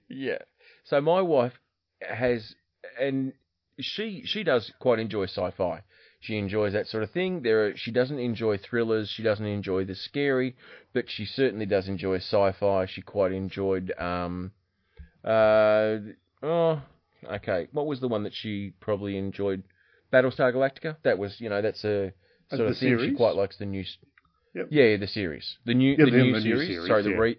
Yeah. 0.08 0.38
So 0.84 1.00
my 1.00 1.20
wife 1.22 1.58
has, 2.02 2.54
and 3.00 3.32
she 3.80 4.22
she 4.24 4.42
does 4.44 4.70
quite 4.78 4.98
enjoy 4.98 5.24
sci-fi. 5.24 5.82
She 6.20 6.38
enjoys 6.38 6.72
that 6.74 6.86
sort 6.86 7.02
of 7.02 7.10
thing. 7.10 7.42
There, 7.42 7.66
are, 7.66 7.76
she 7.76 7.90
doesn't 7.90 8.18
enjoy 8.18 8.56
thrillers. 8.58 9.10
She 9.10 9.22
doesn't 9.24 9.44
enjoy 9.44 9.84
the 9.84 9.96
scary, 9.96 10.54
but 10.92 11.06
she 11.10 11.24
certainly 11.24 11.66
does 11.66 11.88
enjoy 11.88 12.16
sci-fi. 12.18 12.86
She 12.86 13.02
quite 13.02 13.32
enjoyed. 13.32 13.92
Um, 13.98 14.52
uh, 15.24 15.98
oh, 16.42 16.80
okay. 17.28 17.66
What 17.72 17.86
was 17.86 18.00
the 18.00 18.06
one 18.08 18.22
that 18.24 18.34
she 18.34 18.72
probably 18.80 19.16
enjoyed? 19.18 19.64
Battlestar 20.12 20.52
Galactica. 20.54 20.96
That 21.04 21.18
was, 21.18 21.40
you 21.40 21.48
know, 21.48 21.62
that's 21.62 21.84
a 21.84 22.12
Uh, 22.52 22.56
sort 22.56 22.68
the 22.68 22.72
of 22.74 22.78
thing. 22.78 22.98
She 23.00 23.12
quite 23.16 23.34
likes 23.34 23.56
the 23.56 23.64
new. 23.66 23.82
Yep. 24.54 24.68
Yeah, 24.70 24.96
the 24.98 25.06
series. 25.06 25.56
The 25.64 25.74
new, 25.74 25.96
Yeah, 25.98 26.04
the, 26.04 26.10
the- 26.10 26.16
new, 26.18 26.32
the 26.34 26.40
new 26.40 26.42
series. 26.42 26.68
series, 26.68 26.86
Sorry, 26.86 27.02
the 27.02 27.10
yeah. 27.10 27.16
re. 27.16 27.36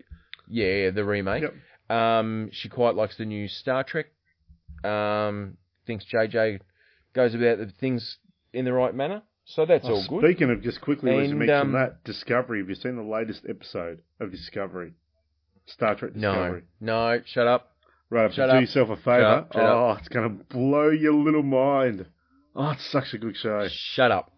Yeah, 0.50 0.90
the 0.90 1.06
remake. 1.06 1.44
Yep. 1.44 1.96
Um, 1.98 2.50
she 2.52 2.68
quite 2.70 2.96
likes 2.96 3.16
the 3.18 3.26
new 3.26 3.48
Star 3.48 3.84
Trek. 3.84 4.08
Um, 4.84 5.58
thinks 5.86 6.06
JJ 6.12 6.60
goes 7.14 7.34
about 7.36 7.58
the 7.60 7.72
things 7.80 8.18
in 8.54 8.66
the 8.66 8.74
right 8.74 8.94
manner. 8.94 9.22
So 9.46 9.66
that's 9.66 9.86
Oh, 9.86 9.96
all 9.96 10.06
good. 10.08 10.22
Speaking 10.24 10.52
of 10.52 10.62
just 10.62 10.80
quickly, 10.82 11.12
as 11.18 11.30
you 11.30 11.36
mentioned 11.36 11.60
um, 11.60 11.72
that 11.74 12.04
Discovery, 12.06 12.60
have 12.60 12.70
you 12.70 12.76
seen 12.76 12.96
the 12.96 13.04
latest 13.04 13.42
episode 13.50 14.00
of 14.20 14.32
Discovery? 14.32 14.94
Star 15.66 15.96
Trek 15.96 16.14
Discovery. 16.14 16.64
No, 16.80 17.16
no, 17.16 17.22
shut 17.26 17.48
up. 17.48 17.72
Right, 18.10 18.32
Shut 18.34 18.50
do 18.50 18.56
up. 18.58 18.62
yourself 18.62 18.90
a 18.90 18.96
favour. 18.98 19.26
up, 19.26 19.52
oh, 19.56 19.98
it's 20.00 20.08
going 20.08 20.30
to 20.38 20.44
blow 20.46 20.90
your 20.90 21.14
little 21.14 21.42
mind. 21.44 22.06
Oh, 22.56 22.70
it's 22.72 22.90
such 22.92 23.14
a 23.14 23.18
good 23.18 23.36
show. 23.36 23.68
Shut 23.72 24.12
up. 24.12 24.32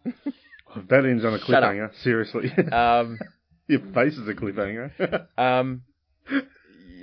That 0.90 1.06
ends 1.06 1.26
on 1.26 1.34
a 1.34 1.40
cliffhanger. 1.40 1.92
Seriously, 2.02 2.52
Um, 2.72 3.20
your 3.68 3.82
face 3.94 4.14
is 4.18 4.28
a 4.30 4.34
cliffhanger. 4.34 5.28
um, 5.38 5.82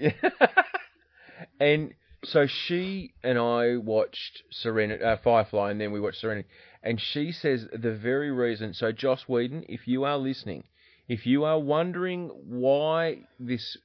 and 1.61 1.93
so 2.24 2.46
she 2.46 3.14
and 3.22 3.38
I 3.38 3.76
watched 3.76 4.42
Serenity, 4.50 5.02
uh, 5.02 5.16
Firefly, 5.22 5.70
and 5.70 5.80
then 5.80 5.92
we 5.92 6.00
watched 6.00 6.20
Serenity. 6.20 6.48
And 6.82 7.00
she 7.00 7.32
says 7.32 7.66
the 7.72 7.92
very 7.94 8.30
reason. 8.30 8.74
So 8.74 8.92
Joss 8.92 9.28
Whedon, 9.28 9.64
if 9.68 9.86
you 9.86 10.04
are 10.04 10.18
listening, 10.18 10.64
if 11.08 11.26
you 11.26 11.44
are 11.44 11.58
wondering 11.58 12.28
why 12.46 13.22
this 13.38 13.76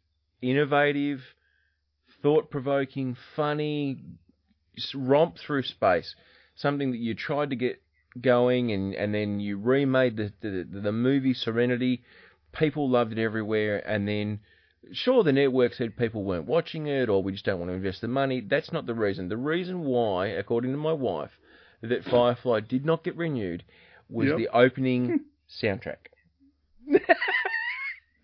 innovative, 0.41 1.21
thought-provoking, 2.21 3.17
funny 3.35 3.99
romp 4.93 5.37
through 5.37 5.63
space, 5.63 6.15
something 6.55 6.91
that 6.91 6.99
you 6.99 7.15
tried 7.15 7.49
to 7.49 7.55
get 7.55 7.81
going, 8.21 8.71
and, 8.71 8.93
and 8.93 9.13
then 9.13 9.39
you 9.39 9.57
remade 9.57 10.17
the, 10.17 10.33
the 10.41 10.67
the 10.81 10.91
movie 10.91 11.33
Serenity, 11.33 12.03
people 12.51 12.89
loved 12.89 13.11
it 13.11 13.19
everywhere, 13.21 13.77
and 13.87 14.07
then 14.07 14.39
sure, 14.91 15.23
the 15.23 15.31
network 15.33 15.73
said 15.73 15.95
people 15.97 16.23
weren't 16.23 16.45
watching 16.45 16.87
it 16.87 17.09
or 17.09 17.21
we 17.23 17.31
just 17.31 17.45
don't 17.45 17.59
want 17.59 17.69
to 17.69 17.75
invest 17.75 18.01
the 18.01 18.07
money. 18.07 18.41
That's 18.41 18.71
not 18.71 18.85
the 18.85 18.93
reason. 18.93 19.29
The 19.29 19.37
reason 19.37 19.83
why, 19.85 20.27
according 20.27 20.71
to 20.71 20.77
my 20.77 20.93
wife, 20.93 21.31
that 21.81 22.03
Firefly 22.05 22.61
did 22.61 22.85
not 22.85 23.03
get 23.03 23.15
renewed 23.15 23.63
was 24.09 24.27
Yep. 24.29 24.37
the 24.37 24.47
opening 24.49 25.21
soundtrack. 25.61 25.97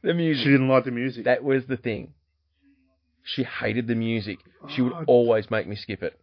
the 0.02 0.14
music. 0.14 0.44
she 0.44 0.50
didn't 0.52 0.68
like 0.70 0.86
the 0.86 0.92
music. 0.92 1.26
That 1.26 1.44
was 1.44 1.66
the 1.68 1.78
thing. 1.78 2.14
She 3.24 3.44
hated 3.44 3.88
the 3.88 3.96
music. 3.96 4.40
She 4.70 4.82
would 4.82 4.94
Oh. 4.94 5.04
always 5.08 5.50
make 5.52 5.68
me 5.68 5.76
skip 5.76 6.04
it. 6.04 6.20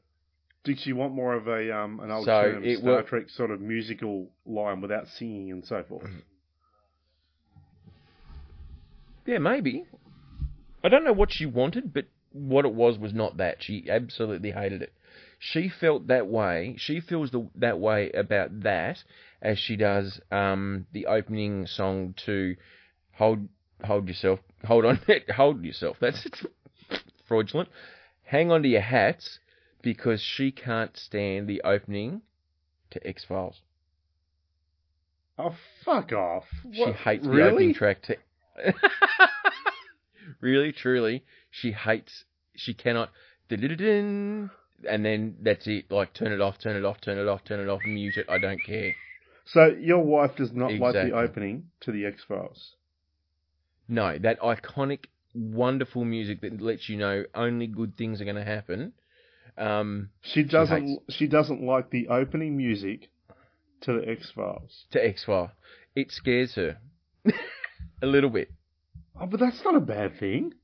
Did 0.64 0.78
she 0.80 0.92
want 0.92 1.14
more 1.14 1.32
of 1.34 1.48
a 1.48 1.74
um 1.74 2.00
an 2.00 2.08
So 2.08 2.14
alternative 2.30 2.64
it 2.64 2.78
Star 2.80 3.02
Trek 3.02 3.30
sort 3.30 3.50
of 3.50 3.60
musical 3.62 4.28
line 4.44 4.80
without 4.82 5.08
singing 5.08 5.50
and 5.50 5.64
so 5.64 5.82
forth? 5.84 6.10
Yeah, 9.26 9.38
maybe. 9.38 9.86
I 10.82 10.88
don't 10.88 11.04
know 11.04 11.12
what 11.12 11.32
she 11.32 11.46
wanted, 11.46 11.92
but 11.92 12.06
what 12.32 12.64
it 12.64 12.72
was 12.72 12.98
was 12.98 13.12
not 13.12 13.36
that. 13.38 13.62
She 13.62 13.86
absolutely 13.90 14.52
hated 14.52 14.82
it. 14.82 14.92
She 15.38 15.68
felt 15.68 16.06
that 16.08 16.26
way. 16.26 16.74
She 16.78 17.00
feels 17.00 17.30
the, 17.30 17.48
that 17.56 17.78
way 17.78 18.10
about 18.12 18.62
that 18.62 19.02
as 19.42 19.58
she 19.58 19.76
does 19.76 20.20
um, 20.30 20.86
the 20.92 21.06
opening 21.06 21.66
song 21.66 22.14
to 22.26 22.56
"Hold 23.12 23.48
Hold 23.84 24.08
Yourself." 24.08 24.40
Hold 24.64 24.84
on, 24.84 25.00
hold 25.34 25.64
yourself. 25.64 25.96
That's 26.00 26.26
fraudulent. 27.26 27.70
Hang 28.24 28.52
on 28.52 28.62
to 28.62 28.68
your 28.68 28.82
hats 28.82 29.38
because 29.82 30.20
she 30.20 30.52
can't 30.52 30.96
stand 30.96 31.48
the 31.48 31.62
opening 31.62 32.20
to 32.90 33.06
X 33.06 33.24
Files. 33.24 33.60
Oh, 35.38 35.54
fuck 35.84 36.12
off! 36.12 36.44
She 36.70 36.82
What? 36.82 36.96
hates 36.96 37.24
the 37.24 37.30
really? 37.30 37.50
opening 37.52 37.74
track. 37.74 38.02
To... 38.02 38.16
really, 40.40 40.72
truly, 40.72 41.24
she 41.50 41.72
hates. 41.72 42.24
She 42.56 42.74
cannot. 42.74 43.10
and 44.88 45.04
then 45.04 45.36
that's 45.42 45.66
it. 45.66 45.90
Like 45.90 46.12
turn 46.14 46.32
it 46.32 46.40
off, 46.40 46.58
turn 46.58 46.76
it 46.76 46.84
off, 46.84 47.00
turn 47.00 47.18
it 47.18 47.28
off, 47.28 47.44
turn 47.44 47.60
it 47.60 47.68
off, 47.68 47.80
mute 47.86 48.16
it. 48.16 48.26
I 48.28 48.38
don't 48.38 48.62
care. 48.64 48.94
So 49.46 49.66
your 49.66 49.98
wife 50.04 50.36
does 50.36 50.52
not 50.52 50.72
like 50.80 50.94
the 50.94 51.12
opening 51.16 51.64
to 51.80 51.92
the 51.92 52.06
X 52.06 52.22
Files. 52.28 52.74
No, 53.88 54.16
that 54.18 54.38
iconic, 54.40 55.06
wonderful 55.34 56.04
music 56.04 56.40
that 56.42 56.60
lets 56.60 56.88
you 56.88 56.96
know 56.96 57.24
only 57.34 57.66
good 57.66 57.96
things 57.96 58.20
are 58.20 58.24
going 58.24 58.36
to 58.36 58.44
happen. 58.44 58.92
Um, 59.58 60.10
She 60.22 60.44
doesn't. 60.44 60.86
hates- 60.86 61.16
She 61.16 61.26
doesn't 61.26 61.62
like 61.62 61.90
the 61.90 62.06
opening 62.08 62.56
music 62.56 63.10
to 63.82 63.94
the 64.00 64.08
X 64.08 64.30
Files. 64.34 64.84
to 64.92 65.04
X 65.04 65.24
Files, 65.24 65.50
it 65.96 66.12
scares 66.12 66.54
her 66.54 66.78
a 68.02 68.06
little 68.06 68.30
bit. 68.30 68.50
Oh, 69.20 69.26
but 69.26 69.38
that's 69.38 69.62
not 69.64 69.76
a 69.76 69.80
bad 69.80 70.18
thing. 70.18 70.54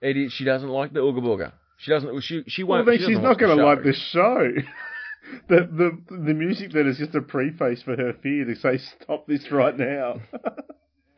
It 0.00 0.16
is. 0.16 0.32
She 0.32 0.44
doesn't 0.44 0.68
like 0.68 0.92
the 0.92 1.00
Ooga 1.00 1.20
Booga. 1.20 1.52
She 1.78 1.90
doesn't. 1.90 2.20
She 2.22 2.44
she 2.48 2.62
won't. 2.62 2.86
Well, 2.86 2.96
then 2.96 3.06
she 3.06 3.14
she's 3.14 3.22
not 3.22 3.38
going 3.38 3.56
to 3.56 3.64
like 3.64 3.82
this 3.82 3.98
show. 4.10 4.52
the 5.48 5.56
the 5.56 6.16
the 6.16 6.34
music 6.34 6.72
that 6.72 6.86
is 6.86 6.98
just 6.98 7.14
a 7.14 7.20
preface 7.20 7.82
for 7.82 7.96
her 7.96 8.14
fear 8.22 8.44
to 8.46 8.54
say 8.56 8.78
stop 8.78 9.26
this 9.26 9.50
right 9.50 9.76
now. 9.76 10.20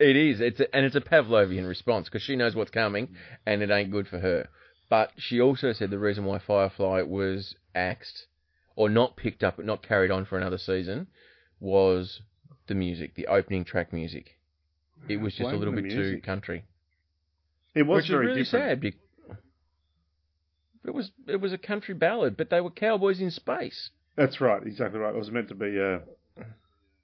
It 0.00 0.16
is. 0.16 0.40
It's 0.40 0.60
a, 0.60 0.72
and 0.74 0.86
it's 0.86 0.94
a 0.94 1.00
Pavlovian 1.00 1.66
response 1.66 2.06
because 2.08 2.22
she 2.22 2.36
knows 2.36 2.54
what's 2.54 2.70
coming, 2.70 3.16
and 3.44 3.62
it 3.62 3.70
ain't 3.70 3.90
good 3.90 4.06
for 4.06 4.20
her. 4.20 4.48
But 4.88 5.10
she 5.16 5.40
also 5.40 5.72
said 5.72 5.90
the 5.90 5.98
reason 5.98 6.24
why 6.24 6.38
Firefly 6.38 7.02
was 7.02 7.56
axed, 7.74 8.26
or 8.76 8.88
not 8.88 9.16
picked 9.16 9.42
up, 9.42 9.56
but 9.56 9.66
not 9.66 9.82
carried 9.82 10.12
on 10.12 10.24
for 10.24 10.38
another 10.38 10.56
season, 10.56 11.08
was 11.58 12.20
the 12.68 12.76
music, 12.76 13.16
the 13.16 13.26
opening 13.26 13.64
track 13.64 13.92
music. 13.92 14.37
It 15.08 15.18
was 15.18 15.34
just 15.34 15.50
a 15.52 15.56
little 15.56 15.74
bit 15.74 15.90
too 15.90 16.20
country, 16.24 16.64
It 17.74 17.82
was 17.84 17.96
which 17.98 18.04
is 18.06 18.10
very 18.10 18.26
really 18.26 18.42
different. 18.44 18.82
sad. 18.82 18.94
It 20.84 20.94
was 20.94 21.10
it 21.26 21.40
was 21.40 21.52
a 21.52 21.58
country 21.58 21.94
ballad, 21.94 22.36
but 22.36 22.50
they 22.50 22.60
were 22.60 22.70
cowboys 22.70 23.20
in 23.20 23.30
space. 23.30 23.90
That's 24.16 24.40
right, 24.40 24.62
exactly 24.66 24.98
right. 24.98 25.14
It 25.14 25.18
was 25.18 25.30
meant 25.30 25.48
to 25.48 25.54
be 25.54 25.78
a. 25.78 26.02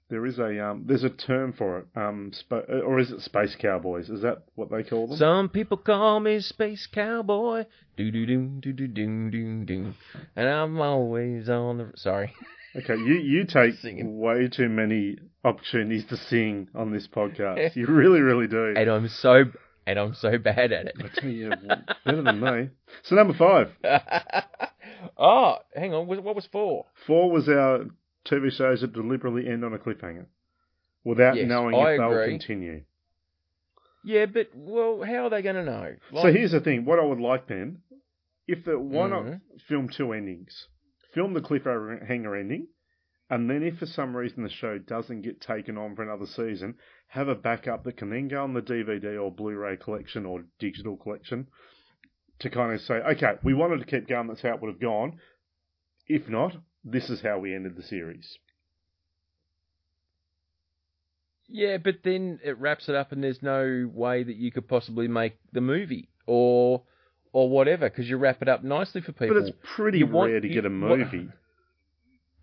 There 0.09 0.25
is 0.25 0.37
a 0.37 0.63
um. 0.65 0.83
There's 0.87 1.03
a 1.03 1.09
term 1.09 1.53
for 1.53 1.79
it. 1.79 1.87
Um, 1.95 2.31
spa- 2.33 2.57
or 2.85 2.99
is 2.99 3.11
it 3.11 3.21
space 3.21 3.55
cowboys? 3.55 4.09
Is 4.09 4.21
that 4.21 4.43
what 4.55 4.69
they 4.69 4.83
call 4.83 5.07
them? 5.07 5.17
Some 5.17 5.49
people 5.49 5.77
call 5.77 6.19
me 6.19 6.39
Space 6.41 6.87
Cowboy, 6.87 7.65
do 7.97 8.11
do 8.11 8.25
do 8.25 8.47
do 8.61 8.71
do 8.73 8.87
do 8.87 9.31
do 9.31 9.65
do, 9.65 9.93
and 10.35 10.47
I'm 10.47 10.79
always 10.79 11.49
on 11.49 11.77
the. 11.79 11.91
Sorry. 11.95 12.33
Okay, 12.77 12.97
you 12.97 13.13
you 13.15 13.45
take 13.47 13.75
Singing. 13.75 14.19
way 14.19 14.47
too 14.49 14.69
many 14.69 15.17
opportunities 15.43 16.05
to 16.07 16.17
sing 16.17 16.67
on 16.75 16.91
this 16.91 17.07
podcast. 17.07 17.75
You 17.75 17.85
really, 17.87 18.21
really 18.21 18.47
do. 18.47 18.73
and 18.75 18.89
I'm 18.89 19.07
so 19.07 19.45
and 19.87 19.99
I'm 19.99 20.13
so 20.15 20.37
bad 20.37 20.71
at 20.71 20.87
I 20.99 21.07
tell 21.19 21.29
you, 21.29 21.51
better 22.05 22.21
than 22.23 22.39
me. 22.39 22.69
So 23.03 23.15
number 23.15 23.33
five. 23.35 23.69
it. 23.83 24.43
oh, 25.17 25.57
hang 25.75 25.93
on. 25.93 26.07
What 26.07 26.35
was 26.35 26.47
four? 26.51 26.85
Four 27.05 27.31
was 27.31 27.47
our 27.47 27.85
TV 28.25 28.51
shows 28.51 28.81
that 28.81 28.93
deliberately 28.93 29.47
end 29.47 29.63
on 29.63 29.73
a 29.73 29.77
cliffhanger 29.77 30.25
without 31.03 31.35
Yes, 31.37 31.47
knowing 31.47 31.75
I 31.75 31.91
if 31.93 31.99
they'll 31.99 32.25
continue. 32.25 32.81
Yeah, 34.03 34.25
but 34.27 34.49
well, 34.55 35.01
how 35.03 35.25
are 35.25 35.29
they 35.29 35.41
going 35.41 35.55
to 35.55 35.63
know? 35.63 35.95
so 36.21 36.31
here's 36.31 36.51
the 36.51 36.59
thing: 36.59 36.85
what 36.85 36.99
I 36.99 37.03
would 37.05 37.19
like 37.19 37.47
then, 37.47 37.79
if 38.47 38.63
the 38.65 38.77
why 38.79 39.07
not 39.09 39.23
Mhm. 39.25 39.41
film 39.67 39.89
two 39.89 40.11
endings? 40.13 40.67
Film 41.15 41.33
the 41.33 41.39
cliffhanger 41.39 42.39
ending, 42.39 42.67
and 43.29 43.49
then 43.49 43.63
if 43.63 43.79
for 43.79 43.85
some 43.85 44.15
reason 44.15 44.43
the 44.43 44.49
show 44.49 44.77
doesn't 44.77 45.21
get 45.21 45.41
taken 45.41 45.77
on 45.77 45.95
for 45.95 46.03
another 46.03 46.27
season, 46.27 46.75
have 47.07 47.29
a 47.29 47.35
backup 47.35 47.85
that 47.85 47.97
can 47.97 48.09
then 48.09 48.27
go 48.27 48.43
on 48.43 48.53
the 48.53 48.61
DVD 48.61 49.19
or 49.19 49.31
Blu-ray 49.31 49.77
collection 49.77 50.25
or 50.25 50.43
digital 50.59 50.97
collection 50.97 51.47
to 52.39 52.49
kind 52.49 52.73
of 52.73 52.81
say, 52.81 52.95
okay, 52.95 53.35
we 53.43 53.53
wanted 53.53 53.79
to 53.79 53.85
keep 53.85 54.09
going. 54.09 54.27
That's 54.27 54.41
how 54.41 54.55
it 54.55 54.61
would 54.61 54.71
have 54.73 54.81
gone. 54.81 55.19
If 56.05 56.27
not, 56.27 56.57
this 56.83 57.09
is 57.09 57.21
how 57.21 57.39
we 57.39 57.55
ended 57.55 57.77
the 57.77 57.83
series. 57.83 58.37
Yeah, 61.47 61.77
but 61.77 61.99
then 62.03 62.39
it 62.43 62.59
wraps 62.59 62.89
it 62.89 62.95
up, 62.95 63.11
and 63.11 63.23
there's 63.23 63.41
no 63.41 63.89
way 63.93 64.23
that 64.23 64.35
you 64.35 64.51
could 64.51 64.67
possibly 64.67 65.07
make 65.07 65.37
the 65.53 65.61
movie 65.61 66.09
or 66.27 66.83
or 67.35 67.49
whatever 67.49 67.89
because 67.89 68.07
you 68.09 68.15
wrap 68.15 68.41
it 68.41 68.47
up 68.47 68.63
nicely 68.63 69.01
for 69.01 69.11
people. 69.11 69.35
But 69.35 69.43
it's 69.49 69.57
pretty 69.75 69.99
You 69.99 70.07
want- 70.07 70.31
rare 70.31 70.39
to 70.39 70.47
you- 70.47 70.53
get 70.53 70.65
a 70.65 70.69
what- 70.69 70.97
movie. 70.99 71.27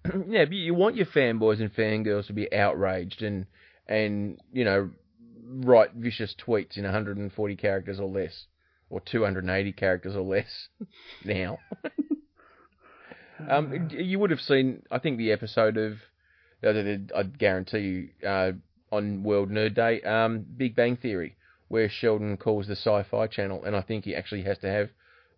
yeah, 0.28 0.44
but 0.44 0.52
you 0.52 0.74
want 0.74 0.96
your 0.96 1.06
fanboys 1.06 1.60
and 1.60 1.74
fangirls 1.74 2.26
to 2.26 2.34
be 2.34 2.52
outraged 2.52 3.22
and 3.22 3.46
and 3.88 4.38
you 4.52 4.64
know 4.64 4.90
write 5.44 5.92
vicious 5.94 6.34
tweets 6.46 6.76
in 6.76 6.84
140 6.84 7.56
characters 7.56 7.98
or 8.00 8.08
less, 8.08 8.44
or 8.90 9.00
280 9.00 9.72
characters 9.72 10.14
or 10.14 10.22
less. 10.22 10.68
now, 11.24 11.58
um, 13.48 13.88
you 13.96 14.18
would 14.18 14.30
have 14.30 14.40
seen, 14.40 14.82
I 14.90 14.98
think, 14.98 15.16
the 15.18 15.32
episode 15.32 15.76
of, 15.78 15.94
I 16.64 17.22
guarantee 17.38 17.78
you, 17.78 18.08
uh, 18.28 18.52
on 18.90 19.22
World 19.22 19.50
Nerd 19.50 19.74
Day, 19.74 20.00
um, 20.02 20.44
Big 20.56 20.76
Bang 20.76 20.96
Theory, 20.96 21.36
where 21.72 21.88
Sheldon 21.88 22.36
calls 22.36 22.66
the 22.66 22.76
Sci-Fi 22.76 23.28
Channel, 23.28 23.64
and 23.64 23.74
I 23.74 23.80
think 23.80 24.04
he 24.04 24.14
actually 24.14 24.42
has 24.42 24.58
to 24.58 24.68
have 24.68 24.90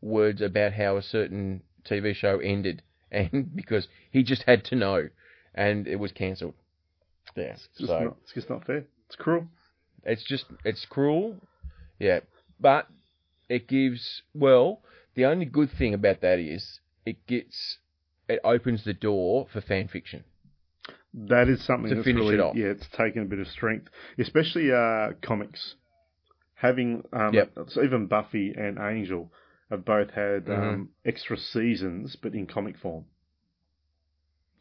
words 0.02 0.42
about 0.42 0.72
how 0.72 0.96
a 0.96 1.02
certain 1.02 1.62
TV 1.88 2.12
show 2.12 2.40
ended, 2.40 2.82
and 3.12 3.54
because 3.54 3.86
he 4.10 4.24
just 4.24 4.42
had 4.42 4.64
to 4.64 4.74
know, 4.74 5.08
and 5.54 5.86
it 5.86 6.00
was 6.00 6.10
cancelled. 6.10 6.54
Yeah, 7.36 7.52
It's 7.54 7.68
just, 7.78 7.88
so 7.88 8.00
not, 8.00 8.16
it's 8.24 8.32
just 8.32 8.50
not 8.50 8.66
fair. 8.66 8.84
It's 9.06 9.14
cruel. 9.16 9.46
it's 10.04 10.24
just 10.24 10.46
it's 10.64 10.84
cruel, 10.86 11.36
yeah. 12.00 12.20
But 12.58 12.88
it 13.48 13.68
gives 13.68 14.22
well. 14.34 14.80
The 15.14 15.26
only 15.26 15.44
good 15.46 15.70
thing 15.70 15.94
about 15.94 16.20
that 16.22 16.40
is 16.40 16.80
it 17.06 17.24
gets 17.28 17.78
it 18.28 18.40
opens 18.42 18.82
the 18.82 18.92
door 18.94 19.46
for 19.52 19.60
fan 19.60 19.86
fiction. 19.86 20.24
That 21.14 21.48
is 21.48 21.64
something 21.64 21.90
To 21.90 21.94
that's 21.94 22.04
finish 22.04 22.22
really 22.22 22.34
it 22.34 22.40
off. 22.40 22.56
yeah, 22.56 22.66
it's 22.74 22.88
taken 22.88 23.22
a 23.22 23.26
bit 23.26 23.38
of 23.38 23.46
strength, 23.46 23.88
especially 24.18 24.72
uh, 24.72 25.10
comics. 25.22 25.76
Having 26.54 27.04
um, 27.12 27.34
Yep. 27.34 27.52
so 27.68 27.82
even 27.82 28.06
Buffy 28.06 28.54
and 28.56 28.78
Angel 28.78 29.30
have 29.70 29.84
both 29.84 30.10
had 30.10 30.46
Mm-hmm. 30.46 30.52
um, 30.52 30.88
extra 31.04 31.36
seasons, 31.36 32.16
but 32.16 32.34
in 32.34 32.46
comic 32.46 32.78
form. 32.78 33.04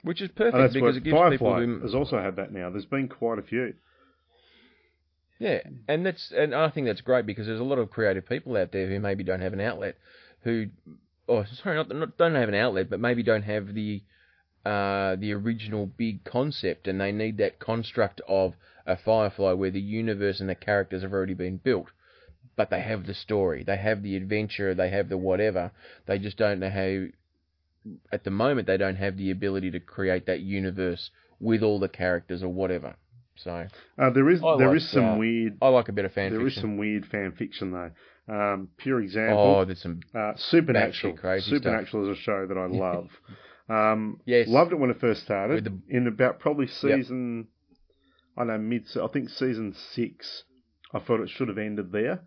Which 0.03 0.21
is 0.21 0.29
And 0.29 0.37
perfect 0.37 0.57
that's 0.57 0.73
because 0.73 0.97
it 0.97 1.03
gives 1.03 1.17
Firefly 1.17 1.59
people 1.61 1.79
has 1.81 1.95
also 1.95 2.19
had 2.19 2.35
that 2.35 2.51
now. 2.51 2.69
There's 2.69 2.85
been 2.85 3.07
quite 3.07 3.39
a 3.39 3.43
few. 3.43 3.73
Yeah, 5.39 5.59
and 5.87 6.05
that's 6.05 6.31
and 6.31 6.53
I 6.53 6.69
think 6.69 6.87
that's 6.87 7.01
great 7.01 7.25
because 7.25 7.47
there's 7.47 7.59
a 7.59 7.63
lot 7.63 7.79
of 7.79 7.89
creative 7.89 8.27
people 8.27 8.55
out 8.55 8.71
there 8.71 8.87
who 8.87 8.99
maybe 8.99 9.23
don't 9.23 9.41
have 9.41 9.53
an 9.53 9.61
outlet, 9.61 9.97
who, 10.43 10.67
or 11.27 11.45
sorry, 11.63 11.75
not, 11.75 11.93
not 11.93 12.17
don't 12.17 12.35
have 12.35 12.49
an 12.49 12.55
outlet, 12.55 12.89
but 12.89 12.99
maybe 12.99 13.23
don't 13.23 13.43
have 13.43 13.73
the 13.73 14.03
uh, 14.66 15.16
the 15.18 15.34
original 15.34 15.86
big 15.86 16.24
concept, 16.24 16.88
and 16.88 16.99
they 17.01 17.11
need 17.11 17.38
that 17.38 17.59
construct 17.59 18.22
of 18.28 18.53
a 18.86 18.95
Firefly 18.97 19.53
where 19.53 19.72
the 19.72 19.80
universe 19.82 20.39
and 20.39 20.49
the 20.49 20.55
characters 20.55 21.01
have 21.03 21.14
already 21.14 21.34
been 21.34 21.57
built, 21.57 21.88
but 22.55 22.70
they 22.70 22.82
have 22.82 23.05
the 23.05 23.14
story, 23.14 23.64
they 23.64 23.78
have 23.78 24.03
the 24.03 24.16
adventure, 24.16 24.74
they 24.74 24.89
have 24.89 25.09
the 25.09 25.18
whatever. 25.18 25.72
They 26.05 26.20
just 26.20 26.38
don't 26.38 26.59
know 26.59 26.70
how. 26.70 27.07
At 28.14 28.24
the 28.24 28.32
moment, 28.32 28.68
they 28.68 28.78
don't 28.78 28.95
have 28.95 29.18
the 29.18 29.32
ability 29.32 29.72
to 29.72 29.80
create 29.80 30.26
that 30.28 30.39
universe 30.39 31.09
with 31.39 31.61
all 31.64 31.80
the 31.80 31.89
characters 31.89 32.41
or 32.41 32.47
whatever. 32.49 32.95
So 33.36 33.68
Uh, 33.97 34.09
there 34.11 34.30
is 34.30 34.41
I 34.41 34.53
there 34.55 34.68
like, 34.70 34.78
is 34.78 34.89
some 34.89 35.16
uh, 35.16 35.18
weird 35.18 35.57
I 35.61 35.68
like 35.70 35.89
a 35.89 35.91
bit 35.91 36.05
of 36.05 36.14
fan 36.14 36.32
there 36.32 36.39
is 36.47 36.53
fiction. 36.53 36.61
some 36.61 36.78
weird 36.78 37.05
fan 37.05 37.32
fiction 37.34 37.72
though. 37.72 37.91
Um, 38.34 38.70
pure 38.78 38.99
Oh, 38.99 39.03
example, 39.03 39.66
there's 39.66 39.82
some. 39.82 40.01
uh, 40.16 40.34
Supernatural. 40.38 41.14
batshit 41.14 41.20
crazy 41.20 41.51
Supernatural 41.51 42.11
is 42.11 42.18
a 42.18 42.22
show 42.22 42.45
that 42.47 42.57
I 42.57 42.66
love. 42.68 43.09
Um, 43.70 44.20
Yes. 44.26 44.47
loved 44.47 44.72
it 44.74 44.80
when 44.80 44.89
it 44.89 44.99
first 44.99 45.24
started. 45.24 45.64
The- 45.66 45.82
In 45.95 46.07
about 46.07 46.39
probably 46.39 46.68
season, 46.68 47.47
I 48.38 48.41
don't 48.41 48.47
know 48.47 48.57
mid. 48.57 48.86
I 49.01 49.07
think 49.07 49.30
season 49.30 49.74
six. 49.74 50.43
I 50.93 50.99
thought 50.99 51.22
it 51.22 51.30
should 51.30 51.47
have 51.47 51.57
ended 51.57 51.91
there, 51.91 52.22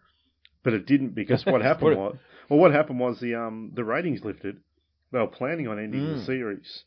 but 0.64 0.72
it 0.74 0.86
didn't 0.86 1.14
because 1.14 1.44
what 1.46 1.60
happened 1.70 1.96
was, 1.96 2.16
well, 2.48 2.58
what 2.58 2.72
happened 2.72 2.98
was 3.00 3.20
the 3.20 3.34
um 3.34 3.72
the 3.74 3.84
ratings 3.84 4.24
lifted. 4.24 4.58
They 5.12 5.18
were 5.20 5.26
planning 5.28 5.68
on 5.68 5.78
ending 5.78 6.08
the 6.08 6.16
Mm. 6.16 6.26
series, 6.26 6.84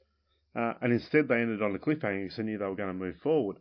uh, 0.55 0.73
and 0.81 0.91
instead 0.91 1.27
they 1.27 1.39
ended 1.41 1.61
on 1.61 1.73
a 1.75 1.79
cliffhanger 1.79 2.23
because 2.23 2.37
they 2.37 2.43
knew 2.43 2.57
they 2.57 2.65
were 2.65 2.75
going 2.75 2.89
to 2.89 2.93
move 3.05 3.15
forward. 3.23 3.57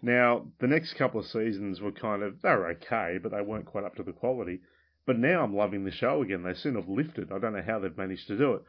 Now 0.00 0.46
the 0.58 0.66
next 0.66 0.94
couple 0.94 1.20
of 1.20 1.26
seasons 1.26 1.80
were 1.80 1.92
kind 1.92 2.22
of 2.22 2.40
they 2.42 2.48
were 2.50 2.68
okay, 2.70 3.18
but 3.22 3.30
they 3.32 3.42
weren't 3.42 3.66
quite 3.66 3.84
up 3.84 3.94
to 3.96 4.02
the 4.02 4.12
quality. 4.12 4.60
But 5.06 5.18
now 5.18 5.42
I'm 5.42 5.54
loving 5.56 5.84
the 5.84 5.90
show 5.90 6.22
again. 6.22 6.42
They 6.42 6.54
seem 6.54 6.74
to 6.74 6.80
have 6.80 6.88
lifted. 6.88 7.32
I 7.32 7.38
don't 7.38 7.52
know 7.54 7.62
how 7.62 7.78
they've 7.80 7.96
managed 7.96 8.28
to 8.28 8.38
do 8.38 8.54
it. 8.54 8.62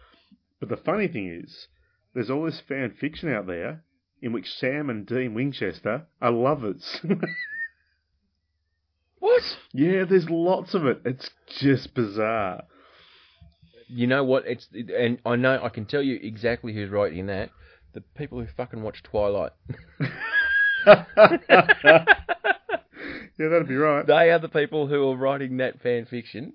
But 0.63 0.69
the 0.69 0.81
funny 0.81 1.09
thing 1.09 1.27
is, 1.27 1.67
there's 2.13 2.29
all 2.29 2.45
this 2.45 2.61
fan 2.61 2.91
fiction 2.91 3.27
out 3.27 3.47
there 3.47 3.83
in 4.21 4.31
which 4.31 4.49
Sam 4.49 4.89
and 4.89 5.05
Dean 5.05 5.33
Winchester 5.33 6.07
are 6.21 6.31
lovers. 6.31 7.01
What? 9.19 9.57
yeah, 9.73 10.03
there's 10.03 10.29
lots 10.29 10.73
of 10.73 10.85
it. 10.85 11.01
It's 11.05 11.29
just 11.47 11.93
bizarre. 11.93 12.63
You 13.87 14.05
know 14.05 14.25
what? 14.25 14.45
It's 14.45 14.67
and 14.73 15.17
I 15.25 15.37
know 15.37 15.63
I 15.63 15.69
can 15.69 15.85
tell 15.85 16.01
you 16.01 16.19
exactly 16.21 16.73
who's 16.73 16.89
writing 16.89 17.27
that. 17.27 17.49
The 17.93 18.01
people 18.01 18.41
who 18.41 18.47
fucking 18.57 18.83
watch 18.83 19.01
Twilight. 19.01 19.53
yeah, 20.85 21.05
that'd 23.37 23.67
be 23.67 23.75
right. 23.75 24.05
They 24.05 24.29
are 24.29 24.39
the 24.39 24.49
people 24.49 24.87
who 24.87 25.09
are 25.09 25.15
writing 25.15 25.55
that 25.57 25.81
fan 25.81 26.05
fiction. 26.05 26.51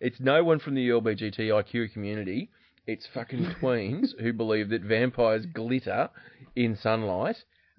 It's 0.00 0.18
no 0.18 0.42
one 0.42 0.58
from 0.58 0.74
the 0.74 0.88
LBGTIQ 0.88 1.92
community. 1.92 2.50
It's 2.88 3.06
fucking 3.12 3.44
tweens 3.60 4.18
who 4.18 4.32
believe 4.32 4.70
that 4.70 4.80
vampires 4.82 5.44
glitter 5.46 6.08
in 6.56 6.74
sunlight. 6.76 7.36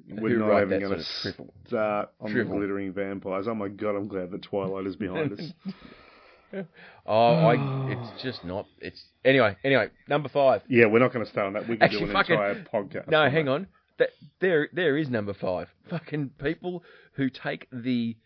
We're 0.08 0.30
who 0.30 0.38
not 0.48 0.62
even 0.62 0.80
going 0.82 1.02
sort 1.02 1.36
to 1.38 1.42
of 1.44 1.50
start 1.68 2.10
on 2.22 2.32
Triple. 2.32 2.54
the 2.54 2.58
glittering 2.60 2.94
vampires. 2.94 3.48
Oh 3.50 3.56
my 3.56 3.68
god, 3.70 3.96
I'm 3.96 4.08
glad 4.08 4.30
that 4.32 4.44
Twilight 4.44 4.86
is 4.86 4.96
behind 4.96 5.34
us. 5.34 5.42
Oh, 7.06 7.34
I, 7.34 7.92
it's 7.92 8.24
just 8.24 8.44
not. 8.44 8.66
It's 8.80 9.00
anyway. 9.24 9.56
Anyway, 9.64 9.90
number 10.08 10.30
five. 10.30 10.64
Yeah, 10.68 10.88
we're 10.88 10.98
not 10.98 11.14
going 11.14 11.24
to 11.24 11.32
start 11.32 11.46
on 11.46 11.54
that. 11.54 11.68
We 11.70 11.76
could 11.76 11.84
Actually, 11.84 12.00
do 12.00 12.06
an 12.08 12.14
fucking- 12.14 12.34
entire 12.34 12.66
podcast. 12.74 13.08
No, 13.08 13.22
on 13.22 13.32
hang 13.32 13.46
that. 13.46 13.52
on. 13.52 13.68
That 14.00 14.10
there, 14.42 14.68
there 14.74 14.98
is 14.98 15.10
number 15.10 15.36
five. 15.36 15.68
Fucking 15.92 16.32
people 16.42 16.84
who 17.14 17.30
take 17.30 17.68
the 17.72 18.18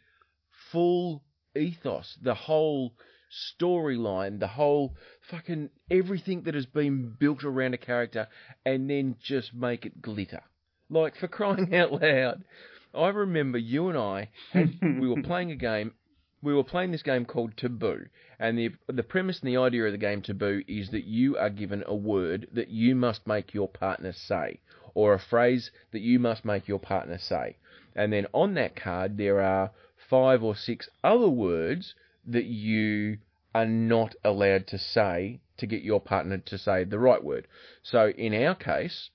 full 0.72 1.22
ethos, 1.54 2.18
the 2.22 2.34
whole 2.34 2.94
storyline, 3.62 4.40
the 4.40 4.48
whole 4.48 4.96
fucking 5.30 5.70
everything 5.90 6.44
that 6.44 6.54
has 6.54 6.66
been 6.66 7.16
built 7.20 7.44
around 7.44 7.74
a 7.74 7.78
character, 7.78 8.28
and 8.66 8.90
then 8.90 9.16
just 9.22 9.54
make 9.54 9.86
it 9.86 10.02
glitter. 10.02 10.42
Like 10.90 11.16
for 11.16 11.28
crying 11.28 11.74
out 11.76 11.92
loud, 11.92 12.44
I 12.94 13.08
remember 13.10 13.58
you 13.58 13.90
and 13.90 13.98
I 13.98 14.30
had, 14.52 14.78
we 14.82 15.08
were 15.08 15.22
playing 15.24 15.52
a 15.52 15.56
game. 15.56 15.94
We 16.42 16.54
were 16.54 16.64
playing 16.64 16.92
this 16.92 17.04
game 17.04 17.26
called 17.26 17.56
Taboo, 17.56 18.06
and 18.38 18.58
the 18.58 18.72
the 18.88 19.04
premise 19.04 19.40
and 19.40 19.48
the 19.48 19.58
idea 19.58 19.86
of 19.86 19.94
the 19.94 19.98
game 19.98 20.22
Taboo 20.22 20.62
is 20.68 20.92
that 20.92 21.06
you 21.06 21.38
are 21.38 21.50
given 21.50 21.84
a 21.88 21.96
word 21.96 22.48
that 22.52 22.68
you 22.68 22.96
must 22.96 23.26
make 23.26 23.54
your 23.54 23.70
partner 23.70 24.12
say, 24.12 24.60
or 24.94 25.14
a 25.14 25.20
phrase 25.20 25.72
that 25.92 26.02
you 26.02 26.20
must 26.20 26.44
make 26.44 26.68
your 26.68 26.80
partner 26.80 27.18
say, 27.18 27.56
and 27.96 28.12
then 28.12 28.28
on 28.34 28.56
that 28.56 28.76
card 28.76 29.18
there 29.18 29.42
are 29.42 29.72
five 30.10 30.44
or 30.44 30.56
six 30.56 30.90
other 31.02 31.30
words 31.30 31.96
that 32.28 32.46
you 32.46 33.18
are 33.54 33.66
not 33.66 34.16
allowed 34.24 34.68
to 34.68 34.78
say 34.78 35.40
to 35.58 35.68
get 35.68 35.82
your 35.84 36.00
partner 36.02 36.38
to 36.40 36.58
say 36.58 36.84
the 36.84 37.00
right 37.00 37.24
word. 37.24 37.48
So 37.84 38.10
in 38.10 38.34
our 38.34 38.56
case, 38.56 39.10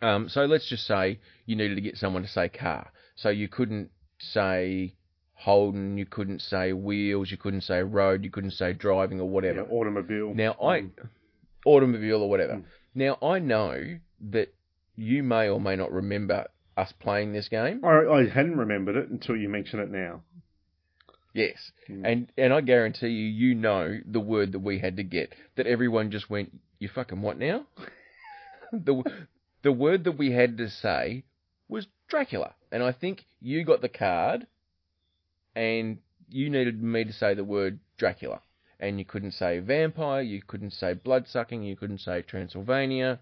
um, 0.00 0.28
so 0.28 0.44
let's 0.44 0.68
just 0.68 0.86
say 0.86 1.18
you 1.46 1.56
needed 1.56 1.74
to 1.76 1.80
get 1.80 1.96
someone 1.96 2.22
to 2.22 2.28
say 2.28 2.48
car. 2.48 2.90
So 3.16 3.28
you 3.28 3.48
couldn't 3.48 3.90
say 4.18 4.94
Holden, 5.34 5.98
you 5.98 6.06
couldn't 6.06 6.40
say 6.40 6.72
wheels, 6.72 7.30
you 7.30 7.36
couldn't 7.36 7.62
say 7.62 7.82
road, 7.82 8.24
you 8.24 8.30
couldn't 8.30 8.52
say 8.52 8.72
driving 8.72 9.20
or 9.20 9.24
Yeah, 9.24 9.30
whatever. 9.34 9.62
automobile. 9.62 10.34
Now 10.34 10.52
I 10.62 10.78
Um, 10.78 10.92
automobile 11.66 12.22
or 12.22 12.30
whatever. 12.30 12.54
Mm. 12.54 12.64
Now 12.94 13.18
I 13.22 13.38
know 13.38 13.98
that 14.30 14.54
you 14.94 15.22
may 15.22 15.48
or 15.48 15.60
may 15.60 15.74
not 15.76 15.90
remember 15.90 16.46
us 16.76 16.92
playing 16.92 17.32
this 17.32 17.48
game. 17.48 17.84
I, 17.84 18.06
I 18.06 18.28
hadn't 18.28 18.56
remembered 18.56 18.96
it 18.96 19.08
until 19.10 19.36
you 19.36 19.48
mention 19.48 19.80
it 19.80 19.90
now. 19.90 20.22
Yes. 21.32 21.72
Mm. 21.88 22.02
And 22.04 22.32
and 22.36 22.52
I 22.52 22.60
guarantee 22.60 23.08
you 23.08 23.26
you 23.26 23.54
know 23.54 23.98
the 24.04 24.20
word 24.20 24.52
that 24.52 24.58
we 24.58 24.78
had 24.78 24.96
to 24.96 25.02
get 25.02 25.34
that 25.56 25.66
everyone 25.66 26.10
just 26.10 26.28
went, 26.28 26.52
You 26.78 26.88
fucking 26.88 27.22
what 27.22 27.38
now? 27.38 27.66
the 28.72 29.02
the 29.62 29.72
word 29.72 30.04
that 30.04 30.18
we 30.18 30.32
had 30.32 30.58
to 30.58 30.68
say 30.68 31.24
was 31.68 31.86
Dracula. 32.08 32.54
And 32.70 32.82
I 32.82 32.92
think 32.92 33.24
you 33.40 33.64
got 33.64 33.80
the 33.80 33.88
card 33.88 34.46
and 35.54 35.98
you 36.28 36.50
needed 36.50 36.82
me 36.82 37.04
to 37.04 37.12
say 37.12 37.34
the 37.34 37.44
word 37.44 37.78
Dracula. 37.98 38.40
And 38.80 38.98
you 38.98 39.04
couldn't 39.04 39.32
say 39.32 39.60
vampire, 39.60 40.22
you 40.22 40.42
couldn't 40.46 40.72
say 40.72 40.94
blood 40.94 41.26
sucking, 41.28 41.62
you 41.62 41.76
couldn't 41.76 42.00
say 42.00 42.22
Transylvania, 42.22 43.20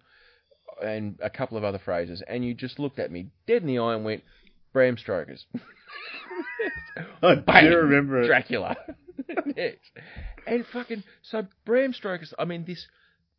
and 0.83 1.19
a 1.23 1.29
couple 1.29 1.59
of 1.59 1.65
other 1.65 1.79
phrases. 1.79 2.23
And 2.27 2.45
you 2.45 2.55
just 2.55 2.79
looked 2.79 2.99
at 2.99 3.11
me 3.11 3.29
dead 3.47 3.63
in 3.63 3.69
the 3.69 3.79
eye 3.79 3.95
and 3.95 4.05
went, 4.05 4.23
Bram 4.73 4.97
Stokers. 4.97 5.45
Oh, 7.23 7.29
I 7.29 7.35
Bang! 7.37 7.71
do 7.71 7.77
remember 7.77 8.23
it. 8.23 8.27
Dracula. 8.27 8.77
yes. 9.57 9.77
And 10.47 10.65
fucking 10.67 11.05
so 11.23 11.47
Bram 11.65 11.93
Stoker's 11.93 12.35
I 12.39 12.45
mean 12.45 12.65
this 12.65 12.87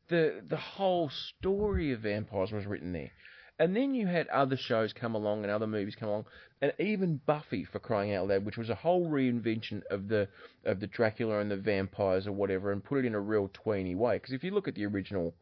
the 0.10 0.42
the 0.48 0.58
whole 0.58 1.10
story 1.10 1.92
of 1.92 2.02
vampires 2.02 2.52
was 2.52 2.66
written 2.66 2.94
there. 2.94 3.12
And 3.60 3.76
then 3.76 3.94
you 3.94 4.08
had 4.08 4.28
other 4.30 4.58
shows 4.58 4.92
come 4.92 5.14
along 5.14 5.44
and 5.44 5.52
other 5.52 5.68
movies 5.68 5.96
come 5.96 6.10
along, 6.10 6.26
and 6.62 6.74
even 6.80 7.22
Buffy 7.26 7.64
for 7.64 7.78
crying 7.78 8.14
out 8.14 8.28
loud, 8.28 8.44
which 8.44 8.58
was 8.58 8.72
a 8.72 8.76
whole 8.76 9.08
reinvention 9.08 9.84
of 9.92 10.08
the 10.08 10.30
of 10.66 10.80
the 10.80 10.88
Dracula 10.88 11.40
and 11.40 11.52
the 11.52 11.58
vampires 11.58 12.26
or 12.26 12.32
whatever, 12.32 12.72
and 12.72 12.84
put 12.84 13.00
it 13.00 13.06
in 13.06 13.14
a 13.14 13.20
real 13.20 13.50
tweeny 13.54 13.94
way. 13.94 14.16
Because 14.16 14.34
if 14.34 14.44
you 14.44 14.52
look 14.52 14.68
at 14.68 14.74
the 14.76 14.86
original 14.86 15.36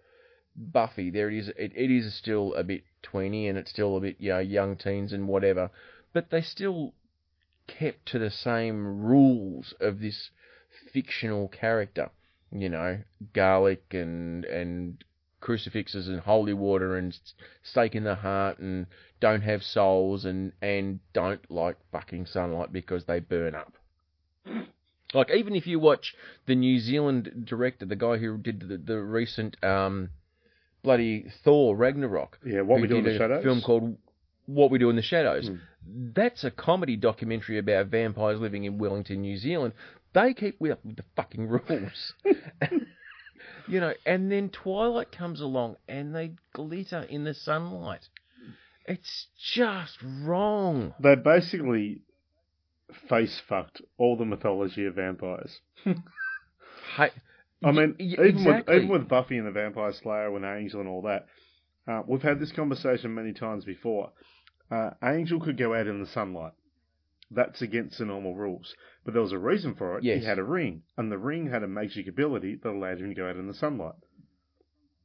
Buffy, 0.55 1.10
there 1.10 1.30
it 1.30 1.38
is. 1.38 1.47
It, 1.49 1.72
it 1.76 1.91
is 1.91 2.14
still 2.14 2.53
a 2.55 2.64
bit 2.64 2.84
tweeny, 3.01 3.47
and 3.47 3.57
it's 3.57 3.72
still 3.72 3.95
a 3.95 4.01
bit 4.01 4.18
you 4.20 4.32
know 4.32 4.39
young 4.39 4.76
teens 4.76 5.14
and 5.14 5.28
whatever, 5.28 5.72
but 6.12 6.30
they 6.30 6.41
still 6.41 6.93
kept 7.78 8.05
to 8.07 8.20
the 8.20 8.32
same 8.32 9.03
rules 9.05 9.74
of 9.80 9.99
this 9.99 10.30
fictional 10.93 11.47
character. 11.47 12.09
You 12.51 12.70
know, 12.70 12.99
garlic 13.34 13.84
and 13.91 14.43
and 14.45 15.03
crucifixes 15.39 16.07
and 16.07 16.20
holy 16.20 16.53
water 16.53 16.97
and 16.97 17.17
stake 17.63 17.95
in 17.95 18.03
the 18.03 18.15
heart 18.15 18.59
and 18.59 18.88
don't 19.22 19.41
have 19.41 19.61
souls 19.63 20.26
and 20.26 20.51
and 20.61 20.99
don't 21.13 21.49
like 21.51 21.78
fucking 21.91 22.26
sunlight 22.26 22.74
because 22.74 23.05
they 23.05 23.20
burn 23.20 23.55
up. 23.55 23.74
Like 25.13 25.32
even 25.32 25.55
if 25.55 25.65
you 25.65 25.80
watch 25.80 26.15
the 26.45 26.55
New 26.55 26.80
Zealand 26.80 27.45
director, 27.45 27.86
the 27.86 27.95
guy 27.95 28.17
who 28.17 28.38
did 28.38 28.61
the, 28.61 28.78
the 28.78 28.99
recent 28.99 29.63
um, 29.63 30.09
bloody 30.84 31.26
Thor 31.43 31.76
Ragnarok, 31.76 32.39
Yeah, 32.45 32.61
what 32.61 32.82
we 32.82 32.88
do 32.88 32.97
in 32.97 33.03
the 33.03 33.17
shadows. 33.17 33.43
film 33.43 33.61
called 33.61 33.97
What 34.54 34.72
We 34.72 34.80
Do 34.80 34.89
in 34.89 34.95
the 34.95 35.02
Shadows. 35.02 35.47
Hmm. 35.47 35.56
That's 36.16 36.43
a 36.43 36.52
comedy 36.52 36.95
documentary 36.95 37.58
about 37.58 37.88
vampires 37.88 38.39
living 38.39 38.64
in 38.64 38.78
Wellington, 38.78 39.22
New 39.22 39.38
Zealand. 39.38 39.74
They 40.14 40.34
keep 40.34 40.60
with 40.60 40.78
with 40.84 40.97
the 40.97 41.04
fucking 41.16 41.47
rules. 41.47 42.14
you 43.68 43.80
know, 43.80 43.93
and 44.06 44.32
then 44.32 44.50
Twilight 44.50 45.12
comes 45.12 45.39
along 45.39 45.78
and 45.88 46.16
they 46.16 46.34
glitter 46.54 47.02
in 47.02 47.24
the 47.24 47.34
sunlight. 47.34 48.08
It's 48.86 49.28
just 49.54 49.97
wrong. 50.24 50.95
They 51.00 51.16
basically 51.16 52.02
face 53.08 53.39
fucked 53.47 53.82
all 53.97 54.18
the 54.18 54.26
mythology 54.26 54.86
of 54.86 54.95
vampires. 54.95 55.60
Hey, 56.97 57.12
I 57.64 57.72
mean, 57.72 57.95
y- 58.00 58.06
even 58.14 58.26
exactly. 58.26 58.76
with 58.76 58.84
even 58.84 58.89
with 58.89 59.08
Buffy 59.08 59.38
and 59.38 59.45
the 59.45 59.52
Vampire 59.52 59.93
Slayer 59.93 60.36
and 60.36 60.43
Angel 60.43 60.80
and 60.80 60.89
all 60.89 61.04
that, 61.04 61.28
uh, 61.88 62.02
we've 62.08 62.22
had 62.22 62.39
this 62.39 62.52
conversation 62.52 63.14
many 63.14 63.32
times 63.32 63.64
before. 63.64 64.12
Uh, 64.72 64.91
Angel 65.03 65.39
could 65.39 65.57
go 65.57 65.74
out 65.74 65.88
in 65.88 65.99
the 65.99 66.07
sunlight. 66.07 66.53
That's 67.32 67.61
against 67.61 67.99
the 67.99 68.05
normal 68.05 68.36
rules, 68.36 68.74
but 69.05 69.13
there 69.13 69.22
was 69.22 69.32
a 69.32 69.38
reason 69.38 69.76
for 69.76 69.97
it. 69.97 70.03
Yes. 70.03 70.22
He 70.22 70.26
had 70.26 70.39
a 70.39 70.43
ring, 70.43 70.82
and 70.97 71.11
the 71.11 71.17
ring 71.17 71.49
had 71.49 71.61
a 71.63 71.67
magic 71.67 72.07
ability 72.07 72.55
that 72.63 72.70
allowed 72.70 72.99
him 72.99 73.09
to 73.09 73.15
go 73.15 73.30
out 73.30 73.36
in 73.38 73.47
the 73.47 73.53
sunlight. 73.53 73.93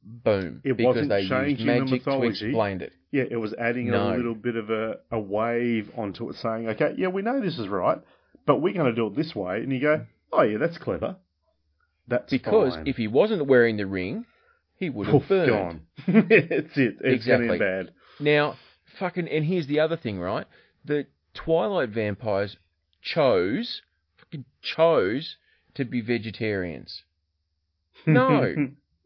boom. 0.03 0.61
It 0.63 0.77
because 0.77 0.85
wasn't 0.95 1.09
they 1.09 1.27
changing 1.27 1.65
the 1.67 1.73
magic 1.79 1.87
to 2.03 2.09
mythology. 2.11 2.45
explain 2.47 2.81
it. 2.81 2.93
Yeah, 3.11 3.23
it 3.29 3.37
was 3.37 3.53
adding 3.59 3.89
No. 3.89 4.13
a 4.13 4.15
little 4.17 4.35
bit 4.35 4.55
of 4.55 4.69
a, 4.69 4.97
a 5.11 5.19
wave 5.19 5.89
onto 5.97 6.29
it, 6.29 6.35
saying, 6.37 6.67
"Okay, 6.69 6.93
yeah, 6.97 7.07
we 7.07 7.21
know 7.21 7.41
this 7.41 7.57
is 7.57 7.67
right, 7.67 7.99
but 8.45 8.57
we're 8.61 8.73
going 8.73 8.85
to 8.87 8.95
do 8.95 9.07
it 9.07 9.15
this 9.15 9.33
way." 9.35 9.57
And 9.61 9.71
you 9.71 9.79
go, 9.81 10.05
"Oh 10.31 10.41
yeah, 10.43 10.57
that's 10.57 10.77
clever." 10.77 11.17
That's 12.07 12.29
Because 12.29 12.75
fine. 12.75 12.87
if 12.87 12.97
he 12.97 13.07
wasn't 13.07 13.47
wearing 13.47 13.77
the 13.77 13.87
ring, 13.87 14.25
he 14.77 14.89
would 14.91 15.07
have 15.07 15.21
Poof, 15.21 15.29
burned. 15.29 15.49
gone. 15.49 15.81
it's 16.07 16.77
it. 16.77 16.97
It's 17.01 17.25
Exactly. 17.25 17.47
getting 17.47 17.59
bad. 17.59 17.91
Now, 18.19 18.57
fucking, 18.97 19.27
and 19.27 19.45
here's 19.45 19.67
the 19.67 19.79
other 19.79 19.97
thing, 19.97 20.19
right? 20.19 20.45
The 20.83 21.07
Twilight 21.33 21.89
vampires 21.89 22.57
chose, 23.01 23.81
fucking 24.17 24.45
chose 24.61 25.37
to 25.75 25.85
be 25.85 26.01
vegetarians. 26.01 27.03
No, 28.07 28.53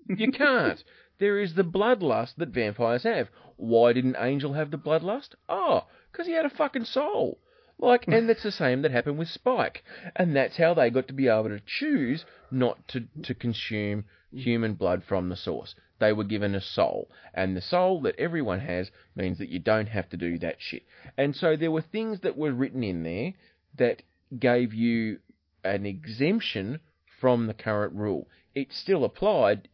you 0.08 0.32
can't. 0.32 0.84
There 1.20 1.40
is 1.40 1.54
the 1.54 1.64
bloodlust 1.64 2.36
that 2.38 2.50
vampires 2.50 3.04
have. 3.04 3.30
Why 3.56 3.94
didn't 3.94 4.18
Angel 4.20 4.54
have 4.54 4.72
the 4.72 4.78
bloodlust? 4.78 5.36
Oh, 5.48 5.86
because 6.12 6.28
he 6.28 6.34
had 6.34 6.46
a 6.46 6.50
fucking 6.50 6.86
soul. 6.86 7.40
Like, 7.78 8.08
and 8.08 8.28
that's 8.28 8.44
the 8.44 8.52
same 8.52 8.82
that 8.82 8.92
happened 8.92 9.18
with 9.18 9.30
Spike. 9.30 9.84
And 10.16 10.36
that's 10.36 10.58
how 10.58 10.74
they 10.74 10.90
got 10.90 11.08
to 11.08 11.14
be 11.14 11.30
able 11.30 11.50
to 11.50 11.62
choose 11.66 12.26
not 12.52 12.86
to, 12.90 13.06
to 13.24 13.34
consume 13.34 14.04
Mm. 14.34 14.40
human 14.40 14.74
blood 14.76 15.04
from 15.04 15.30
the 15.30 15.36
source. 15.36 15.76
They 16.00 16.14
were 16.14 16.24
given 16.24 16.56
a 16.56 16.62
soul. 16.62 17.10
And 17.34 17.58
the 17.58 17.62
soul 17.62 18.02
that 18.02 18.20
everyone 18.20 18.60
has 18.60 18.92
means 19.16 19.38
that 19.40 19.50
you 19.50 19.60
don't 19.60 19.88
have 19.88 20.10
to 20.10 20.18
do 20.18 20.38
that 20.40 20.58
shit. 20.60 20.84
And 21.18 21.36
so 21.36 21.56
there 21.56 21.72
were 21.72 21.82
things 21.82 22.20
that 22.22 22.38
were 22.38 22.52
written 22.52 22.84
in 22.84 23.04
there 23.04 23.34
that 23.78 24.04
gave 24.38 24.74
you 24.74 25.20
an 25.64 25.86
exemption 25.86 26.80
from 27.20 27.48
the 27.48 27.54
current 27.54 27.94
rule. 27.94 28.28
It 28.56 28.72
still 28.72 29.04
applied, 29.04 29.68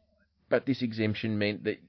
but 0.50 0.66
this 0.66 0.82
exemption 0.82 1.38
meant 1.38 1.64
that 1.66 1.80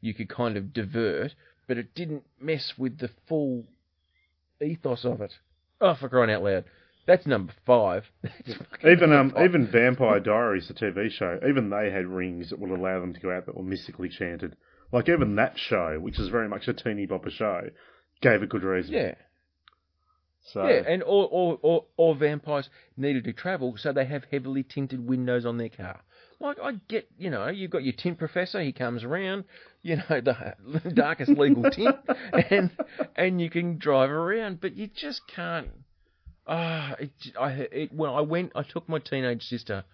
you 0.00 0.14
could 0.14 0.28
kind 0.28 0.56
of 0.56 0.72
divert, 0.72 1.34
but 1.66 1.78
it 1.78 1.94
didn't 1.94 2.24
mess 2.40 2.74
with 2.78 2.98
the 2.98 3.10
full 3.26 3.64
ethos 4.60 5.04
of 5.04 5.20
it. 5.20 5.32
Oh, 5.80 5.94
for 5.94 6.08
crying 6.08 6.30
out 6.30 6.42
loud. 6.42 6.64
That's 7.06 7.26
number 7.26 7.52
five. 7.66 8.04
That's 8.22 8.58
Even 8.84 9.12
um, 9.12 9.30
five. 9.30 9.44
even 9.44 9.66
Vampire 9.70 10.20
Diaries, 10.20 10.68
the 10.68 10.74
TV 10.74 11.10
show, 11.10 11.38
even 11.46 11.70
they 11.70 11.90
had 11.90 12.06
rings 12.06 12.50
that 12.50 12.58
would 12.58 12.70
allow 12.70 13.00
them 13.00 13.12
to 13.12 13.20
go 13.20 13.30
out 13.30 13.46
that 13.46 13.56
were 13.56 13.62
mystically 13.62 14.08
chanted. 14.08 14.56
Like 14.92 15.08
even 15.08 15.36
that 15.36 15.58
show, 15.58 15.98
which 16.00 16.18
is 16.18 16.28
very 16.28 16.48
much 16.48 16.68
a 16.68 16.72
teeny 16.72 17.06
bopper 17.06 17.30
show, 17.30 17.68
gave 18.20 18.42
a 18.42 18.46
good 18.46 18.62
reason. 18.62 18.94
Yeah. 18.94 19.14
So 20.52 20.66
Yeah, 20.66 20.82
and 20.86 21.02
all, 21.02 21.24
all, 21.24 21.58
all, 21.62 21.88
all 21.96 22.14
vampires 22.14 22.68
needed 22.96 23.24
to 23.24 23.32
travel, 23.32 23.76
so 23.78 23.92
they 23.92 24.04
have 24.04 24.24
heavily 24.30 24.62
tinted 24.62 25.06
windows 25.06 25.46
on 25.46 25.56
their 25.58 25.70
car. 25.70 26.02
Like 26.38 26.58
I 26.62 26.72
get, 26.88 27.08
you 27.18 27.30
know, 27.30 27.48
you've 27.48 27.70
got 27.70 27.84
your 27.84 27.94
tint 27.94 28.18
professor. 28.18 28.60
He 28.62 28.72
comes 28.72 29.04
around, 29.04 29.44
you 29.82 29.96
know, 29.96 30.02
the 30.20 30.92
darkest 30.94 31.30
legal 31.30 31.70
tint, 31.70 31.96
and 32.50 32.70
and 33.16 33.40
you 33.40 33.48
can 33.48 33.78
drive 33.78 34.10
around, 34.10 34.60
but 34.60 34.76
you 34.76 34.88
just 34.94 35.22
can't. 35.28 35.68
Ah, 36.46 36.94
it, 36.98 37.10
I 37.40 37.50
it, 37.52 37.92
when 37.92 38.10
I 38.10 38.20
went, 38.20 38.52
I 38.54 38.62
took 38.62 38.88
my 38.88 38.98
teenage 38.98 39.44
sister 39.44 39.84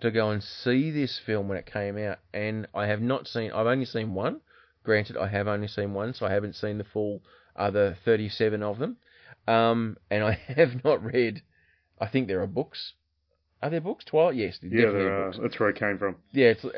to 0.00 0.10
go 0.10 0.30
and 0.30 0.42
see 0.42 0.90
this 0.90 1.18
film 1.24 1.48
when 1.48 1.58
it 1.58 1.66
came 1.66 1.98
out, 1.98 2.18
and 2.32 2.66
I 2.74 2.86
have 2.86 3.00
not 3.00 3.26
seen. 3.26 3.52
I've 3.52 3.66
only 3.66 3.84
seen 3.84 4.14
one. 4.14 4.40
Granted, 4.84 5.16
I 5.16 5.28
have 5.28 5.48
only 5.48 5.68
seen 5.68 5.92
one, 5.92 6.14
so 6.14 6.24
I 6.26 6.32
haven't 6.32 6.54
seen 6.56 6.78
the 6.78 6.84
full 6.84 7.22
other 7.56 7.96
thirty-seven 8.04 8.62
of 8.62 8.78
them. 8.78 8.96
Um, 9.46 9.96
and 10.10 10.24
I 10.24 10.32
have 10.56 10.84
not 10.84 11.02
read. 11.04 11.42
I 12.00 12.06
think 12.06 12.28
there 12.28 12.42
are 12.42 12.46
books. 12.46 12.92
Are 13.62 13.70
there 13.70 13.80
books? 13.80 14.04
Twilight? 14.04 14.36
Yes, 14.36 14.58
Yeah, 14.62 14.90
there 14.92 15.26
are. 15.26 15.32
That's 15.32 15.58
where 15.58 15.70
it 15.70 15.76
came 15.76 15.98
from. 15.98 16.16
Yeah, 16.32 16.48
it's 16.50 16.64
uh, 16.64 16.70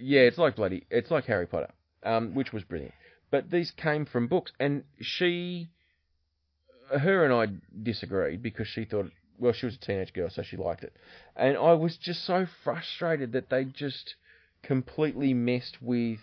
yeah, 0.00 0.20
it's 0.20 0.38
like 0.38 0.56
bloody, 0.56 0.86
it's 0.90 1.10
like 1.10 1.24
Harry 1.24 1.46
Potter, 1.46 1.72
um, 2.04 2.34
which 2.34 2.52
was 2.52 2.62
brilliant. 2.62 2.94
But 3.30 3.50
these 3.50 3.72
came 3.72 4.06
from 4.06 4.28
books, 4.28 4.52
and 4.60 4.84
she, 5.00 5.68
her 6.90 7.24
and 7.24 7.32
I 7.34 7.46
disagreed 7.82 8.42
because 8.42 8.68
she 8.68 8.84
thought, 8.84 9.10
well, 9.38 9.52
she 9.52 9.66
was 9.66 9.76
a 9.76 9.78
teenage 9.78 10.12
girl, 10.12 10.30
so 10.30 10.42
she 10.42 10.56
liked 10.56 10.82
it, 10.82 10.92
and 11.36 11.56
I 11.56 11.72
was 11.74 11.96
just 11.96 12.24
so 12.24 12.46
frustrated 12.64 13.32
that 13.32 13.50
they 13.50 13.64
just 13.64 14.14
completely 14.62 15.32
messed 15.34 15.78
with 15.80 16.18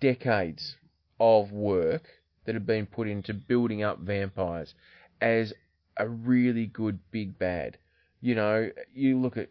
decades 0.00 0.76
of 1.18 1.52
work 1.52 2.02
that 2.44 2.54
had 2.54 2.66
been 2.66 2.86
put 2.86 3.06
into 3.08 3.32
building 3.34 3.82
up 3.82 3.98
vampires 4.00 4.74
as 5.20 5.52
a 5.96 6.08
really 6.08 6.66
good 6.66 6.98
big 7.10 7.38
bad. 7.38 7.78
You 8.20 8.34
know, 8.34 8.70
you 8.94 9.18
look 9.18 9.36
at 9.36 9.50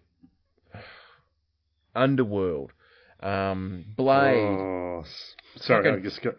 Underworld, 1.95 2.71
um, 3.21 3.85
Blade. 3.95 4.35
Oh, 4.37 5.03
sorry, 5.57 5.83
Fucking- 5.85 5.99
I 5.99 6.03
just 6.03 6.21
got. 6.21 6.35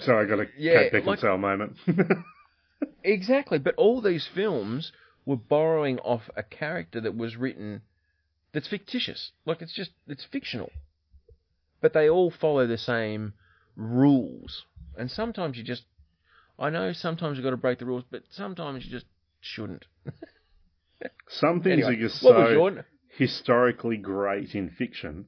Sorry, 0.00 0.26
I 0.26 0.28
got 0.28 0.40
a 0.40 0.46
Yeah, 0.56 0.88
Kate 0.90 1.04
like- 1.04 1.22
moment. 1.22 1.76
Exactly, 3.04 3.58
but 3.58 3.74
all 3.76 4.00
these 4.00 4.28
films 4.32 4.92
were 5.24 5.36
borrowing 5.36 5.98
off 6.00 6.22
a 6.36 6.42
character 6.42 7.00
that 7.00 7.16
was 7.16 7.36
written 7.36 7.82
that's 8.52 8.68
fictitious. 8.68 9.32
Like 9.44 9.62
it's 9.62 9.72
just 9.74 9.90
it's 10.06 10.24
fictional. 10.24 10.70
But 11.80 11.94
they 11.94 12.08
all 12.08 12.30
follow 12.30 12.66
the 12.66 12.78
same 12.78 13.34
rules. 13.76 14.64
And 14.96 15.10
sometimes 15.10 15.56
you 15.56 15.64
just 15.64 15.84
I 16.58 16.70
know 16.70 16.92
sometimes 16.92 17.36
you've 17.36 17.44
got 17.44 17.50
to 17.50 17.56
break 17.56 17.78
the 17.78 17.86
rules, 17.86 18.04
but 18.10 18.22
sometimes 18.30 18.84
you 18.84 18.90
just 18.90 19.06
shouldn't. 19.40 19.84
Some 21.28 21.62
things 21.62 21.84
Anyway, 21.84 21.96
are 21.98 22.08
just 22.08 22.20
so 22.20 22.82
historically 23.16 23.96
great 23.96 24.54
in 24.54 24.70
fiction 24.70 25.26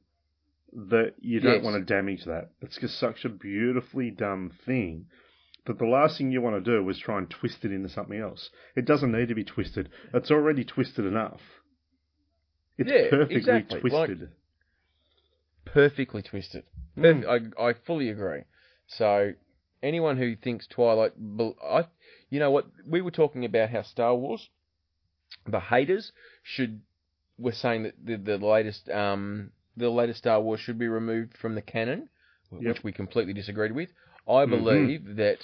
that 0.75 1.13
you 1.19 1.39
don't 1.39 1.55
Yes. 1.55 1.63
want 1.63 1.75
to 1.87 1.93
damage 1.93 2.25
that. 2.25 2.51
It's 2.61 2.77
just 2.77 2.97
such 2.99 3.23
a 3.25 3.29
beautifully 3.29 4.11
done 4.11 4.49
thing 4.65 5.07
that 5.65 5.79
the 5.79 5.85
last 5.85 6.17
thing 6.17 6.31
you 6.31 6.41
want 6.41 6.63
to 6.63 6.71
do 6.79 6.87
is 6.89 6.99
try 6.99 7.17
and 7.17 7.29
twist 7.29 7.63
it 7.65 7.71
into 7.71 7.89
something 7.89 8.19
else. 8.19 8.49
It 8.75 8.85
doesn't 8.85 9.11
need 9.11 9.29
to 9.29 9.35
be 9.35 9.43
twisted. 9.43 9.89
It's 10.13 10.29
already 10.31 10.63
twisted 10.63 11.05
enough. 11.05 11.41
It's 12.77 12.89
Yeah, 12.89 13.09
perfectly 13.09 13.35
exactly. 13.37 13.79
Like- 13.89 14.07
twisted. 14.07 14.29
perfectly 15.65 16.21
twisted. 16.21 16.63
Perf- 16.97 17.53
I 17.57 17.69
I 17.69 17.73
fully 17.73 18.09
agree. 18.09 18.43
So 18.87 19.33
anyone 19.81 20.17
who 20.17 20.35
thinks 20.35 20.67
Twilight, 20.67 21.13
I, 21.63 21.85
you 22.29 22.39
know 22.39 22.51
what 22.51 22.67
we 22.87 23.01
were 23.01 23.11
talking 23.11 23.45
about 23.45 23.69
how 23.69 23.81
Star 23.83 24.15
Wars, 24.15 24.49
the 25.47 25.59
haters 25.59 26.11
should 26.43 26.81
were 27.37 27.51
saying 27.51 27.83
that 27.83 27.95
the, 28.03 28.17
the 28.17 28.37
latest 28.37 28.87
um 28.89 29.51
the 29.77 29.89
latest 29.89 30.19
Star 30.19 30.41
Wars 30.41 30.59
should 30.59 30.77
be 30.79 30.87
removed 30.87 31.37
from 31.37 31.55
the 31.55 31.61
canon, 31.61 32.09
Yep. 32.51 32.61
which 32.61 32.83
we 32.83 32.91
completely 32.91 33.33
disagreed 33.33 33.71
with. 33.73 33.89
I 34.27 34.45
Mhm. 34.45 34.49
believe 34.49 35.15
that 35.17 35.39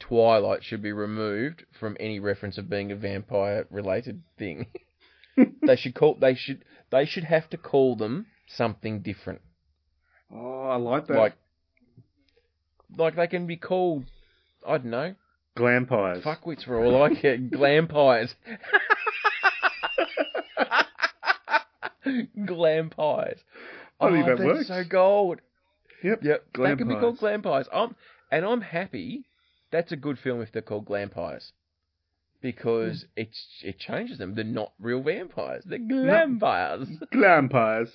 Twilight 0.00 0.64
should 0.64 0.82
be 0.82 0.92
removed 0.92 1.64
from 1.78 1.96
any 2.00 2.18
reference 2.18 2.58
of 2.58 2.68
being 2.70 2.90
a 2.90 2.96
vampire 2.96 3.66
related 3.70 4.22
thing. 4.38 4.66
they 5.62 5.76
should 5.76 5.94
call 5.94 6.14
they 6.14 6.34
should 6.34 6.64
they 6.90 7.04
should 7.04 7.24
have 7.24 7.48
to 7.50 7.56
call 7.56 7.96
them 7.96 8.26
something 8.46 9.00
different. 9.02 9.40
Oh, 10.30 10.62
I 10.68 10.76
like 10.76 11.06
that. 11.08 11.16
Like, 11.16 11.34
like 12.96 13.16
they 13.16 13.26
can 13.26 13.46
be 13.46 13.56
called, 13.56 14.04
I 14.66 14.78
don't 14.78 14.86
know, 14.90 15.14
Glampires. 15.56 16.22
fuckwits 16.22 16.64
for 16.64 16.82
all 16.84 17.02
I 17.02 17.14
care, 17.14 17.38
glampires. 17.38 18.34
glampires. 22.38 23.38
I 24.00 24.10
think 24.10 24.26
oh, 24.26 24.36
that 24.36 24.44
works. 24.44 24.68
so 24.68 24.82
gold. 24.88 25.40
Yep. 26.02 26.22
Yep, 26.22 26.44
they 26.58 26.76
can 26.76 26.88
be 26.88 26.94
called 26.96 27.18
Glampires. 27.18 27.42
glampires. 27.42 27.66
I'm, 27.72 27.96
and 28.30 28.44
I'm 28.44 28.60
happy. 28.60 29.24
That's 29.70 29.90
a 29.92 29.96
good 29.96 30.18
film 30.18 30.42
if 30.42 30.52
they're 30.52 30.62
called 30.62 30.86
glampires. 30.86 31.50
Because 32.42 33.02
Hmm. 33.02 33.22
it's 33.22 33.46
it 33.62 33.78
changes 33.78 34.18
them. 34.18 34.34
They're 34.34 34.44
not 34.44 34.72
real 34.78 35.02
vampires. 35.02 35.64
They're 35.64 35.78
glampires. 35.78 36.88
Glampires. 37.12 37.88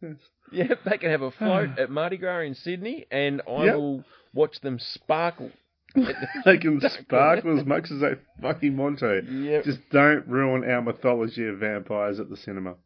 Yes. 0.00 0.14
Yep, 0.52 0.78
they 0.84 0.98
can 0.98 1.10
have 1.10 1.22
a 1.22 1.30
float 1.32 1.70
at 1.78 1.90
Mardi 1.90 2.16
Gras 2.16 2.40
in 2.40 2.54
Sydney, 2.54 3.06
and 3.10 3.42
I 3.48 3.64
Yep. 3.66 3.74
will 3.74 4.04
watch 4.32 4.60
them 4.60 4.78
sparkle. 4.78 5.50
They 6.44 6.56
can 6.58 6.80
sparkle 6.80 7.58
as 7.58 7.66
much 7.66 7.90
as 7.90 8.00
they 8.00 8.12
fucking 8.40 8.76
want 8.76 9.00
to. 9.00 9.22
Yep, 9.28 9.64
Just 9.64 9.80
don't 9.90 10.24
ruin 10.28 10.62
our 10.70 10.80
mythology 10.80 11.44
of 11.48 11.58
vampires 11.58 12.20
at 12.20 12.30
the 12.30 12.36
cinema. 12.36 12.76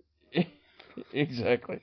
exactly. 1.13 1.81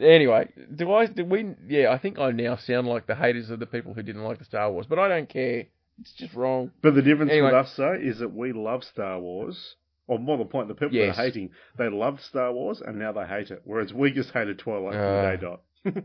Anyway, 0.00 0.48
do 0.74 0.92
I? 0.92 1.06
Do 1.06 1.24
we? 1.24 1.54
Yeah, 1.68 1.90
I 1.92 1.98
think 1.98 2.18
I 2.18 2.30
now 2.30 2.56
sound 2.56 2.86
like 2.86 3.06
the 3.06 3.14
haters 3.14 3.50
of 3.50 3.58
the 3.60 3.66
people 3.66 3.92
who 3.94 4.02
didn't 4.02 4.22
like 4.24 4.38
the 4.38 4.44
Star 4.46 4.70
Wars, 4.72 4.86
but 4.88 4.98
I 4.98 5.08
don't 5.08 5.28
care. 5.28 5.66
It's 6.00 6.12
just 6.14 6.34
wrong. 6.34 6.70
But 6.82 6.94
the 6.94 7.02
difference 7.02 7.30
Anyway. 7.32 7.46
with 7.48 7.54
us, 7.54 7.72
sir, 7.74 7.94
is 7.96 8.18
that 8.20 8.32
we 8.34 8.52
love 8.52 8.84
Star 8.84 9.18
Wars. 9.20 9.76
Or 10.08 10.18
more 10.20 10.38
the 10.38 10.44
point, 10.44 10.68
the 10.68 10.74
people 10.74 10.94
Yes. 10.94 11.16
that 11.16 11.20
are 11.22 11.24
hating, 11.24 11.50
they 11.76 11.88
loved 11.88 12.20
Star 12.22 12.52
Wars 12.52 12.80
and 12.80 12.96
now 12.96 13.10
they 13.10 13.26
hate 13.26 13.50
it. 13.50 13.62
Whereas 13.64 13.92
we 13.92 14.12
just 14.12 14.30
hated 14.30 14.58
Twilight 14.58 14.94
Uh. 14.94 15.30
day 15.30 15.36
dot. 15.42 15.60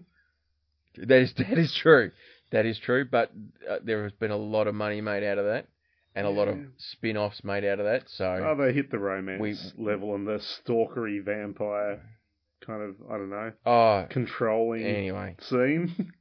That 0.97 1.21
is 1.21 1.33
that 1.37 1.57
is 1.57 1.73
true. 1.75 2.11
That 2.51 2.65
is 2.65 2.77
true. 2.79 3.05
But 3.05 3.31
uh, 3.69 3.77
there 3.83 4.03
has 4.03 4.11
been 4.13 4.31
a 4.31 4.37
lot 4.37 4.67
of 4.67 4.75
money 4.75 5.01
made 5.01 5.23
out 5.23 5.37
of 5.37 5.45
that, 5.45 5.67
and 6.15 6.25
a 6.27 6.29
lot 6.29 6.47
of 6.47 6.57
spin-offs 6.77 7.43
made 7.43 7.63
out 7.63 7.79
of 7.79 7.85
that. 7.85 8.09
So 8.09 8.25
Oh, 8.25 8.55
they 8.55 8.73
hit 8.73 8.91
the 8.91 8.99
romance 8.99 9.41
We- 9.77 9.83
level 9.85 10.15
and 10.15 10.27
the 10.27 10.39
stalkery 10.39 11.23
vampire 11.23 12.01
kind 12.65 12.81
of, 12.83 12.95
I 13.09 13.17
don't 13.17 13.29
know, 13.29 13.51
oh, 13.65 14.05
controlling 14.09 14.83
anyway, 14.83 15.35
scene. 15.41 16.11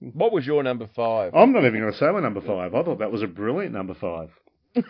what 0.00 0.32
was 0.32 0.46
your 0.46 0.62
number 0.62 0.88
five? 0.94 1.34
I'm 1.34 1.52
not 1.52 1.64
even 1.64 1.80
going 1.80 1.92
to 1.92 1.98
say 1.98 2.10
my 2.10 2.20
number 2.20 2.40
five. 2.40 2.74
I 2.74 2.82
thought 2.82 2.98
that 3.00 3.12
was 3.12 3.22
a 3.22 3.26
brilliant 3.26 3.72
number 3.74 3.94
five. 3.94 4.30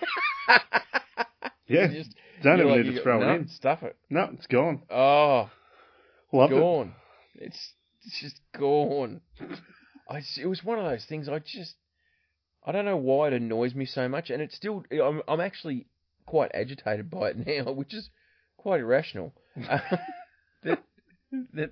Yeah, 1.70 1.88
just- 1.88 2.14
don't 2.42 2.60
even 2.60 2.70
like, 2.72 2.84
need 2.86 2.94
to 2.94 3.02
throw 3.02 3.20
"No, 3.20 3.30
it 3.30 3.34
in. 3.42 3.48
Stuff 3.48 3.82
it. 3.82 3.96
No, 4.08 4.30
it's 4.32 4.46
gone. 4.46 4.80
Oh, 4.90 5.50
Loved 6.32 6.52
it. 6.54 6.58
gone. 6.58 6.94
It's, 7.34 7.72
it's 8.06 8.20
just 8.20 8.40
gone. 8.58 9.20
I, 10.08 10.22
it 10.40 10.46
was 10.46 10.64
one 10.64 10.78
of 10.78 10.84
those 10.86 11.04
things. 11.04 11.28
I 11.28 11.40
just, 11.40 11.74
I 12.64 12.72
don't 12.72 12.86
know 12.86 12.96
why 12.96 13.26
it 13.28 13.32
annoys 13.34 13.74
me 13.74 13.84
so 13.84 14.08
much, 14.08 14.30
and 14.30 14.40
it's 14.40 14.54
still. 14.56 14.82
I'm, 14.92 15.20
I'm 15.28 15.40
actually 15.40 15.88
quite 16.26 16.50
agitated 16.54 17.10
by 17.10 17.30
it 17.30 17.46
now, 17.66 17.72
which 17.72 17.92
is 17.92 18.08
quite 18.56 18.80
irrational. 18.80 19.34
Um, 20.64 20.78
that, 21.32 21.46
that, 21.54 21.70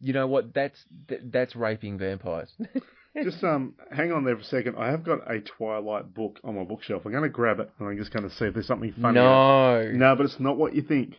you 0.00 0.12
know 0.12 0.26
what? 0.26 0.54
That's 0.54 0.78
that, 1.08 1.32
that's 1.32 1.56
raping 1.56 1.98
vampires. 1.98 2.50
Just 3.24 3.42
um, 3.42 3.74
hang 3.90 4.12
on 4.12 4.24
there 4.24 4.36
for 4.36 4.42
a 4.42 4.44
second. 4.44 4.76
I 4.78 4.90
have 4.90 5.02
got 5.02 5.28
a 5.28 5.40
Twilight 5.40 6.14
book 6.14 6.38
on 6.44 6.54
my 6.54 6.62
bookshelf. 6.62 7.02
I'm 7.04 7.10
going 7.10 7.24
to 7.24 7.28
grab 7.28 7.58
it 7.58 7.68
and 7.78 7.88
I'm 7.88 7.96
just 7.96 8.12
going 8.12 8.28
to 8.28 8.34
see 8.36 8.44
if 8.44 8.54
there's 8.54 8.68
something 8.68 8.94
funny. 9.02 9.16
no. 9.16 9.90
No, 9.90 10.14
but 10.14 10.26
it's 10.26 10.38
not 10.38 10.56
what 10.56 10.76
you 10.76 10.82
think. 10.82 11.16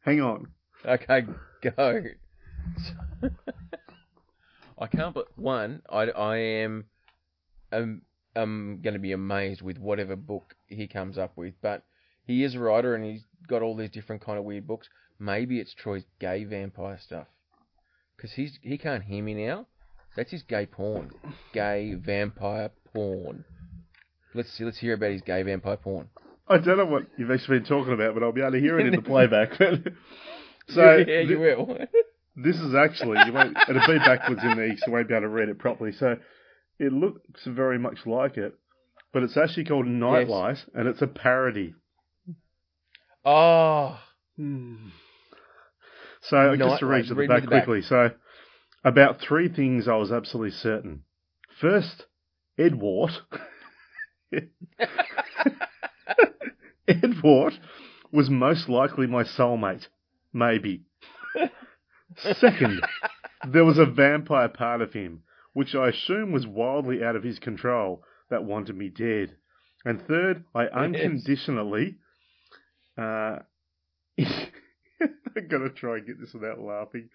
Hang 0.00 0.20
on. 0.20 0.48
Okay, 0.84 1.22
go. 1.62 2.02
I 4.78 4.86
can't. 4.88 5.14
But 5.14 5.28
one, 5.38 5.82
I, 5.88 6.02
I 6.10 6.36
am, 6.38 6.86
um, 7.70 8.02
I'm 8.34 8.80
going 8.82 8.94
to 8.94 9.00
be 9.00 9.12
amazed 9.12 9.62
with 9.62 9.78
whatever 9.78 10.16
book 10.16 10.56
he 10.66 10.88
comes 10.88 11.18
up 11.18 11.36
with. 11.36 11.54
But 11.62 11.84
he 12.24 12.42
is 12.42 12.56
a 12.56 12.58
writer, 12.58 12.96
and 12.96 13.04
he's 13.04 13.22
got 13.46 13.62
all 13.62 13.76
these 13.76 13.90
different 13.90 14.24
kind 14.24 14.40
of 14.40 14.44
weird 14.44 14.66
books. 14.66 14.88
Maybe 15.22 15.60
it's 15.60 15.72
Troy's 15.72 16.02
gay 16.18 16.42
vampire 16.42 16.98
stuff, 17.00 17.28
because 18.16 18.32
he's 18.32 18.58
he 18.60 18.76
can't 18.76 19.04
hear 19.04 19.22
me 19.22 19.34
now. 19.34 19.68
That's 20.16 20.32
his 20.32 20.42
gay 20.42 20.66
porn, 20.66 21.12
gay 21.54 21.94
vampire 21.94 22.70
porn. 22.92 23.44
Let's 24.34 24.52
see. 24.52 24.64
Let's 24.64 24.78
hear 24.78 24.94
about 24.94 25.12
his 25.12 25.22
gay 25.22 25.44
vampire 25.44 25.76
porn. 25.76 26.08
I 26.48 26.58
don't 26.58 26.76
know 26.76 26.86
what 26.86 27.06
you've 27.16 27.30
actually 27.30 27.60
been 27.60 27.68
talking 27.68 27.92
about, 27.92 28.14
but 28.14 28.24
I'll 28.24 28.32
be 28.32 28.40
able 28.40 28.50
to 28.50 28.60
hear 28.60 28.80
it 28.80 28.86
in 28.86 28.96
the 28.96 29.02
playback. 29.10 29.54
so 30.68 30.96
yeah, 31.06 31.20
you 31.20 31.38
will. 31.38 31.78
this 32.34 32.56
is 32.56 32.74
actually 32.74 33.24
you 33.24 33.32
won't. 33.32 33.56
It'll 33.68 33.86
be 33.86 33.98
backwards 33.98 34.42
in 34.42 34.56
there, 34.56 34.76
so 34.76 34.86
you 34.88 34.92
won't 34.92 35.06
be 35.06 35.14
able 35.14 35.22
to 35.22 35.28
read 35.28 35.50
it 35.50 35.58
properly. 35.60 35.92
So 35.92 36.16
it 36.80 36.92
looks 36.92 37.42
very 37.46 37.78
much 37.78 37.98
like 38.06 38.38
it, 38.38 38.58
but 39.12 39.22
it's 39.22 39.36
actually 39.36 39.66
called 39.66 39.86
night 39.86 40.26
Nightlight, 40.26 40.58
and 40.74 40.88
it's 40.88 41.00
a 41.00 41.06
parody. 41.06 41.74
oh, 43.24 44.00
So 46.22 46.54
Night 46.54 46.58
just 46.58 46.80
to 46.80 46.86
read 46.86 47.06
to 47.08 47.14
the 47.14 47.26
back 47.26 47.42
the 47.42 47.48
back. 47.48 47.64
quickly. 47.64 47.82
So 47.82 48.10
about 48.84 49.20
three 49.20 49.48
things 49.48 49.88
I 49.88 49.96
was 49.96 50.12
absolutely 50.12 50.52
certain. 50.52 51.02
First, 51.60 52.06
Edward. 52.58 53.12
Edward 56.88 57.54
was 58.10 58.30
most 58.30 58.68
likely 58.68 59.06
my 59.06 59.24
soulmate. 59.24 59.86
Maybe. 60.32 60.84
Second, 62.16 62.82
there 63.48 63.64
was 63.64 63.78
a 63.78 63.86
vampire 63.86 64.48
part 64.48 64.80
of 64.80 64.92
him, 64.92 65.22
which 65.52 65.74
I 65.74 65.88
assume 65.88 66.32
was 66.32 66.46
wildly 66.46 67.02
out 67.02 67.16
of 67.16 67.22
his 67.22 67.38
control, 67.38 68.04
that 68.30 68.44
wanted 68.44 68.76
me 68.76 68.88
dead. 68.88 69.36
And 69.84 70.06
third, 70.06 70.44
I 70.54 70.66
unconditionally. 70.66 71.96
Uh, 72.96 73.38
I'm 75.36 75.48
gonna 75.48 75.70
try 75.70 75.96
and 75.98 76.06
get 76.06 76.20
this 76.20 76.32
without 76.34 76.60
laughing. 76.60 77.08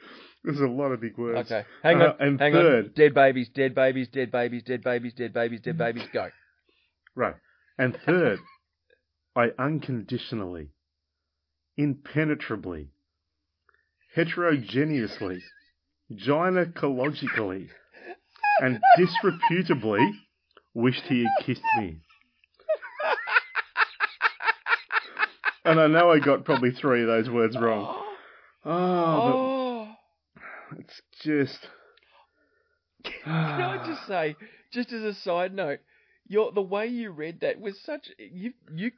There's 0.43 0.59
a 0.59 0.67
lot 0.67 0.91
of 0.91 1.01
big 1.01 1.17
words. 1.17 1.51
Okay, 1.51 1.65
hang 1.83 2.01
Uh, 2.01 2.05
on, 2.05 2.15
and 2.19 2.39
hang 2.39 2.53
third, 2.53 2.85
on. 2.85 2.91
Dead 2.95 3.13
babies, 3.13 3.49
dead 3.53 3.75
babies, 3.75 4.07
dead 4.09 4.31
babies, 4.31 4.63
dead 4.63 4.83
babies, 4.83 5.13
dead 5.13 5.33
babies, 5.33 5.61
dead 5.61 5.77
babies. 5.77 6.03
Go. 6.13 6.29
Right. 7.15 7.35
And 7.77 7.97
third, 8.05 8.39
I 9.35 9.49
unconditionally, 9.59 10.69
impenetrably, 11.77 12.87
heterogeneously, 14.15 15.39
gynecologically, 16.11 17.67
and 18.61 18.79
disreputably 18.97 19.99
wished 20.73 21.03
he 21.07 21.19
had 21.23 21.45
kissed 21.45 21.61
me. 21.79 21.97
And 25.65 25.81
I 25.81 25.87
know 25.87 26.09
I 26.11 26.19
got 26.19 26.45
probably 26.45 26.71
three 26.71 27.01
of 27.01 27.07
those 27.07 27.29
words 27.29 27.57
wrong. 27.59 28.01
Oh, 28.65 28.71
Oh. 28.71 29.95
but 30.35 30.43
oh. 30.43 30.79
it's 30.79 31.01
just. 31.21 31.67
Can 33.03 33.31
I 33.31 33.85
just 33.87 34.07
say, 34.07 34.35
just 34.71 34.91
as 34.91 35.03
a 35.03 35.13
side 35.13 35.53
note, 35.53 35.79
your 36.27 36.51
the 36.51 36.61
way 36.61 36.87
you 36.87 37.11
read 37.11 37.41
that 37.41 37.59
was 37.59 37.79
such 37.85 38.09
you 38.17 38.53
you. 38.73 38.91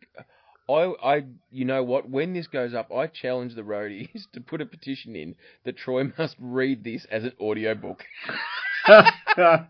I, 0.70 0.93
I, 1.03 1.24
you 1.49 1.66
know 1.66 1.82
what? 1.84 2.07
When 2.07 2.34
this 2.34 2.45
goes 2.45 2.76
up, 2.76 2.91
I 2.93 3.07
challenge 3.07 3.55
the 3.55 3.64
roadies 3.64 4.30
to 4.34 4.41
put 4.41 4.62
a 4.62 4.68
petition 4.68 5.16
in 5.16 5.34
that 5.66 5.78
Troy 5.78 6.12
must 6.16 6.36
read 6.39 6.84
this 6.84 7.05
as 7.12 7.24
an 7.24 7.34
audiobook. 7.39 8.03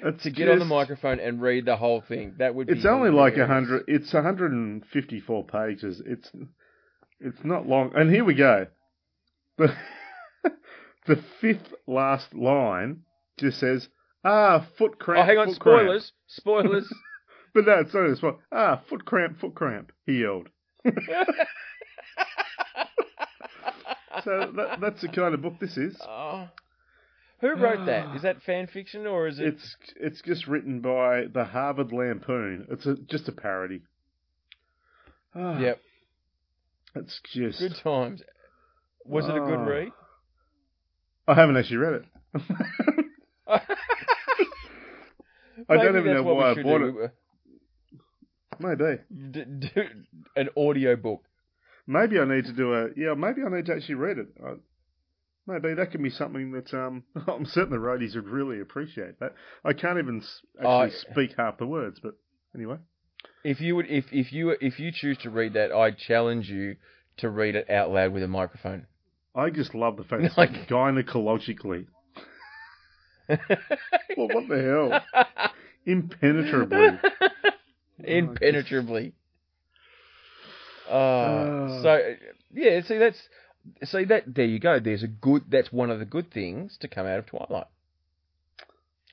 It's 0.00 0.22
to 0.22 0.30
get 0.30 0.48
on 0.48 0.58
the 0.60 0.64
microphone 0.64 1.18
and 1.18 1.42
read 1.42 1.64
the 1.64 1.76
whole 1.76 2.00
thing. 2.00 2.34
That 2.38 2.54
would 2.54 2.68
be. 2.68 2.74
It's 2.74 2.86
only 2.86 3.10
like 3.10 3.36
a 3.36 3.46
hundred. 3.46 3.84
It's 3.88 4.12
154 4.12 5.44
pages. 5.44 6.00
It's 6.06 6.30
it's 7.20 7.44
not 7.44 7.66
long. 7.66 7.92
And 7.94 8.10
here 8.10 8.24
we 8.24 8.34
go. 8.34 8.66
The 9.56 9.74
the 11.06 11.16
fifth 11.40 11.74
last 11.86 12.34
line 12.34 13.02
just 13.38 13.58
says, 13.58 13.88
"Ah, 14.24 14.66
foot 14.76 14.98
cramp." 14.98 15.24
Oh, 15.24 15.26
hang 15.26 15.38
on, 15.38 15.48
foot 15.48 15.60
cramp." 15.60 15.80
spoilers, 15.80 16.12
spoilers. 16.26 16.92
But 17.54 17.64
no, 17.66 17.78
it's 17.80 17.94
not 17.94 18.04
a 18.04 18.14
spoiler. 18.14 18.36
Ah, 18.52 18.82
foot 18.88 19.04
cramp, 19.06 19.40
foot 19.40 19.54
cramp. 19.54 19.90
He 20.06 20.20
yelled. 20.20 20.48
So 24.24 24.52
that, 24.56 24.80
that's 24.80 25.00
the 25.00 25.08
kind 25.08 25.34
of 25.34 25.42
book 25.42 25.54
this 25.60 25.76
is. 25.76 25.96
oh. 26.02 26.48
Who 27.40 27.54
wrote 27.54 27.86
that? 27.86 28.16
Is 28.16 28.22
that 28.22 28.42
fan 28.42 28.66
fiction 28.66 29.06
or 29.06 29.28
is 29.28 29.38
it? 29.38 29.46
It's 29.46 29.76
it's 29.94 30.20
just 30.22 30.48
written 30.48 30.80
by 30.80 31.26
the 31.32 31.44
Harvard 31.44 31.92
Lampoon. 31.92 32.66
It's 32.68 32.84
a, 32.84 32.96
just 32.96 33.28
a 33.28 33.32
parody. 33.32 33.82
Ah, 35.36 35.56
Yep, 35.60 35.80
It's 36.98 37.20
just. 37.32 37.58
good 37.58 37.76
times. 37.82 38.22
Was 39.04 39.24
it 39.26 39.36
a 39.36 39.40
good 39.40 39.58
Oh. 39.58 39.64
read? 39.64 39.88
I 41.26 41.34
haven't 41.34 41.56
actually 41.56 41.76
read 41.78 41.94
it. 41.94 42.04
I 45.68 45.76
don't 45.76 45.96
even 45.98 46.14
know 46.14 46.22
why 46.22 46.50
I 46.52 46.62
bought 46.62 46.82
it. 46.82 47.12
Maybe. 48.60 48.98
D- 49.30 49.44
do 49.44 49.82
an 50.36 50.48
audio 50.56 50.96
book. 50.96 51.24
Maybe 51.86 52.18
I 52.18 52.24
need 52.24 52.44
to 52.46 52.52
do 52.52 52.74
a. 52.74 52.88
Yeah, 52.96 53.14
maybe 53.14 53.42
I 53.46 53.48
need 53.54 53.66
to 53.66 53.74
actually 53.74 53.94
read 53.96 54.18
it. 54.18 54.28
I, 54.44 54.54
maybe 55.46 55.74
that 55.74 55.90
can 55.90 56.02
be 56.02 56.10
something 56.10 56.52
that 56.52 56.72
um, 56.74 57.04
I'm 57.28 57.46
certain 57.46 57.70
the 57.70 57.76
roadies 57.76 58.14
would 58.14 58.28
really 58.28 58.60
appreciate. 58.60 59.20
That 59.20 59.34
I 59.64 59.72
can't 59.72 59.98
even 59.98 60.18
s- 60.22 60.40
actually 60.58 60.68
I- 60.70 61.12
speak 61.12 61.34
half 61.38 61.58
the 61.58 61.66
words, 61.66 62.00
but 62.02 62.14
anyway. 62.54 62.76
If 63.44 63.60
you 63.60 63.76
would, 63.76 63.86
if 63.88 64.06
if 64.12 64.32
you 64.32 64.50
if 64.60 64.78
you 64.80 64.90
choose 64.92 65.18
to 65.18 65.30
read 65.30 65.52
that, 65.54 65.72
I 65.72 65.90
challenge 65.92 66.48
you 66.48 66.76
to 67.18 67.28
read 67.28 67.54
it 67.54 67.70
out 67.70 67.90
loud 67.90 68.12
with 68.12 68.22
a 68.22 68.28
microphone. 68.28 68.86
I 69.34 69.50
just 69.50 69.74
love 69.74 69.96
the 69.96 70.04
fact 70.04 70.22
it's 70.24 70.36
Like- 70.36 70.50
like 70.52 70.68
gynecologically. 70.68 71.86
Well, 74.16 74.28
what 74.32 74.48
the 74.48 75.02
hell? 75.12 75.24
Impenetrably. 75.86 76.98
Impenetrably. 78.02 79.12
Uh, 80.88 80.92
Uh. 80.92 81.82
so 81.82 82.14
yeah, 82.54 82.80
see 82.82 82.96
that's 82.98 83.20
see 83.84 84.04
that 84.04 84.24
there 84.34 84.46
you 84.46 84.58
go. 84.58 84.80
There's 84.80 85.02
a 85.02 85.06
good. 85.08 85.42
That's 85.50 85.70
one 85.70 85.90
of 85.90 85.98
the 85.98 86.04
good 86.06 86.32
things 86.32 86.78
to 86.80 86.88
come 86.88 87.06
out 87.06 87.18
of 87.18 87.26
Twilight. 87.26 87.66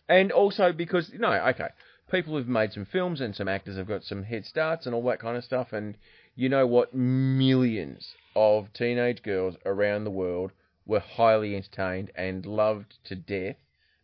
And 0.08 0.32
also 0.32 0.72
because 0.72 1.12
know, 1.14 1.34
okay, 1.50 1.70
people 2.12 2.36
who've 2.36 2.48
made 2.48 2.74
some 2.74 2.86
films 2.86 3.22
and 3.22 3.36
some 3.36 3.48
actors 3.48 3.78
have 3.78 3.88
got 3.88 4.04
some 4.04 4.24
head 4.24 4.46
starts 4.46 4.86
and 4.86 4.94
all 4.94 5.04
that 5.04 5.20
kind 5.20 5.38
of 5.38 5.44
stuff. 5.44 5.74
And 5.74 5.98
you 6.36 6.50
know 6.50 6.68
what? 6.68 6.94
Millions 6.94 8.14
of 8.36 8.72
teenage 8.74 9.24
girls 9.24 9.56
around 9.66 10.04
the 10.04 10.12
world 10.12 10.52
were 10.86 11.00
highly 11.00 11.56
entertained 11.56 12.12
and 12.16 12.46
loved 12.46 12.96
to 13.06 13.16
death 13.16 13.56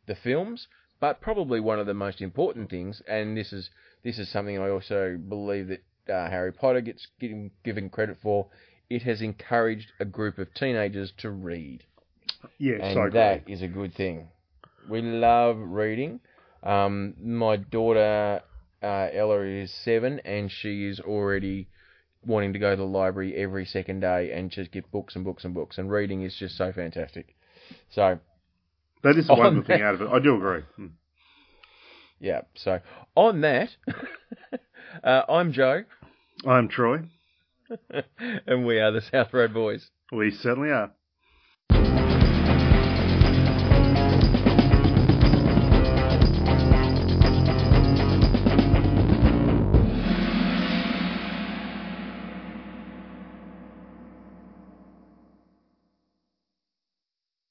the 0.08 0.16
films. 0.16 0.68
But 1.00 1.22
probably 1.22 1.60
one 1.60 1.80
of 1.80 1.88
the 1.88 1.94
most 1.94 2.22
important 2.22 2.70
things, 2.70 3.02
and 3.08 3.36
this 3.36 3.52
is 3.52 3.70
this 4.04 4.20
is 4.20 4.30
something 4.30 4.58
I 4.60 4.70
also 4.70 5.18
believe 5.18 5.68
that 5.68 5.84
uh, 6.12 6.30
Harry 6.30 6.52
Potter 6.52 6.82
gets 6.82 7.08
given, 7.20 7.52
given 7.64 7.90
credit 7.90 8.18
for. 8.22 8.48
It 8.90 9.04
has 9.04 9.22
encouraged 9.22 9.92
a 10.00 10.06
group 10.06 10.38
of 10.38 10.54
teenagers 10.54 11.14
to 11.20 11.30
read, 11.30 11.84
Yes, 12.58 12.82
and 12.84 13.00
I 13.00 13.06
agree. 13.08 13.20
that 13.20 13.44
is 13.48 13.62
a 13.62 13.68
good 13.68 13.96
thing. 13.96 14.28
We 14.90 15.02
love 15.02 15.58
reading. 15.58 16.20
Um, 16.64 17.16
my 17.22 17.56
daughter 17.58 18.42
uh, 18.82 19.08
Ella 19.14 19.42
is 19.42 19.72
seven, 19.84 20.20
and 20.26 20.52
she 20.52 20.86
is 20.86 21.00
already 21.00 21.68
wanting 22.26 22.54
to 22.54 22.60
go 22.60 22.72
to 22.72 22.76
the 22.76 22.84
library 22.84 23.36
every 23.36 23.66
second 23.66 24.02
day 24.02 24.32
and 24.32 24.52
just 24.52 24.72
get 24.72 24.92
books 24.92 25.16
and 25.16 25.26
books 25.26 25.44
and 25.44 25.54
books. 25.54 25.78
And 25.78 25.92
reading 25.92 26.22
is 26.24 26.36
just 26.36 26.58
so 26.58 26.72
fantastic. 26.72 27.36
So 27.90 28.20
That 29.04 29.18
is 29.18 29.28
the 29.28 29.34
On 29.34 29.40
one 29.40 29.64
thing 29.64 29.82
out 29.82 29.96
of 29.96 30.02
it. 30.02 30.10
I 30.12 30.20
do 30.20 30.36
agree. 30.36 30.62
Hmm. 30.76 30.88
yeah. 32.20 32.42
So 32.56 32.80
on 33.16 33.42
that, 33.42 33.70
uh, 35.04 35.22
I'm 35.30 35.54
Joe, 35.54 35.84
I'm 36.46 36.68
Troy. 36.68 37.00
and 38.48 38.66
we 38.66 38.80
are 38.80 38.92
the 38.92 39.02
South 39.02 39.34
Road 39.34 39.54
Boys. 39.54 39.90
We 40.12 40.32
certainly 40.32 40.70
are. 40.70 40.92